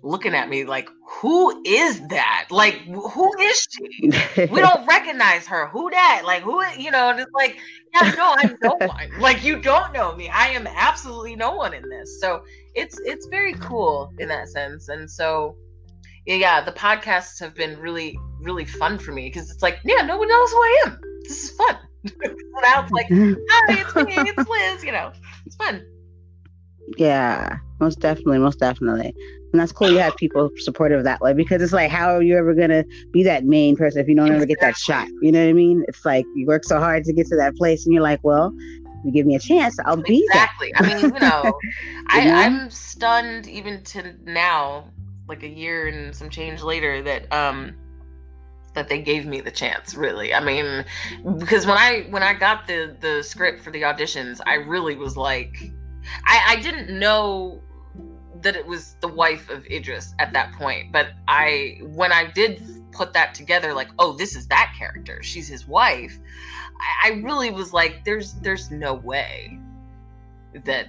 looking 0.02 0.34
at 0.34 0.48
me 0.48 0.64
like, 0.64 0.88
who 1.06 1.62
is 1.64 2.06
that? 2.08 2.46
Like, 2.50 2.74
who 2.84 3.38
is 3.40 3.66
she? 3.70 4.46
we 4.46 4.60
don't 4.60 4.86
recognize 4.86 5.46
her. 5.46 5.66
Who 5.68 5.90
that? 5.90 6.22
Like, 6.24 6.42
who, 6.42 6.64
you 6.78 6.90
know, 6.90 7.10
and 7.10 7.20
it's 7.20 7.32
like, 7.32 7.58
yeah, 7.94 8.12
no, 8.16 8.34
I'm 8.36 8.56
no 8.62 8.76
one. 8.86 9.20
Like, 9.20 9.44
you 9.44 9.60
don't 9.60 9.92
know 9.92 10.14
me. 10.14 10.28
I 10.28 10.48
am 10.48 10.66
absolutely 10.66 11.36
no 11.36 11.54
one 11.54 11.74
in 11.74 11.88
this. 11.88 12.20
So 12.20 12.44
it's, 12.74 12.98
it's 13.00 13.26
very 13.26 13.54
cool 13.54 14.12
in 14.18 14.28
that 14.28 14.48
sense. 14.48 14.88
And 14.88 15.10
so, 15.10 15.56
yeah, 16.26 16.62
the 16.64 16.72
podcasts 16.72 17.38
have 17.40 17.54
been 17.54 17.78
really, 17.78 18.18
really 18.40 18.64
fun 18.64 18.98
for 18.98 19.12
me 19.12 19.28
because 19.28 19.50
it's 19.50 19.62
like, 19.62 19.78
yeah, 19.84 20.02
no 20.02 20.16
one 20.16 20.28
knows 20.28 20.50
who 20.50 20.58
I 20.58 20.82
am. 20.86 21.00
This 21.22 21.44
is 21.44 21.50
fun. 21.50 21.78
it's 22.04 22.92
like, 22.92 23.08
hi, 23.10 23.80
it's 23.80 23.94
me, 23.94 24.14
it's 24.16 24.48
Liz, 24.48 24.84
you 24.84 24.92
know, 24.92 25.12
it's 25.44 25.56
fun. 25.56 25.84
Yeah, 26.96 27.58
most 27.78 28.00
definitely, 28.00 28.38
most 28.38 28.58
definitely. 28.58 29.14
And 29.52 29.60
that's 29.60 29.72
cool 29.72 29.90
you 29.90 29.98
have 29.98 30.16
people 30.16 30.50
supportive 30.58 31.02
that 31.04 31.20
way 31.20 31.32
because 31.32 31.60
it's 31.60 31.72
like, 31.72 31.90
how 31.90 32.14
are 32.14 32.22
you 32.22 32.36
ever 32.36 32.54
going 32.54 32.70
to 32.70 32.84
be 33.12 33.24
that 33.24 33.44
main 33.44 33.76
person 33.76 34.00
if 34.00 34.08
you 34.08 34.14
don't 34.14 34.30
ever 34.32 34.46
get 34.46 34.60
that 34.60 34.76
shot? 34.76 35.08
You 35.22 35.32
know 35.32 35.42
what 35.42 35.50
I 35.50 35.52
mean? 35.52 35.84
It's 35.88 36.04
like 36.04 36.24
you 36.36 36.46
work 36.46 36.64
so 36.64 36.78
hard 36.78 37.04
to 37.04 37.12
get 37.12 37.26
to 37.28 37.36
that 37.36 37.56
place 37.56 37.84
and 37.84 37.92
you're 37.92 38.02
like, 38.02 38.20
well, 38.22 38.52
you 39.04 39.12
give 39.12 39.26
me 39.26 39.34
a 39.34 39.40
chance, 39.40 39.76
I'll 39.84 39.96
be 39.96 40.24
exactly. 40.24 40.72
I 40.76 40.82
mean, 40.86 41.14
you 41.14 41.20
know, 41.20 41.58
I? 42.08 42.28
I'm 42.46 42.70
stunned 42.70 43.46
even 43.48 43.82
to 43.84 44.14
now, 44.24 44.84
like 45.28 45.42
a 45.42 45.48
year 45.48 45.88
and 45.88 46.14
some 46.14 46.30
change 46.30 46.62
later, 46.62 47.02
that 47.02 47.32
um 47.32 47.74
that 48.74 48.88
they 48.88 49.00
gave 49.00 49.26
me 49.26 49.40
the 49.40 49.50
chance. 49.50 49.94
Really, 49.94 50.34
I 50.34 50.40
mean, 50.40 50.84
because 51.38 51.66
when 51.66 51.78
I 51.78 52.06
when 52.10 52.22
I 52.22 52.34
got 52.34 52.66
the 52.66 52.96
the 53.00 53.22
script 53.22 53.62
for 53.62 53.70
the 53.70 53.82
auditions, 53.82 54.40
I 54.44 54.54
really 54.54 54.96
was 54.96 55.16
like, 55.16 55.72
I 56.24 56.56
I 56.56 56.56
didn't 56.56 56.98
know 56.98 57.60
that 58.42 58.56
it 58.56 58.66
was 58.66 58.96
the 59.00 59.08
wife 59.08 59.48
of 59.50 59.66
Idris 59.66 60.14
at 60.18 60.32
that 60.32 60.52
point. 60.52 60.92
But 60.92 61.08
I, 61.28 61.80
when 61.82 62.12
I 62.12 62.30
did 62.30 62.62
put 62.92 63.12
that 63.12 63.34
together, 63.34 63.74
like, 63.74 63.88
oh, 63.98 64.12
this 64.12 64.36
is 64.36 64.46
that 64.48 64.74
character. 64.78 65.22
She's 65.22 65.48
his 65.48 65.66
wife. 65.66 66.18
I, 67.02 67.08
I 67.08 67.12
really 67.20 67.50
was 67.50 67.72
like, 67.72 68.04
there's, 68.04 68.34
there's 68.34 68.70
no 68.70 68.94
way 68.94 69.58
that 70.64 70.88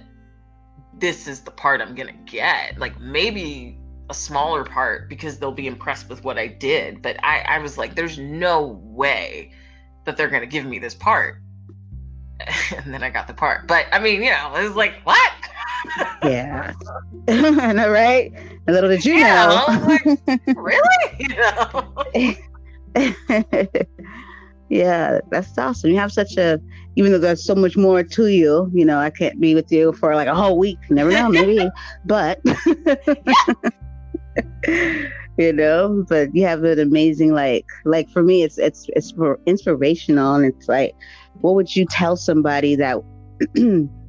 this 0.98 1.26
is 1.26 1.40
the 1.40 1.50
part 1.50 1.80
I'm 1.80 1.94
gonna 1.94 2.12
get. 2.26 2.78
Like 2.78 3.00
maybe 3.00 3.78
a 4.10 4.14
smaller 4.14 4.64
part 4.64 5.08
because 5.08 5.38
they'll 5.38 5.52
be 5.52 5.66
impressed 5.66 6.08
with 6.08 6.24
what 6.24 6.38
I 6.38 6.46
did. 6.46 7.02
But 7.02 7.22
I, 7.24 7.40
I 7.40 7.58
was 7.58 7.78
like, 7.78 7.94
there's 7.94 8.18
no 8.18 8.80
way 8.84 9.52
that 10.04 10.16
they're 10.16 10.28
gonna 10.28 10.46
give 10.46 10.64
me 10.66 10.78
this 10.78 10.94
part. 10.94 11.40
and 12.76 12.92
then 12.92 13.02
I 13.02 13.10
got 13.10 13.26
the 13.26 13.34
part. 13.34 13.66
But 13.66 13.86
I 13.92 13.98
mean, 13.98 14.22
you 14.22 14.30
know, 14.30 14.54
it 14.56 14.64
was 14.64 14.76
like, 14.76 14.94
what? 15.04 15.32
Yeah. 16.24 16.72
I 17.28 17.72
know, 17.72 17.90
right? 17.90 18.32
A 18.66 18.72
little 18.72 18.90
did 18.90 19.04
you 19.04 19.14
yeah, 19.14 19.46
know. 19.46 19.64
Like, 19.86 20.40
really? 20.56 22.38
yeah, 24.68 25.18
that's 25.30 25.56
awesome. 25.58 25.90
You 25.90 25.96
have 25.96 26.12
such 26.12 26.36
a, 26.36 26.60
even 26.96 27.12
though 27.12 27.18
there's 27.18 27.44
so 27.44 27.54
much 27.54 27.76
more 27.76 28.02
to 28.02 28.26
you, 28.28 28.70
you 28.72 28.84
know, 28.84 28.98
I 28.98 29.10
can't 29.10 29.40
be 29.40 29.54
with 29.54 29.70
you 29.72 29.92
for 29.94 30.14
like 30.14 30.28
a 30.28 30.34
whole 30.34 30.58
week. 30.58 30.78
You 30.88 30.96
never 30.96 31.10
know, 31.10 31.28
maybe. 31.28 31.68
but, 32.04 32.40
you 35.38 35.52
know, 35.52 36.04
but 36.08 36.34
you 36.34 36.44
have 36.44 36.64
an 36.64 36.78
amazing, 36.78 37.32
like, 37.32 37.66
like 37.84 38.10
for 38.10 38.22
me, 38.22 38.42
it's, 38.42 38.58
it's, 38.58 38.86
it's 38.94 39.14
inspirational. 39.46 40.34
And 40.34 40.44
it's 40.44 40.68
like, 40.68 40.94
what 41.40 41.54
would 41.54 41.74
you 41.74 41.86
tell 41.86 42.16
somebody 42.16 42.76
that, 42.76 43.02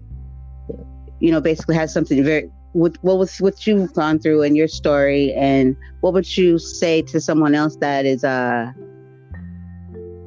you 1.23 1.31
know, 1.31 1.39
basically 1.39 1.75
has 1.75 1.93
something 1.93 2.21
very 2.21 2.51
what 2.73 2.97
what 3.01 3.17
was 3.17 3.39
what 3.39 3.65
you've 3.65 3.93
gone 3.93 4.19
through 4.19 4.41
in 4.41 4.55
your 4.55 4.67
story 4.67 5.31
and 5.33 5.77
what 6.01 6.11
would 6.11 6.37
you 6.37 6.59
say 6.59 7.01
to 7.01 7.21
someone 7.21 7.55
else 7.55 7.77
that 7.77 8.03
is 8.05 8.23
uh 8.23 8.71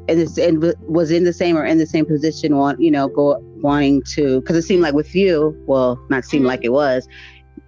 and 0.08 0.20
this 0.20 0.38
and 0.38 0.72
was 0.88 1.10
in 1.10 1.24
the 1.24 1.32
same 1.32 1.58
or 1.58 1.66
in 1.66 1.76
the 1.78 1.86
same 1.86 2.06
position 2.06 2.56
want 2.56 2.80
you 2.80 2.90
know 2.90 3.08
go 3.08 3.36
wanting 3.56 4.00
to 4.04 4.40
because 4.40 4.56
it 4.56 4.62
seemed 4.62 4.80
like 4.80 4.94
with 4.94 5.12
you 5.12 5.60
well 5.66 5.98
not 6.08 6.24
seem 6.24 6.44
like 6.44 6.64
it 6.64 6.72
was 6.72 7.08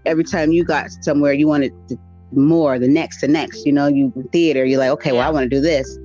every 0.07 0.25
time 0.25 0.53
you 0.53 0.65
got 0.65 0.89
somewhere 1.03 1.33
you 1.33 1.49
wanted 1.49 1.73
to, 1.89 1.99
more 2.33 2.79
the 2.79 2.89
next 2.89 3.21
the 3.21 3.29
next 3.29 3.67
you 3.67 3.73
know 3.73 3.89
you 3.89 4.13
theater 4.33 4.65
you're 4.65 4.79
like 4.79 4.91
okay 4.91 5.11
well 5.11 5.23
i 5.23 5.31
want 5.31 5.43
to 5.43 5.49
do 5.49 5.61
this. 5.61 5.99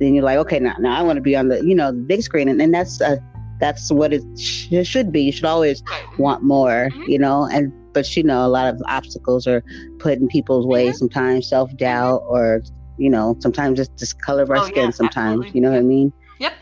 Then 0.00 0.14
you're 0.14 0.24
like 0.24 0.38
okay 0.38 0.60
now, 0.60 0.74
now 0.78 0.96
i 0.98 1.02
want 1.02 1.16
to 1.16 1.22
be 1.22 1.34
on 1.34 1.48
the 1.48 1.64
you 1.64 1.74
know 1.74 1.90
the 1.92 2.02
big 2.02 2.22
screen 2.22 2.48
and, 2.48 2.60
and 2.60 2.74
that's 2.74 3.00
a 3.00 3.18
that's 3.60 3.90
what 3.90 4.12
it 4.12 4.22
sh- 4.38 4.86
should 4.86 5.12
be. 5.12 5.22
You 5.22 5.32
should 5.32 5.44
always 5.44 5.82
want 6.18 6.42
more, 6.42 6.90
mm-hmm. 6.90 7.02
you 7.10 7.18
know, 7.18 7.48
and 7.50 7.72
but 7.92 8.16
you 8.16 8.22
know, 8.22 8.46
a 8.46 8.48
lot 8.48 8.72
of 8.72 8.80
obstacles 8.86 9.46
are 9.46 9.62
put 9.98 10.18
in 10.18 10.28
people's 10.28 10.66
way 10.66 10.86
mm-hmm. 10.86 10.96
sometimes, 10.96 11.48
self 11.48 11.74
doubt 11.76 12.22
or 12.26 12.62
you 12.98 13.10
know, 13.10 13.36
sometimes 13.40 13.78
just 13.78 13.96
just 13.96 14.20
color 14.22 14.42
of 14.42 14.50
our 14.50 14.58
oh, 14.58 14.66
skin 14.66 14.84
yeah, 14.84 14.90
sometimes, 14.90 15.46
absolutely. 15.46 15.52
you 15.54 15.60
know 15.62 15.70
what 15.70 15.78
I 15.78 15.82
mean? 15.82 16.12
Yep. 16.38 16.52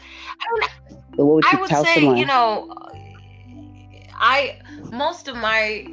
I, 0.41 0.69
what 1.17 1.27
would 1.27 1.45
you 1.45 1.59
I 1.59 1.61
would 1.61 1.71
tell 1.71 1.85
say, 1.85 1.95
someone? 1.97 2.17
you 2.17 2.27
know, 2.27 2.75
I 4.15 4.59
most 4.91 5.29
of 5.29 5.37
my 5.37 5.87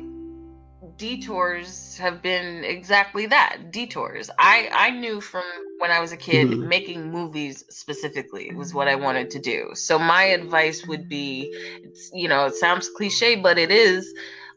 detours 0.98 1.98
have 1.98 2.22
been 2.22 2.64
exactly 2.64 3.26
that 3.26 3.72
detours 3.72 4.30
i 4.38 4.70
i 4.74 4.90
knew 4.90 5.20
from 5.20 5.44
when 5.80 5.92
i 5.92 6.00
was 6.00 6.12
a 6.12 6.18
kid 6.18 6.48
mm-hmm. 6.48 6.68
making 6.68 7.12
movies 7.12 7.64
specifically 7.70 8.54
was 8.54 8.74
what 8.74 8.88
i 8.88 8.96
wanted 8.96 9.30
to 9.30 9.40
do 9.40 9.70
so 9.74 9.98
my 9.98 10.24
advice 10.24 10.86
would 10.86 11.10
be 11.10 11.50
it's 11.84 12.12
you 12.14 12.28
know 12.28 12.46
it 12.46 12.56
sounds 12.56 12.90
cliche 12.90 13.36
but 13.36 13.58
it 13.58 13.72
is 13.72 14.14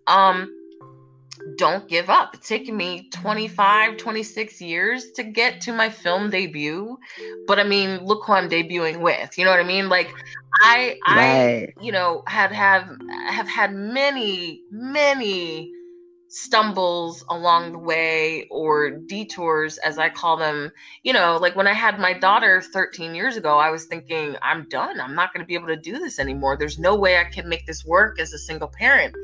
um 0.07 0.53
don't 1.57 1.89
give 1.89 2.11
up 2.11 2.35
it's 2.35 2.49
taken 2.49 2.77
me 2.77 3.09
25 3.11 3.97
26 3.97 4.61
years 4.61 5.13
to 5.13 5.23
get 5.23 5.61
to 5.61 5.73
my 5.73 5.89
film 5.89 6.29
debut 6.29 6.99
but 7.47 7.59
i 7.59 7.63
mean 7.63 8.05
look 8.05 8.25
who 8.27 8.33
i'm 8.33 8.49
debuting 8.49 9.01
with 9.01 9.39
you 9.39 9.45
know 9.45 9.51
what 9.51 9.61
i 9.61 9.65
mean 9.65 9.89
like 9.89 10.11
i 10.63 10.97
right. 11.07 11.73
i 11.79 11.83
you 11.83 11.93
know 11.93 12.23
had 12.27 12.51
have 12.51 12.91
have 13.29 13.49
had 13.49 13.73
many 13.73 14.63
many 14.71 15.73
stumbles 16.29 17.25
along 17.31 17.73
the 17.73 17.79
way 17.79 18.47
or 18.51 18.91
detours 18.91 19.79
as 19.79 19.99
i 19.99 20.09
call 20.09 20.37
them 20.37 20.71
you 21.03 21.13
know 21.13 21.37
like 21.37 21.55
when 21.55 21.67
i 21.67 21.73
had 21.73 21.99
my 21.99 22.13
daughter 22.13 22.61
13 22.61 23.15
years 23.15 23.37
ago 23.37 23.59
i 23.59 23.71
was 23.71 23.85
thinking 23.87 24.37
i'm 24.43 24.69
done 24.69 25.01
i'm 25.01 25.15
not 25.15 25.33
going 25.33 25.41
to 25.41 25.47
be 25.47 25.55
able 25.55 25.69
to 25.69 25.77
do 25.77 25.99
this 25.99 26.19
anymore 26.19 26.57
there's 26.57 26.79
no 26.79 26.97
way 26.97 27.19
i 27.19 27.25
can 27.25 27.49
make 27.49 27.65
this 27.67 27.85
work 27.85 28.19
as 28.19 28.33
a 28.33 28.39
single 28.39 28.69
parent 28.69 29.15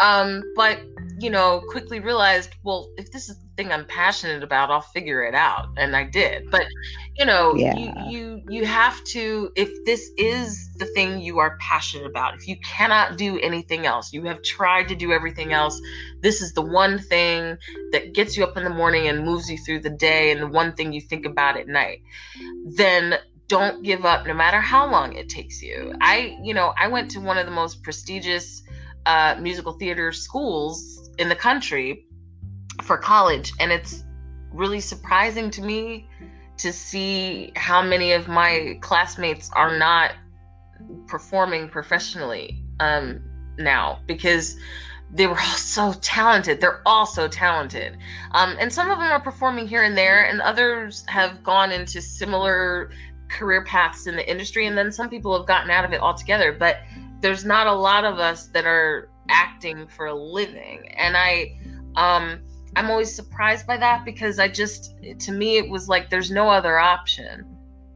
um, 0.00 0.42
but 0.56 0.80
you 1.18 1.28
know, 1.28 1.62
quickly 1.68 2.00
realized, 2.00 2.56
well, 2.62 2.90
if 2.96 3.12
this 3.12 3.28
is 3.28 3.38
the 3.38 3.48
thing 3.56 3.70
I'm 3.70 3.84
passionate 3.84 4.42
about, 4.42 4.70
I'll 4.70 4.80
figure 4.80 5.22
it 5.22 5.34
out, 5.34 5.68
and 5.76 5.94
I 5.94 6.04
did. 6.04 6.50
But 6.50 6.64
you 7.18 7.26
know, 7.26 7.54
yeah. 7.54 7.76
you 7.76 7.92
you 8.08 8.39
you 8.50 8.66
have 8.66 9.02
to. 9.04 9.50
If 9.54 9.84
this 9.84 10.10
is 10.16 10.72
the 10.76 10.86
thing 10.86 11.20
you 11.20 11.38
are 11.38 11.56
passionate 11.58 12.06
about, 12.06 12.34
if 12.34 12.48
you 12.48 12.56
cannot 12.58 13.16
do 13.16 13.38
anything 13.38 13.86
else, 13.86 14.12
you 14.12 14.24
have 14.24 14.42
tried 14.42 14.88
to 14.88 14.96
do 14.96 15.12
everything 15.12 15.52
else. 15.52 15.80
This 16.20 16.42
is 16.42 16.52
the 16.52 16.62
one 16.62 16.98
thing 16.98 17.56
that 17.92 18.12
gets 18.12 18.36
you 18.36 18.44
up 18.44 18.56
in 18.56 18.64
the 18.64 18.70
morning 18.70 19.06
and 19.06 19.24
moves 19.24 19.48
you 19.48 19.56
through 19.56 19.80
the 19.80 19.90
day, 19.90 20.32
and 20.32 20.42
the 20.42 20.48
one 20.48 20.74
thing 20.74 20.92
you 20.92 21.00
think 21.00 21.26
about 21.26 21.56
at 21.56 21.68
night. 21.68 22.02
Then 22.64 23.14
don't 23.46 23.82
give 23.82 24.04
up, 24.04 24.26
no 24.26 24.34
matter 24.34 24.60
how 24.60 24.90
long 24.90 25.14
it 25.14 25.28
takes 25.28 25.60
you. 25.60 25.92
I, 26.00 26.38
you 26.42 26.54
know, 26.54 26.72
I 26.78 26.86
went 26.86 27.10
to 27.12 27.20
one 27.20 27.36
of 27.36 27.46
the 27.46 27.52
most 27.52 27.82
prestigious 27.82 28.62
uh, 29.06 29.36
musical 29.40 29.72
theater 29.72 30.12
schools 30.12 31.10
in 31.18 31.28
the 31.28 31.34
country 31.34 32.06
for 32.82 32.96
college. 32.96 33.52
And 33.58 33.72
it's 33.72 34.04
really 34.52 34.80
surprising 34.80 35.50
to 35.50 35.62
me 35.62 36.08
to 36.62 36.72
see 36.72 37.52
how 37.56 37.82
many 37.82 38.12
of 38.12 38.28
my 38.28 38.78
classmates 38.80 39.50
are 39.54 39.78
not 39.78 40.12
performing 41.06 41.68
professionally 41.68 42.62
um, 42.80 43.22
now 43.58 44.00
because 44.06 44.56
they 45.12 45.26
were 45.26 45.38
all 45.38 45.56
so 45.56 45.92
talented. 46.00 46.60
They're 46.60 46.82
all 46.86 47.06
so 47.06 47.28
talented. 47.28 47.96
Um, 48.32 48.56
and 48.60 48.72
some 48.72 48.90
of 48.90 48.98
them 48.98 49.10
are 49.10 49.20
performing 49.20 49.66
here 49.66 49.82
and 49.82 49.96
there, 49.96 50.28
and 50.28 50.40
others 50.40 51.04
have 51.08 51.42
gone 51.42 51.72
into 51.72 52.00
similar 52.00 52.90
career 53.28 53.64
paths 53.64 54.06
in 54.06 54.16
the 54.16 54.28
industry. 54.28 54.66
And 54.66 54.78
then 54.78 54.92
some 54.92 55.08
people 55.08 55.36
have 55.36 55.46
gotten 55.46 55.70
out 55.70 55.84
of 55.84 55.92
it 55.92 56.00
altogether. 56.00 56.52
But 56.52 56.78
there's 57.20 57.44
not 57.44 57.66
a 57.66 57.72
lot 57.72 58.04
of 58.04 58.18
us 58.18 58.46
that 58.48 58.66
are 58.66 59.08
acting 59.30 59.86
for 59.86 60.06
a 60.06 60.14
living 60.14 60.88
and 60.96 61.16
i 61.16 61.56
um 61.96 62.40
i'm 62.76 62.90
always 62.90 63.14
surprised 63.14 63.66
by 63.66 63.76
that 63.76 64.04
because 64.04 64.38
i 64.38 64.48
just 64.48 64.94
to 65.18 65.32
me 65.32 65.58
it 65.58 65.68
was 65.68 65.88
like 65.88 66.10
there's 66.10 66.30
no 66.30 66.48
other 66.48 66.78
option 66.78 67.44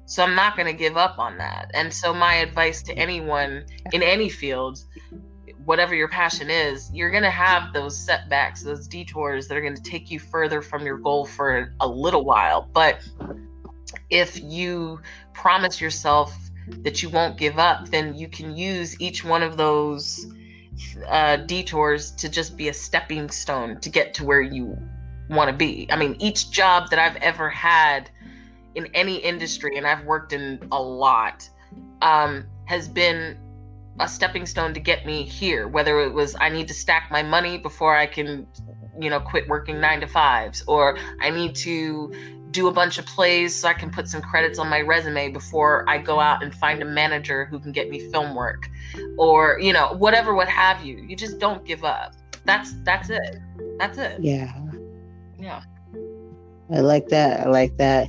So 0.06 0.22
I'm 0.22 0.34
not 0.34 0.56
going 0.56 0.66
to 0.66 0.74
give 0.74 0.96
up 0.96 1.18
on 1.18 1.38
that. 1.38 1.70
And 1.74 1.92
so 1.92 2.12
my 2.12 2.34
advice 2.34 2.82
to 2.84 2.92
anyone 2.94 3.64
in 3.92 4.02
any 4.02 4.28
field, 4.28 4.84
whatever 5.64 5.94
your 5.94 6.08
passion 6.08 6.50
is, 6.50 6.90
you're 6.92 7.10
going 7.10 7.22
to 7.22 7.30
have 7.30 7.72
those 7.72 7.98
setbacks, 7.98 8.62
those 8.62 8.86
detours 8.86 9.48
that 9.48 9.56
are 9.56 9.62
going 9.62 9.76
to 9.76 9.82
take 9.82 10.10
you 10.10 10.18
further 10.18 10.60
from 10.60 10.84
your 10.84 10.98
goal 10.98 11.24
for 11.24 11.74
a 11.80 11.88
little 11.88 12.24
while. 12.24 12.68
But 12.72 13.00
if 14.10 14.40
you 14.42 15.00
promise 15.32 15.80
yourself 15.80 16.36
that 16.82 17.02
you 17.02 17.08
won't 17.08 17.38
give 17.38 17.58
up, 17.58 17.88
then 17.90 18.14
you 18.14 18.28
can 18.28 18.56
use 18.56 19.00
each 19.00 19.24
one 19.24 19.42
of 19.42 19.56
those 19.56 20.26
uh, 21.08 21.36
detours 21.36 22.10
to 22.12 22.28
just 22.28 22.56
be 22.56 22.68
a 22.68 22.74
stepping 22.74 23.30
stone 23.30 23.80
to 23.80 23.90
get 23.90 24.14
to 24.14 24.24
where 24.24 24.40
you 24.40 24.76
want 25.28 25.50
to 25.50 25.56
be. 25.56 25.86
I 25.90 25.96
mean, 25.96 26.16
each 26.18 26.50
job 26.50 26.90
that 26.90 26.98
I've 26.98 27.16
ever 27.16 27.48
had 27.48 28.10
in 28.74 28.86
any 28.94 29.16
industry, 29.16 29.76
and 29.76 29.86
I've 29.86 30.04
worked 30.04 30.32
in 30.32 30.66
a 30.72 30.82
lot, 30.82 31.48
um, 32.02 32.44
has 32.66 32.88
been 32.88 33.38
a 34.00 34.08
stepping 34.08 34.46
stone 34.46 34.74
to 34.74 34.80
get 34.80 35.06
me 35.06 35.22
here. 35.22 35.68
Whether 35.68 36.00
it 36.00 36.12
was 36.12 36.36
I 36.40 36.48
need 36.48 36.68
to 36.68 36.74
stack 36.74 37.10
my 37.10 37.22
money 37.22 37.58
before 37.58 37.96
I 37.96 38.06
can, 38.06 38.46
you 38.98 39.10
know, 39.10 39.20
quit 39.20 39.48
working 39.48 39.80
nine 39.80 40.00
to 40.00 40.06
fives, 40.06 40.64
or 40.66 40.98
I 41.20 41.30
need 41.30 41.54
to 41.56 42.12
do 42.54 42.68
a 42.68 42.72
bunch 42.72 42.96
of 42.98 43.04
plays 43.04 43.54
so 43.54 43.68
I 43.68 43.74
can 43.74 43.90
put 43.90 44.08
some 44.08 44.22
credits 44.22 44.58
on 44.58 44.68
my 44.70 44.80
resume 44.80 45.30
before 45.30 45.84
I 45.88 45.98
go 45.98 46.20
out 46.20 46.42
and 46.42 46.54
find 46.54 46.80
a 46.80 46.86
manager 46.86 47.44
who 47.46 47.58
can 47.58 47.72
get 47.72 47.90
me 47.90 47.98
film 48.10 48.34
work, 48.34 48.70
or 49.18 49.58
you 49.60 49.72
know, 49.72 49.92
whatever, 49.98 50.34
what 50.34 50.48
have 50.48 50.82
you. 50.84 50.96
You 50.96 51.16
just 51.16 51.38
don't 51.38 51.64
give 51.66 51.84
up. 51.84 52.14
That's 52.46 52.72
that's 52.84 53.10
it. 53.10 53.38
That's 53.78 53.98
it. 53.98 54.20
Yeah. 54.22 54.52
Yeah. 55.38 55.62
I 56.72 56.80
like 56.80 57.08
that. 57.08 57.40
I 57.46 57.50
like 57.50 57.76
that. 57.76 58.08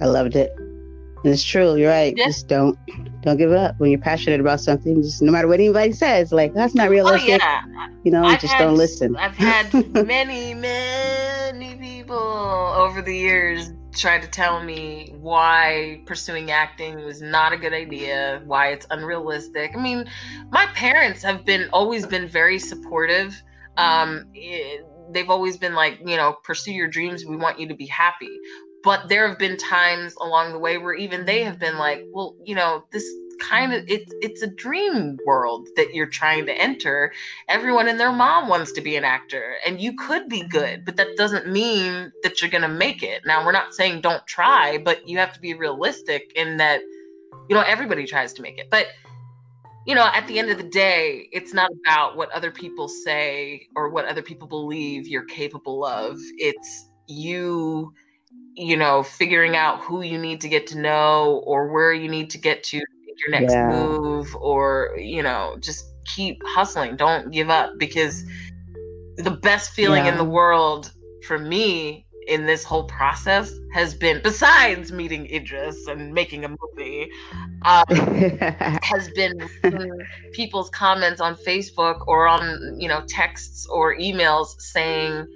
I 0.00 0.06
loved 0.06 0.36
it. 0.36 0.52
And 0.58 1.32
it's 1.32 1.42
true. 1.42 1.74
You're 1.76 1.90
right. 1.90 2.14
Yeah. 2.16 2.26
Just 2.26 2.48
don't 2.48 2.76
don't 3.22 3.36
give 3.36 3.52
up 3.52 3.78
when 3.78 3.90
you're 3.90 4.00
passionate 4.00 4.40
about 4.40 4.60
something. 4.60 5.02
Just 5.02 5.22
no 5.22 5.30
matter 5.32 5.48
what 5.48 5.60
anybody 5.60 5.92
says, 5.92 6.32
like 6.32 6.52
that's 6.54 6.74
not 6.74 6.90
realistic 6.90 7.22
Oh 7.22 7.32
realistic. 7.32 7.40
yeah. 7.72 7.88
You 8.04 8.10
know, 8.10 8.24
I've 8.24 8.40
just 8.40 8.52
had- 8.54 8.64
don't 8.64 8.76
listen. 8.76 9.16
I've 9.16 9.36
had 9.36 9.72
many, 10.06 10.54
many 10.54 11.37
people 12.08 12.72
over 12.74 13.02
the 13.02 13.14
years 13.14 13.70
tried 13.92 14.22
to 14.22 14.28
tell 14.28 14.62
me 14.62 15.14
why 15.20 16.00
pursuing 16.06 16.50
acting 16.50 17.04
was 17.04 17.20
not 17.20 17.52
a 17.52 17.58
good 17.58 17.74
idea, 17.74 18.40
why 18.46 18.68
it's 18.68 18.86
unrealistic. 18.90 19.72
I 19.76 19.78
mean, 19.78 20.06
my 20.50 20.64
parents 20.74 21.22
have 21.22 21.44
been 21.44 21.68
always 21.70 22.06
been 22.06 22.26
very 22.26 22.58
supportive. 22.58 23.42
Um, 23.76 24.24
eh, 24.34 24.78
they've 25.10 25.28
always 25.28 25.58
been 25.58 25.74
like, 25.74 25.98
you 26.02 26.16
know, 26.16 26.38
pursue 26.44 26.72
your 26.72 26.88
dreams. 26.88 27.26
We 27.26 27.36
want 27.36 27.58
you 27.58 27.68
to 27.68 27.74
be 27.74 27.86
happy. 27.86 28.38
But 28.82 29.10
there 29.10 29.28
have 29.28 29.38
been 29.38 29.58
times 29.58 30.14
along 30.18 30.52
the 30.52 30.58
way 30.58 30.78
where 30.78 30.94
even 30.94 31.26
they 31.26 31.44
have 31.44 31.58
been 31.58 31.76
like, 31.76 32.04
well, 32.10 32.36
you 32.42 32.54
know, 32.54 32.84
this 32.90 33.06
kind 33.38 33.72
of 33.72 33.84
it's 33.88 34.12
it's 34.20 34.42
a 34.42 34.46
dream 34.46 35.18
world 35.26 35.68
that 35.76 35.94
you're 35.94 36.06
trying 36.06 36.46
to 36.46 36.52
enter. 36.52 37.12
Everyone 37.48 37.88
and 37.88 37.98
their 37.98 38.12
mom 38.12 38.48
wants 38.48 38.72
to 38.72 38.80
be 38.80 38.96
an 38.96 39.04
actor 39.04 39.56
and 39.66 39.80
you 39.80 39.96
could 39.96 40.28
be 40.28 40.40
mm-hmm. 40.40 40.48
good 40.48 40.84
but 40.84 40.96
that 40.96 41.16
doesn't 41.16 41.48
mean 41.48 42.12
that 42.22 42.40
you're 42.40 42.50
going 42.50 42.62
to 42.62 42.68
make 42.68 43.02
it. 43.02 43.22
Now 43.24 43.44
we're 43.44 43.52
not 43.52 43.74
saying 43.74 44.00
don't 44.00 44.26
try 44.26 44.78
but 44.78 45.08
you 45.08 45.18
have 45.18 45.32
to 45.34 45.40
be 45.40 45.54
realistic 45.54 46.32
in 46.34 46.56
that 46.58 46.80
you 47.48 47.54
know 47.54 47.62
everybody 47.62 48.06
tries 48.06 48.32
to 48.34 48.42
make 48.42 48.58
it. 48.58 48.68
But 48.70 48.86
you 49.86 49.94
know 49.94 50.08
at 50.12 50.26
the 50.26 50.38
end 50.38 50.50
of 50.50 50.58
the 50.58 50.68
day 50.68 51.28
it's 51.32 51.54
not 51.54 51.70
about 51.84 52.16
what 52.16 52.30
other 52.32 52.50
people 52.50 52.88
say 52.88 53.68
or 53.74 53.90
what 53.90 54.04
other 54.06 54.22
people 54.22 54.48
believe 54.48 55.06
you're 55.06 55.24
capable 55.24 55.84
of. 55.84 56.18
It's 56.38 56.88
you 57.06 57.94
you 58.54 58.76
know 58.76 59.02
figuring 59.02 59.56
out 59.56 59.80
who 59.80 60.02
you 60.02 60.18
need 60.18 60.40
to 60.40 60.48
get 60.48 60.66
to 60.66 60.78
know 60.78 61.42
or 61.46 61.72
where 61.72 61.92
you 61.92 62.08
need 62.08 62.30
to 62.30 62.38
get 62.38 62.62
to 62.64 62.82
your 63.20 63.30
next 63.30 63.52
Yeah. 63.52 63.68
move 63.68 64.34
or 64.36 64.94
you 64.98 65.22
know 65.22 65.56
just 65.60 65.84
keep 66.04 66.40
hustling 66.46 66.96
don't 66.96 67.30
give 67.30 67.50
up 67.50 67.72
because 67.78 68.24
the 69.16 69.38
best 69.42 69.72
feeling 69.72 70.06
in 70.06 70.16
the 70.16 70.24
world 70.24 70.92
for 71.26 71.38
me 71.38 72.06
in 72.28 72.46
this 72.46 72.62
whole 72.62 72.84
process 72.84 73.52
has 73.72 73.94
been 73.94 74.20
besides 74.22 74.92
meeting 74.92 75.26
Idris 75.32 75.86
and 75.86 76.12
making 76.12 76.44
a 76.44 76.48
movie 76.48 77.10
uh, 77.62 77.84
has 78.82 79.10
been 79.14 79.32
people's 80.32 80.70
comments 80.70 81.20
on 81.20 81.34
Facebook 81.36 82.06
or 82.06 82.28
on 82.28 82.76
you 82.78 82.88
know 82.88 83.02
texts 83.08 83.66
or 83.66 83.96
emails 83.96 84.60
saying, 84.60 85.26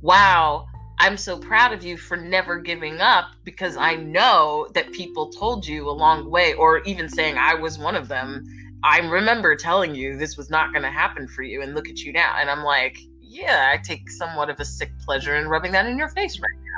"Wow, 0.00 0.66
I'm 0.98 1.16
so 1.16 1.38
proud 1.38 1.72
of 1.72 1.84
you 1.84 1.96
for 1.96 2.16
never 2.16 2.58
giving 2.58 3.00
up 3.00 3.26
because 3.44 3.76
I 3.76 3.96
know 3.96 4.66
that 4.74 4.92
people 4.92 5.30
told 5.30 5.66
you 5.66 5.88
along 5.90 6.24
the 6.24 6.30
way, 6.30 6.54
or 6.54 6.78
even 6.80 7.08
saying 7.08 7.36
I 7.36 7.54
was 7.54 7.78
one 7.78 7.96
of 7.96 8.08
them. 8.08 8.44
I 8.82 8.98
remember 9.00 9.56
telling 9.56 9.94
you 9.94 10.16
this 10.16 10.36
was 10.36 10.48
not 10.48 10.72
going 10.72 10.82
to 10.82 10.90
happen 10.90 11.28
for 11.28 11.42
you, 11.42 11.62
and 11.62 11.74
look 11.74 11.88
at 11.88 11.98
you 11.98 12.12
now." 12.12 12.36
And 12.38 12.48
I'm 12.48 12.64
like, 12.64 12.96
"Yeah, 13.20 13.70
I 13.72 13.78
take 13.78 14.08
somewhat 14.10 14.48
of 14.48 14.58
a 14.58 14.64
sick 14.64 14.90
pleasure 15.04 15.36
in 15.36 15.48
rubbing 15.48 15.72
that 15.72 15.86
in 15.86 15.98
your 15.98 16.08
face 16.08 16.40
right 16.40 16.48
now." 16.64 16.76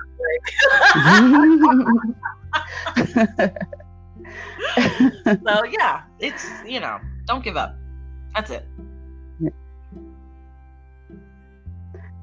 Like, 3.39 3.53
so 5.47 5.65
yeah, 5.65 6.03
it's 6.19 6.45
you 6.67 6.81
know, 6.81 6.99
don't 7.27 7.45
give 7.45 7.57
up. 7.57 7.77
That's 8.35 8.51
it. 8.51 8.67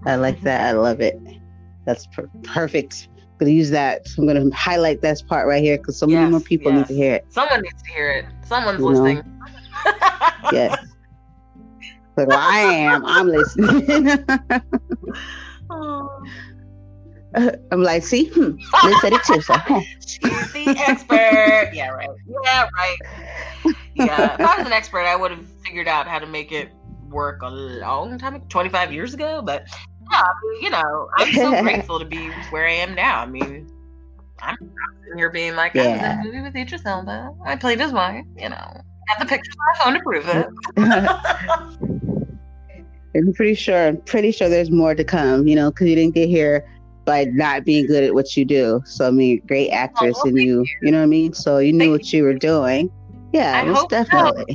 I 0.06 0.16
like 0.18 0.42
that. 0.42 0.62
I 0.62 0.72
love 0.74 1.02
it. 1.02 1.18
That's 1.86 2.08
per- 2.08 2.30
perfect. 2.44 3.10
I'm 3.18 3.38
gonna 3.40 3.52
use 3.52 3.70
that. 3.72 4.06
I'm 4.18 4.26
gonna 4.26 4.54
highlight 4.56 5.02
this 5.02 5.22
part 5.22 5.48
right 5.48 5.62
here 5.62 5.78
because 5.78 5.98
so 5.98 6.08
many 6.08 6.22
Yes, 6.22 6.32
more 6.32 6.40
people 6.40 6.72
yes. 6.72 6.90
need 6.90 6.96
to 6.96 7.02
hear 7.02 7.14
it. 7.16 7.26
Someone 7.30 7.62
needs 7.62 7.84
to 7.84 7.92
hear 7.92 8.10
it. 8.12 8.26
Someone's 8.46 8.80
You 8.80 8.86
listening. 8.88 9.42
Yes. 10.52 10.78
Like, 12.18 12.30
well, 12.30 12.40
I 12.40 12.60
am. 12.60 13.06
I'm 13.06 13.28
listening. 13.28 14.24
Oh, 15.70 16.24
I'm 17.72 17.84
like, 17.84 18.04
see, 18.04 18.28
hmm, 18.30 18.52
Liz 18.86 19.02
said 19.02 19.12
it 19.12 19.22
too. 19.26 19.42
So, 19.42 19.54
huh. 19.56 19.82
She's 20.06 20.54
the 20.54 20.70
expert. 20.88 21.72
Yeah, 21.74 21.90
right. 21.90 22.08
Yeah, 22.46 22.70
right. 22.74 22.98
Yeah. 23.96 24.36
If 24.36 24.40
I 24.40 24.58
was 24.58 24.66
an 24.66 24.72
expert, 24.72 25.02
I 25.02 25.18
would 25.18 25.32
have 25.32 25.46
figured 25.66 25.88
out 25.90 26.08
how 26.08 26.20
to 26.20 26.26
make 26.26 26.54
it 26.54 26.72
work 27.10 27.42
a 27.42 27.50
long 27.50 28.18
time 28.18 28.36
ago, 28.36 28.46
25 28.48 28.94
years 28.94 29.14
ago. 29.14 29.42
But 29.42 29.68
yeah, 30.12 30.22
I 30.22 30.32
mean, 30.44 30.64
you 30.64 30.70
know, 30.70 31.10
I'm 31.18 31.34
so 31.34 31.52
grateful 31.64 32.00
to 32.00 32.06
be 32.06 32.30
where 32.50 32.68
I 32.68 32.72
am 32.72 32.96
now. 32.96 33.22
I 33.22 33.26
mean, 33.26 33.68
I'm 34.42 34.58
sitting 35.04 35.18
here 35.18 35.30
being 35.30 35.56
like, 35.56 35.76
I 35.76 35.80
was 35.80 35.88
in 35.88 35.96
Yeah. 35.96 36.22
a 36.22 36.24
movie 36.24 36.42
with 36.42 36.56
Idris 36.56 36.86
Elba. 36.86 37.32
I 37.46 37.56
played 37.56 37.80
his 37.80 37.92
wife, 37.92 38.26
you 38.38 38.50
know. 38.50 38.82
Have 39.08 39.20
the 39.20 39.26
pictures 39.26 39.56
on 39.84 39.94
my 39.94 39.94
phone 39.94 39.94
to 39.94 40.00
prove 40.04 40.28
it. 40.28 40.48
I'm 43.16 43.34
pretty 43.34 43.54
sure. 43.54 43.88
I'm 43.88 43.98
pretty 44.02 44.32
sure 44.32 44.50
there's 44.50 44.72
more 44.72 44.96
to 44.96 45.04
come. 45.04 45.48
You 45.48 45.56
know, 45.56 45.72
because 45.72 45.88
you 45.88 45.96
didn't 45.96 46.16
get 46.16 46.28
here 46.28 46.66
by 47.06 47.26
not 47.26 47.64
being 47.64 47.86
good 47.86 48.04
at 48.04 48.14
what 48.14 48.36
you 48.36 48.46
do. 48.46 48.82
So 48.86 49.08
I 49.08 49.12
mean, 49.12 49.42
great 49.48 49.70
oh, 49.72 49.76
actress, 49.76 50.16
well, 50.16 50.28
and 50.28 50.40
you, 50.40 50.66
you 50.82 50.92
know 50.92 50.98
what 50.98 51.04
I 51.04 51.08
mean. 51.08 51.34
So 51.34 51.60
you 51.60 51.72
knew 51.72 51.86
Thank 51.86 51.92
what 51.92 52.14
you 52.14 52.24
were 52.24 52.34
doing. 52.34 52.92
Yeah, 53.32 53.60
I 53.60 53.66
most 53.66 53.92
hope 53.92 54.08
so. 54.12 54.46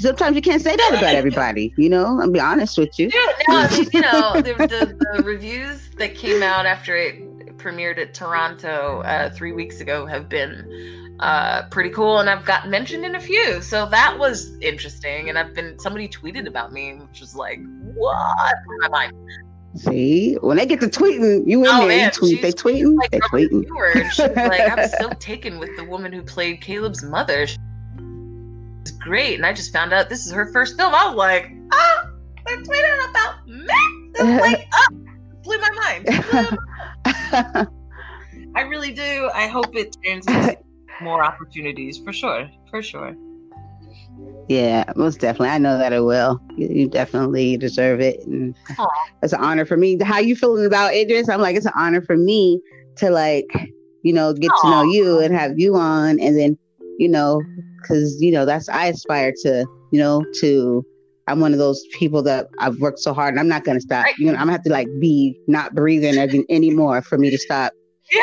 Sometimes 0.00 0.34
you 0.34 0.42
can't 0.42 0.62
say 0.62 0.74
that 0.76 0.90
about 0.98 1.14
everybody. 1.14 1.74
You 1.76 1.90
know, 1.90 2.20
I'll 2.20 2.30
be 2.30 2.40
honest 2.40 2.78
with 2.78 2.98
you. 2.98 3.10
No, 3.48 3.68
you 3.92 4.00
know, 4.00 4.32
the, 4.40 4.54
the, 4.58 5.16
the 5.16 5.22
reviews 5.22 5.90
that 5.98 6.14
came 6.14 6.42
out 6.42 6.64
after 6.64 6.96
it 6.96 7.58
premiered 7.58 7.98
at 7.98 8.14
Toronto 8.14 9.02
uh, 9.02 9.28
three 9.30 9.52
weeks 9.52 9.80
ago 9.82 10.06
have 10.06 10.28
been 10.30 11.16
uh, 11.20 11.64
pretty 11.68 11.90
cool, 11.90 12.18
and 12.18 12.30
I've 12.30 12.46
got 12.46 12.68
mentioned 12.68 13.04
in 13.04 13.14
a 13.14 13.20
few. 13.20 13.60
So 13.60 13.86
that 13.90 14.18
was 14.18 14.56
interesting, 14.60 15.28
and 15.28 15.38
I've 15.38 15.54
been 15.54 15.78
somebody 15.78 16.08
tweeted 16.08 16.46
about 16.48 16.72
me, 16.72 16.94
which 16.94 17.20
was 17.20 17.34
like, 17.36 17.60
what? 17.94 18.54
My 18.80 18.88
mind. 18.88 19.12
See, 19.74 20.34
when 20.40 20.56
they 20.56 20.66
get 20.66 20.80
to 20.80 20.86
tweeting, 20.88 21.46
you 21.46 21.60
in 21.62 21.68
Oh, 21.68 21.80
there. 21.80 21.88
man, 21.88 22.04
you 22.06 22.10
tweet. 22.10 22.42
They 22.42 22.50
tweeting. 22.52 22.96
Like, 22.96 23.10
They 23.10 23.20
tweeting. 23.20 23.64
she 24.10 24.22
was 24.22 24.34
like, 24.36 24.78
I'm 24.78 24.88
so 24.88 25.10
taken 25.20 25.58
with 25.58 25.76
the 25.76 25.84
woman 25.84 26.10
who 26.12 26.22
played 26.22 26.60
Caleb's 26.62 27.04
mother. 27.04 27.46
Great, 29.00 29.34
and 29.36 29.46
I 29.46 29.52
just 29.52 29.72
found 29.72 29.92
out 29.92 30.08
this 30.08 30.26
is 30.26 30.32
her 30.32 30.52
first 30.52 30.76
film. 30.76 30.94
I 30.94 31.06
was 31.06 31.16
like, 31.16 31.50
ah, 31.72 32.10
they're 32.46 32.58
tweeting 32.58 33.10
about 33.10 33.48
me. 33.48 34.10
This 34.12 34.40
like, 34.40 34.68
ah, 34.72 34.88
blew 35.42 35.58
my 35.58 35.70
mind. 35.70 36.04
Blew 36.04 36.58
my 37.32 37.66
I 38.56 38.62
really 38.62 38.92
do. 38.92 39.30
I 39.34 39.46
hope 39.46 39.74
it 39.76 39.96
turns 40.04 40.26
into 40.26 40.58
more 41.00 41.24
opportunities 41.24 41.98
for 41.98 42.12
sure. 42.12 42.50
For 42.70 42.82
sure. 42.82 43.14
Yeah, 44.48 44.84
most 44.96 45.20
definitely. 45.20 45.50
I 45.50 45.58
know 45.58 45.78
that 45.78 45.92
it 45.92 46.00
will. 46.00 46.40
You, 46.56 46.68
you 46.68 46.88
definitely 46.88 47.56
deserve 47.56 48.00
it. 48.00 48.26
And 48.26 48.54
Aw. 48.78 48.88
it's 49.22 49.32
an 49.32 49.40
honor 49.40 49.64
for 49.64 49.76
me. 49.76 49.96
How 50.02 50.18
you 50.18 50.34
feeling 50.34 50.66
about 50.66 50.92
Idris? 50.92 51.28
I'm 51.28 51.40
like, 51.40 51.56
it's 51.56 51.66
an 51.66 51.72
honor 51.76 52.02
for 52.02 52.16
me 52.16 52.60
to 52.96 53.10
like, 53.10 53.46
you 54.02 54.12
know, 54.12 54.32
get 54.32 54.50
to 54.62 54.70
know 54.70 54.82
you 54.82 55.20
and 55.20 55.32
have 55.32 55.58
you 55.58 55.76
on, 55.76 56.18
and 56.18 56.36
then, 56.36 56.58
you 56.98 57.08
know, 57.08 57.40
because 57.80 58.16
you 58.20 58.32
know 58.32 58.44
that's 58.44 58.68
I 58.68 58.86
aspire 58.86 59.32
to, 59.42 59.66
you 59.92 59.98
know, 60.00 60.24
to. 60.40 60.84
I'm 61.28 61.38
one 61.38 61.52
of 61.52 61.58
those 61.60 61.80
people 61.96 62.22
that 62.24 62.48
I've 62.58 62.78
worked 62.80 62.98
so 62.98 63.14
hard, 63.14 63.34
and 63.34 63.38
I'm 63.40 63.46
not 63.46 63.62
gonna 63.62 63.80
stop. 63.80 64.04
Right. 64.04 64.18
You 64.18 64.26
know, 64.26 64.32
I'm 64.32 64.38
gonna 64.40 64.52
have 64.52 64.64
to 64.64 64.70
like 64.70 64.88
be 65.00 65.38
not 65.46 65.74
breathing 65.74 66.18
any- 66.18 66.44
anymore 66.50 67.02
for 67.02 67.18
me 67.18 67.30
to 67.30 67.38
stop. 67.38 67.72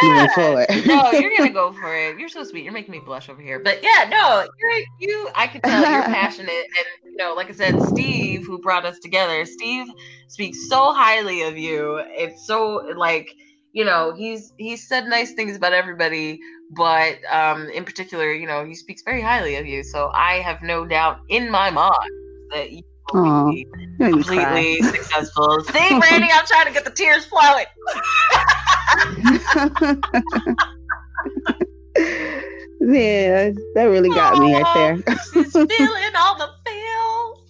moving 0.04 0.30
forward. 0.36 0.66
no, 0.86 1.12
you're 1.12 1.32
gonna 1.38 1.50
go 1.54 1.72
for 1.72 1.96
it. 1.96 2.20
You're 2.20 2.28
so 2.28 2.44
sweet. 2.44 2.66
You're 2.66 2.74
making 2.74 2.92
me 2.92 3.00
blush 3.00 3.30
over 3.30 3.42
here. 3.42 3.60
But 3.60 3.82
yeah, 3.82 4.10
no, 4.10 4.46
you're 4.60 4.84
you. 5.00 5.30
I 5.36 5.48
can 5.48 5.62
tell 5.62 5.80
you're 5.90 6.02
passionate, 6.20 6.50
and 6.50 6.86
you 7.06 7.16
know, 7.16 7.34
like 7.34 7.50
I 7.50 7.54
said, 7.54 7.82
Steve, 7.84 8.46
who 8.46 8.60
brought 8.60 8.84
us 8.86 9.00
together, 9.00 9.46
Steve 9.46 9.88
speaks 10.28 10.68
so 10.68 10.92
highly 10.92 11.44
of 11.44 11.58
you. 11.58 12.02
It's 12.08 12.46
so 12.46 12.92
like 12.98 13.30
you 13.78 13.86
know, 13.86 14.12
he's 14.18 14.52
he's 14.58 14.88
said 14.88 15.06
nice 15.06 15.34
things 15.34 15.56
about 15.56 15.72
everybody, 15.72 16.40
but 16.72 17.18
um, 17.32 17.70
in 17.70 17.86
particular, 17.86 18.34
you 18.34 18.48
know, 18.48 18.66
he 18.66 18.74
speaks 18.74 19.04
very 19.04 19.22
highly 19.22 19.56
of 19.58 19.68
you. 19.68 19.84
So 19.84 20.10
I 20.16 20.38
have 20.38 20.64
no 20.64 20.84
doubt 20.84 21.20
in 21.30 21.52
my 21.52 21.70
mind 21.70 21.94
that 22.56 22.72
you 22.72 22.82
will 23.14 23.52
be 23.52 23.60
You 23.60 23.66
made 24.00 24.00
me 24.00 24.24
cry. 24.24 24.46
completely 24.46 24.82
successful. 24.82 25.64
See, 25.66 26.00
Brandy, 26.00 26.28
I'm 26.34 26.48
trying 26.48 26.66
to 26.66 26.74
get 26.74 26.86
the 26.86 26.90
tears 26.90 27.26
flowing. 27.26 27.66
yeah, 32.82 33.52
that 33.76 33.84
really 33.84 34.10
got 34.10 34.40
me 34.40 34.56
right 34.56 34.74
there. 34.74 34.98
She's 35.32 35.54
feeling 35.54 36.16
all 36.18 36.36
the 36.40 36.50
feels. 36.66 37.44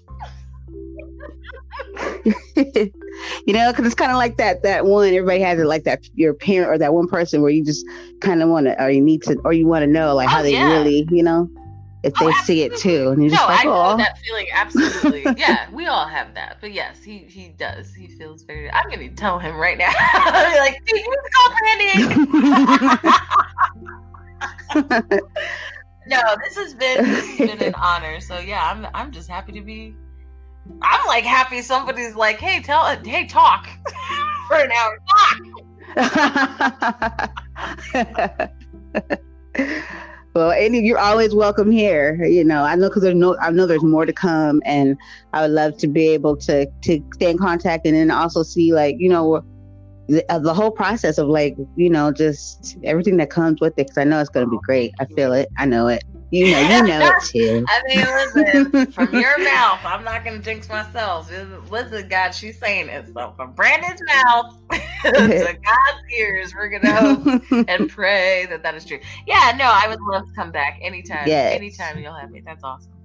You 3.46 3.54
know, 3.54 3.72
because 3.72 3.86
it's 3.86 3.96
kind 3.96 4.12
of 4.12 4.18
like 4.18 4.38
that 4.38 4.64
that 4.64 4.86
one 4.86 5.08
everybody 5.08 5.40
has 5.42 5.60
it 5.60 5.66
like 5.66 5.84
that 5.84 6.00
your 6.14 6.34
parent 6.34 6.70
or 6.72 6.78
that 6.78 6.94
one 6.94 7.08
person 7.08 7.42
where 7.42 7.52
you 7.52 7.64
just 7.64 7.86
kind 8.22 8.42
of 8.42 8.50
want 8.50 8.66
to 8.68 8.82
or 8.84 8.90
you 8.90 9.02
need 9.02 9.24
to 9.24 9.38
or 9.46 9.54
you 9.54 9.68
want 9.68 9.84
to 9.84 9.88
know 9.88 10.16
like 10.16 10.30
oh, 10.30 10.32
how 10.32 10.40
Oh, 10.42 10.44
they 10.44 10.54
yeah. 10.54 10.68
really 10.74 11.08
you 11.12 11.24
know 11.24 11.48
if 12.04 12.14
they 12.16 12.26
Oh, 12.28 12.44
see 12.46 12.62
it 12.62 12.76
too 12.78 13.10
and 13.10 13.22
you're 13.22 13.32
No, 13.32 13.38
just 13.38 13.50
like 13.50 13.60
I 13.60 13.64
know 13.66 13.72
oh 13.74 13.98
that 13.98 14.18
feeling 14.26 14.46
absolutely. 14.54 15.34
yeah, 15.38 15.70
we 15.74 15.86
all 15.88 16.08
have 16.08 16.34
that. 16.36 16.58
But 16.62 16.74
yes, 16.74 17.04
he 17.04 17.20
he 17.20 17.50
does. 17.50 17.94
He 17.94 18.08
feels 18.08 18.44
very. 18.44 18.72
I'm 18.72 18.90
gonna 18.90 19.10
tell 19.10 19.40
him 19.40 19.56
right 19.56 19.78
now. 19.78 19.92
Like, 20.58 20.78
"Hey, 20.86 20.98
you 20.98 21.18
call 21.36 21.56
Brandy. 21.60 23.12
No, 26.08 26.20
this 26.44 26.56
has 26.56 26.74
been 26.74 27.10
this 27.12 27.28
has 27.30 27.42
been 27.42 27.62
an 27.62 27.76
honor. 27.76 28.20
So 28.20 28.40
yeah, 28.40 28.64
I'm 28.64 28.88
I'm 28.94 29.12
just 29.12 29.30
happy 29.30 29.52
to 29.54 29.62
be. 29.62 29.96
I'm 30.82 31.08
like 31.08 31.24
happy 31.24 31.62
somebody's 31.62 32.16
like, 32.16 32.40
hey, 32.40 32.62
tell 32.62 32.86
hey, 33.04 33.26
talk 33.26 33.68
for 34.48 34.58
an 34.58 34.72
hour. 34.72 35.00
Talk. 35.08 35.38
well, 40.36 40.52
Andy, 40.52 40.80
you're 40.80 41.00
always 41.00 41.34
welcome 41.34 41.72
here. 41.72 42.24
You 42.24 42.44
know, 42.44 42.64
I 42.64 42.76
know 42.76 42.90
because 42.90 43.04
there's 43.04 43.16
no, 43.16 43.38
I 43.40 43.52
know 43.52 43.66
there's 43.66 43.84
more 43.84 44.06
to 44.06 44.14
come, 44.14 44.62
and 44.66 44.98
I 45.34 45.42
would 45.42 45.52
love 45.52 45.78
to 45.78 45.88
be 45.88 46.10
able 46.10 46.38
to 46.38 46.68
to 46.84 47.04
stay 47.14 47.32
in 47.32 47.38
contact, 47.38 47.86
and 47.86 47.96
then 47.96 48.12
also 48.12 48.44
see 48.44 48.74
like 48.74 48.96
you 49.00 49.10
know 49.10 49.44
the, 50.08 50.24
uh, 50.32 50.40
the 50.40 50.54
whole 50.54 50.72
process 50.72 51.18
of 51.18 51.28
like 51.28 51.56
you 51.76 51.90
know 51.90 52.12
just 52.12 52.78
everything 52.84 53.18
that 53.18 53.30
comes 53.30 53.62
with 53.62 53.74
it. 53.74 53.88
Because 53.88 53.98
I 53.98 54.04
know 54.04 54.20
it's 54.20 54.30
gonna 54.30 54.48
be 54.48 54.60
great. 54.64 54.94
I 55.00 55.06
feel 55.06 55.34
it. 55.34 55.50
I 55.58 55.66
know 55.66 55.88
it. 55.88 56.04
You 56.30 56.52
know, 56.52 56.60
you 56.60 56.84
know 56.84 57.00
it 57.08 57.24
too. 57.24 57.66
I 57.68 57.82
mean, 57.88 58.06
listen, 58.06 58.92
from 58.92 59.14
your 59.14 59.38
mouth, 59.44 59.80
I'm 59.86 60.04
not 60.04 60.26
gonna 60.26 60.40
jinx 60.40 60.68
myself. 60.68 61.32
Listen, 61.72 62.08
God, 62.10 62.32
she's 62.32 62.60
saying 62.60 62.90
it. 62.90 63.08
So 63.14 63.34
from 63.38 63.54
Brandon's 63.54 64.02
mouth 64.14 64.58
to 65.04 65.58
God's 65.64 66.14
ears, 66.18 66.54
we're 66.54 66.70
gonna 66.70 66.94
hope 66.94 67.42
and 67.70 67.90
pray 67.90 68.46
that 68.50 68.62
that 68.64 68.76
is 68.76 68.84
true. 68.84 69.00
Yeah, 69.26 69.54
no, 69.58 69.66
I 69.66 69.88
would 69.88 70.02
love 70.02 70.24
to 70.26 70.34
come 70.36 70.52
back 70.52 70.80
anytime. 70.82 71.28
Yes. 71.28 71.56
Anytime 71.56 72.00
you'll 72.00 72.14
have 72.14 72.30
me. 72.30 72.42
That's 72.46 72.64
awesome. 72.64 72.97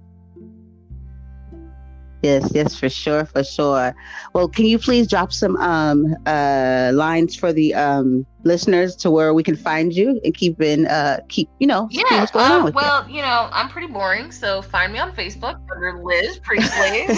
Yes, 2.23 2.51
yes, 2.55 2.75
for 2.75 2.89
sure, 2.89 3.25
for 3.25 3.43
sure. 3.43 3.93
Well, 4.33 4.47
can 4.47 4.65
you 4.65 4.79
please 4.79 5.07
drop 5.07 5.33
some 5.33 5.55
um 5.57 6.05
uh 6.25 6.91
lines 6.93 7.35
for 7.35 7.53
the 7.53 7.73
um 7.75 8.25
listeners 8.43 8.95
to 8.97 9.11
where 9.11 9.33
we 9.33 9.43
can 9.43 9.55
find 9.55 9.93
you 9.93 10.19
and 10.23 10.33
keep 10.33 10.61
in 10.61 10.87
uh 10.87 11.19
keep 11.29 11.49
you 11.59 11.67
know 11.67 11.87
Yeah. 11.91 12.03
what's 12.19 12.31
going 12.31 12.51
on 12.51 12.67
uh, 12.67 12.71
well, 12.73 13.07
you 13.09 13.21
know, 13.21 13.49
I'm 13.51 13.69
pretty 13.69 13.87
boring, 13.87 14.31
so 14.31 14.61
find 14.61 14.93
me 14.93 14.99
on 14.99 15.11
Facebook 15.13 15.57
under 15.75 16.01
Liz 16.03 16.39
Priestley. 16.39 17.07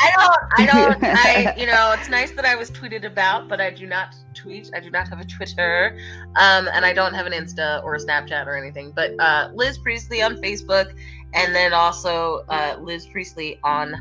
I 0.00 0.10
don't, 0.16 0.40
I 0.58 0.66
don't, 0.66 0.98
I, 1.14 1.52
you 1.56 1.66
know, 1.66 1.92
it's 1.92 2.08
nice 2.08 2.32
that 2.32 2.44
I 2.44 2.54
was 2.54 2.70
tweeted 2.70 3.04
about, 3.04 3.48
but 3.48 3.60
I 3.60 3.70
do 3.70 3.86
not 3.86 4.14
tweet. 4.34 4.70
I 4.74 4.80
do 4.80 4.90
not 4.90 5.08
have 5.08 5.20
a 5.20 5.24
Twitter, 5.24 5.98
um, 6.36 6.68
and 6.72 6.84
I 6.84 6.92
don't 6.92 7.14
have 7.14 7.26
an 7.26 7.32
Insta 7.32 7.82
or 7.84 7.94
a 7.94 7.98
Snapchat 7.98 8.46
or 8.46 8.56
anything. 8.56 8.92
But 8.94 9.12
uh, 9.18 9.48
Liz 9.54 9.78
Priestley 9.78 10.22
on 10.22 10.36
Facebook, 10.36 10.92
and 11.34 11.54
then 11.54 11.72
also 11.72 12.44
uh, 12.48 12.76
Liz 12.80 13.06
Priestley 13.06 13.58
on 13.62 13.94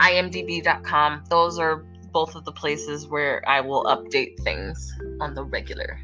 IMDb.com. 0.00 1.24
Those 1.28 1.58
are 1.58 1.84
both 2.12 2.34
of 2.34 2.44
the 2.44 2.52
places 2.52 3.06
where 3.06 3.42
I 3.48 3.60
will 3.60 3.84
update 3.84 4.40
things 4.40 4.92
on 5.20 5.34
the 5.34 5.44
regular. 5.44 6.00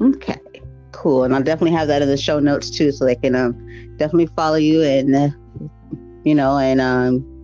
Okay, 0.00 0.38
cool, 0.92 1.24
and 1.24 1.34
I'll 1.34 1.42
definitely 1.42 1.76
have 1.76 1.88
that 1.88 2.02
in 2.02 2.08
the 2.08 2.16
show 2.16 2.38
notes 2.38 2.70
too, 2.70 2.92
so 2.92 3.04
they 3.04 3.16
can 3.16 3.34
um 3.34 3.96
definitely 3.96 4.26
follow 4.36 4.56
you 4.56 4.82
and 4.82 5.14
uh, 5.14 5.28
you 6.24 6.34
know 6.34 6.58
and 6.58 6.80
um 6.80 7.35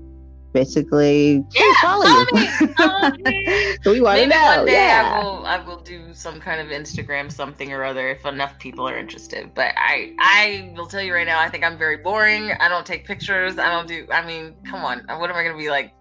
basically 0.52 1.44
Yeah, 1.54 1.72
follow 1.80 2.06
you. 2.06 2.26
me, 2.32 2.46
follow 2.76 3.10
me. 3.24 3.76
so 3.82 3.92
we 3.92 4.00
want 4.00 4.20
to 4.20 4.26
know. 4.26 4.56
one 4.58 4.66
day 4.66 4.72
yeah. 4.72 5.20
I 5.20 5.24
will 5.24 5.46
I 5.46 5.58
will 5.58 5.80
do 5.80 6.12
some 6.14 6.40
kind 6.40 6.60
of 6.60 6.68
Instagram 6.68 7.30
something 7.32 7.72
or 7.72 7.84
other 7.84 8.08
if 8.10 8.24
enough 8.26 8.58
people 8.58 8.88
are 8.88 8.96
interested. 8.98 9.52
But 9.54 9.72
I 9.76 10.14
I 10.20 10.72
will 10.76 10.86
tell 10.86 11.02
you 11.02 11.14
right 11.14 11.26
now, 11.26 11.40
I 11.40 11.48
think 11.48 11.64
I'm 11.64 11.78
very 11.78 11.96
boring. 11.98 12.52
I 12.52 12.68
don't 12.68 12.86
take 12.86 13.06
pictures. 13.06 13.58
I 13.58 13.70
don't 13.70 13.88
do 13.88 14.06
I 14.12 14.24
mean, 14.26 14.54
come 14.64 14.84
on. 14.84 14.98
What 15.18 15.30
am 15.30 15.36
I 15.36 15.42
gonna 15.42 15.56
be 15.58 15.70
like? 15.70 15.94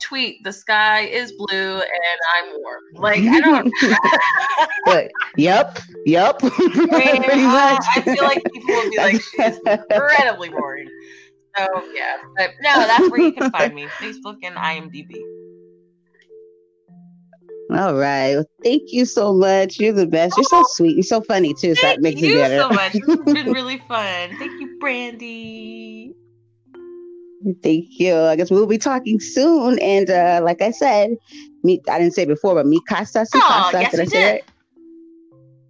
Tweet 0.00 0.42
the 0.44 0.52
sky 0.52 1.02
is 1.02 1.32
blue 1.32 1.76
and 1.76 2.18
I'm 2.36 2.60
warm. 2.60 2.82
Like 2.94 3.20
I 3.22 3.40
don't 3.40 3.72
But 4.84 5.10
yep, 5.36 5.78
yep. 6.04 6.40
I, 6.42 6.48
mean, 6.98 7.46
uh. 7.46 7.78
I 7.96 8.00
feel 8.02 8.22
like 8.24 8.42
people 8.52 8.74
will 8.74 8.90
be 8.90 8.96
like, 8.98 9.20
she's 9.22 9.58
incredibly 9.90 10.50
boring. 10.50 10.88
So 11.56 11.66
yeah. 11.94 12.16
But 12.36 12.50
no, 12.62 12.74
that's 12.86 13.10
where 13.10 13.20
you 13.20 13.32
can 13.32 13.50
find 13.50 13.74
me. 13.74 13.86
Facebook 14.00 14.36
and 14.42 14.56
IMDb. 14.56 15.14
All 17.70 17.94
right. 17.94 18.34
Well, 18.36 18.44
thank 18.62 18.82
you 18.92 19.04
so 19.04 19.32
much. 19.32 19.80
You're 19.80 19.92
the 19.94 20.06
best. 20.06 20.36
You're 20.36 20.44
so 20.44 20.62
sweet. 20.68 20.96
You're 20.96 21.02
so 21.02 21.20
funny 21.22 21.54
too. 21.54 21.74
So 21.74 21.82
that 21.86 22.00
makes 22.00 22.20
you 22.20 22.36
it 22.38 22.42
better. 22.42 22.60
so 22.60 22.68
much. 22.68 22.92
Has 22.92 23.34
been 23.34 23.52
really 23.52 23.78
fun. 23.88 24.36
Thank 24.38 24.60
you, 24.60 24.76
Brandy. 24.80 26.14
Thank 27.62 27.86
you. 27.98 28.16
I 28.16 28.36
guess 28.36 28.50
we'll 28.50 28.66
be 28.66 28.78
talking 28.78 29.18
soon. 29.20 29.78
And 29.80 30.08
uh, 30.10 30.40
like 30.44 30.62
I 30.62 30.70
said, 30.70 31.10
me 31.62 31.80
I 31.90 31.98
didn't 31.98 32.14
say 32.14 32.24
before, 32.26 32.54
but 32.54 32.66
me 32.66 32.80
casa, 32.88 33.26
Aw, 33.34 33.70
casa. 33.70 33.80
yes, 33.80 33.90
Did 33.92 34.00
I 34.00 34.04
say 34.04 34.20
did. 34.20 34.32
right? 34.32 34.42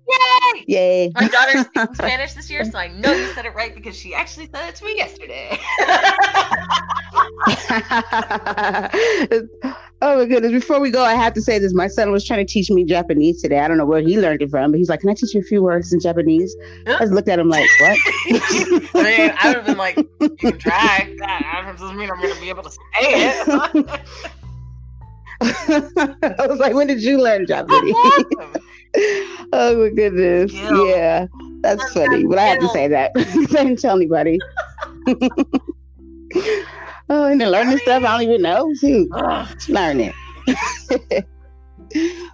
Yay! 0.08 0.64
Yay. 0.66 1.12
My 1.14 1.28
daughter's 1.28 1.66
speaking 1.66 1.94
Spanish 1.94 2.34
this 2.34 2.50
year, 2.50 2.64
so 2.64 2.78
I 2.78 2.88
know 2.88 3.12
you 3.12 3.26
said 3.28 3.46
it 3.46 3.54
right 3.54 3.74
because 3.74 3.96
she 3.96 4.14
actually 4.14 4.48
said 4.52 4.68
it 4.68 4.74
to 4.76 4.84
me 4.84 4.96
yesterday. 4.96 5.58
oh 10.02 10.18
my 10.18 10.26
goodness. 10.26 10.52
Before 10.52 10.80
we 10.80 10.90
go, 10.90 11.02
I 11.02 11.14
have 11.14 11.32
to 11.34 11.42
say 11.42 11.58
this. 11.58 11.72
My 11.72 11.86
son 11.86 12.10
was 12.12 12.24
trying 12.24 12.44
to 12.44 12.52
teach 12.52 12.70
me 12.70 12.84
Japanese 12.84 13.40
today. 13.40 13.60
I 13.60 13.68
don't 13.68 13.78
know 13.78 13.86
where 13.86 14.00
he 14.00 14.18
learned 14.18 14.42
it 14.42 14.50
from, 14.50 14.72
but 14.72 14.78
he's 14.78 14.88
like, 14.88 15.00
Can 15.00 15.10
I 15.10 15.14
teach 15.14 15.34
you 15.34 15.40
a 15.40 15.44
few 15.44 15.62
words 15.62 15.92
in 15.92 16.00
Japanese? 16.00 16.54
I 16.86 16.98
just 17.00 17.12
looked 17.12 17.28
at 17.28 17.38
him 17.38 17.48
like, 17.48 17.68
What? 17.80 17.98
I 18.26 18.88
mean, 18.94 19.34
I 19.38 19.48
would 19.48 19.56
have 19.56 19.66
been 19.66 19.78
like, 19.78 19.96
you 19.96 20.30
can 20.30 20.58
try. 20.58 21.14
That 21.18 21.76
doesn't 21.78 21.96
mean 21.96 22.10
I'm 22.10 22.20
going 22.20 22.34
to 22.34 22.40
be 22.40 22.48
able 22.50 22.62
to 22.62 22.70
say 22.70 22.78
it. 23.00 23.48
I 25.40 26.46
was 26.46 26.58
like, 26.58 26.74
When 26.74 26.86
did 26.86 27.02
you 27.02 27.22
learn 27.22 27.46
Japanese? 27.46 27.94
Oh 28.96 29.82
my 29.82 29.88
goodness. 29.90 30.52
Yeah. 30.52 31.26
That's 31.62 31.80
That's 31.80 31.92
funny. 31.92 32.24
But 32.24 32.38
I 32.38 32.42
had 32.42 32.60
to 32.60 32.68
say 32.68 32.88
that. 32.88 33.12
I 33.16 33.64
didn't 33.64 33.78
tell 33.78 33.96
anybody. 33.96 34.38
oh, 37.08 37.24
and 37.26 37.40
then 37.40 37.50
learning 37.50 37.78
stuff 37.78 38.04
I 38.04 38.18
don't 38.18 38.22
even 38.22 38.42
know. 38.42 38.72
Ugh, 39.14 39.56
learn 39.68 40.00
it. 40.00 40.14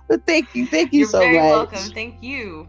but 0.09 0.27
thank 0.27 0.55
you. 0.55 0.67
Thank 0.67 0.93
you 0.93 1.01
You're 1.01 1.09
so 1.09 1.21
very 1.21 1.37
much. 1.37 1.73
welcome. 1.73 1.91
Thank 1.93 2.23
you. 2.23 2.69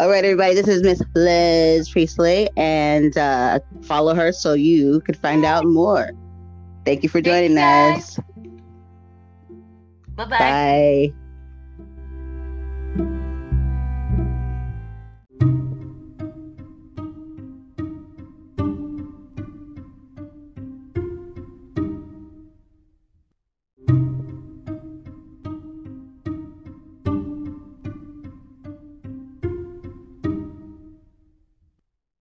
All 0.00 0.08
right, 0.08 0.24
everybody. 0.24 0.54
This 0.54 0.66
is 0.66 0.82
Miss 0.82 1.00
Liz 1.14 1.88
Priestley, 1.88 2.48
and 2.56 3.16
uh, 3.16 3.60
follow 3.82 4.14
her 4.14 4.32
so 4.32 4.54
you 4.54 5.00
could 5.02 5.16
find 5.16 5.44
out 5.44 5.64
more. 5.64 6.10
Thank 6.84 7.02
you 7.04 7.08
for 7.08 7.20
joining 7.20 7.56
us. 7.58 8.18
Bye-bye. 10.16 10.38
Bye 10.38 11.12
thank 12.96 13.10
you 13.10 13.27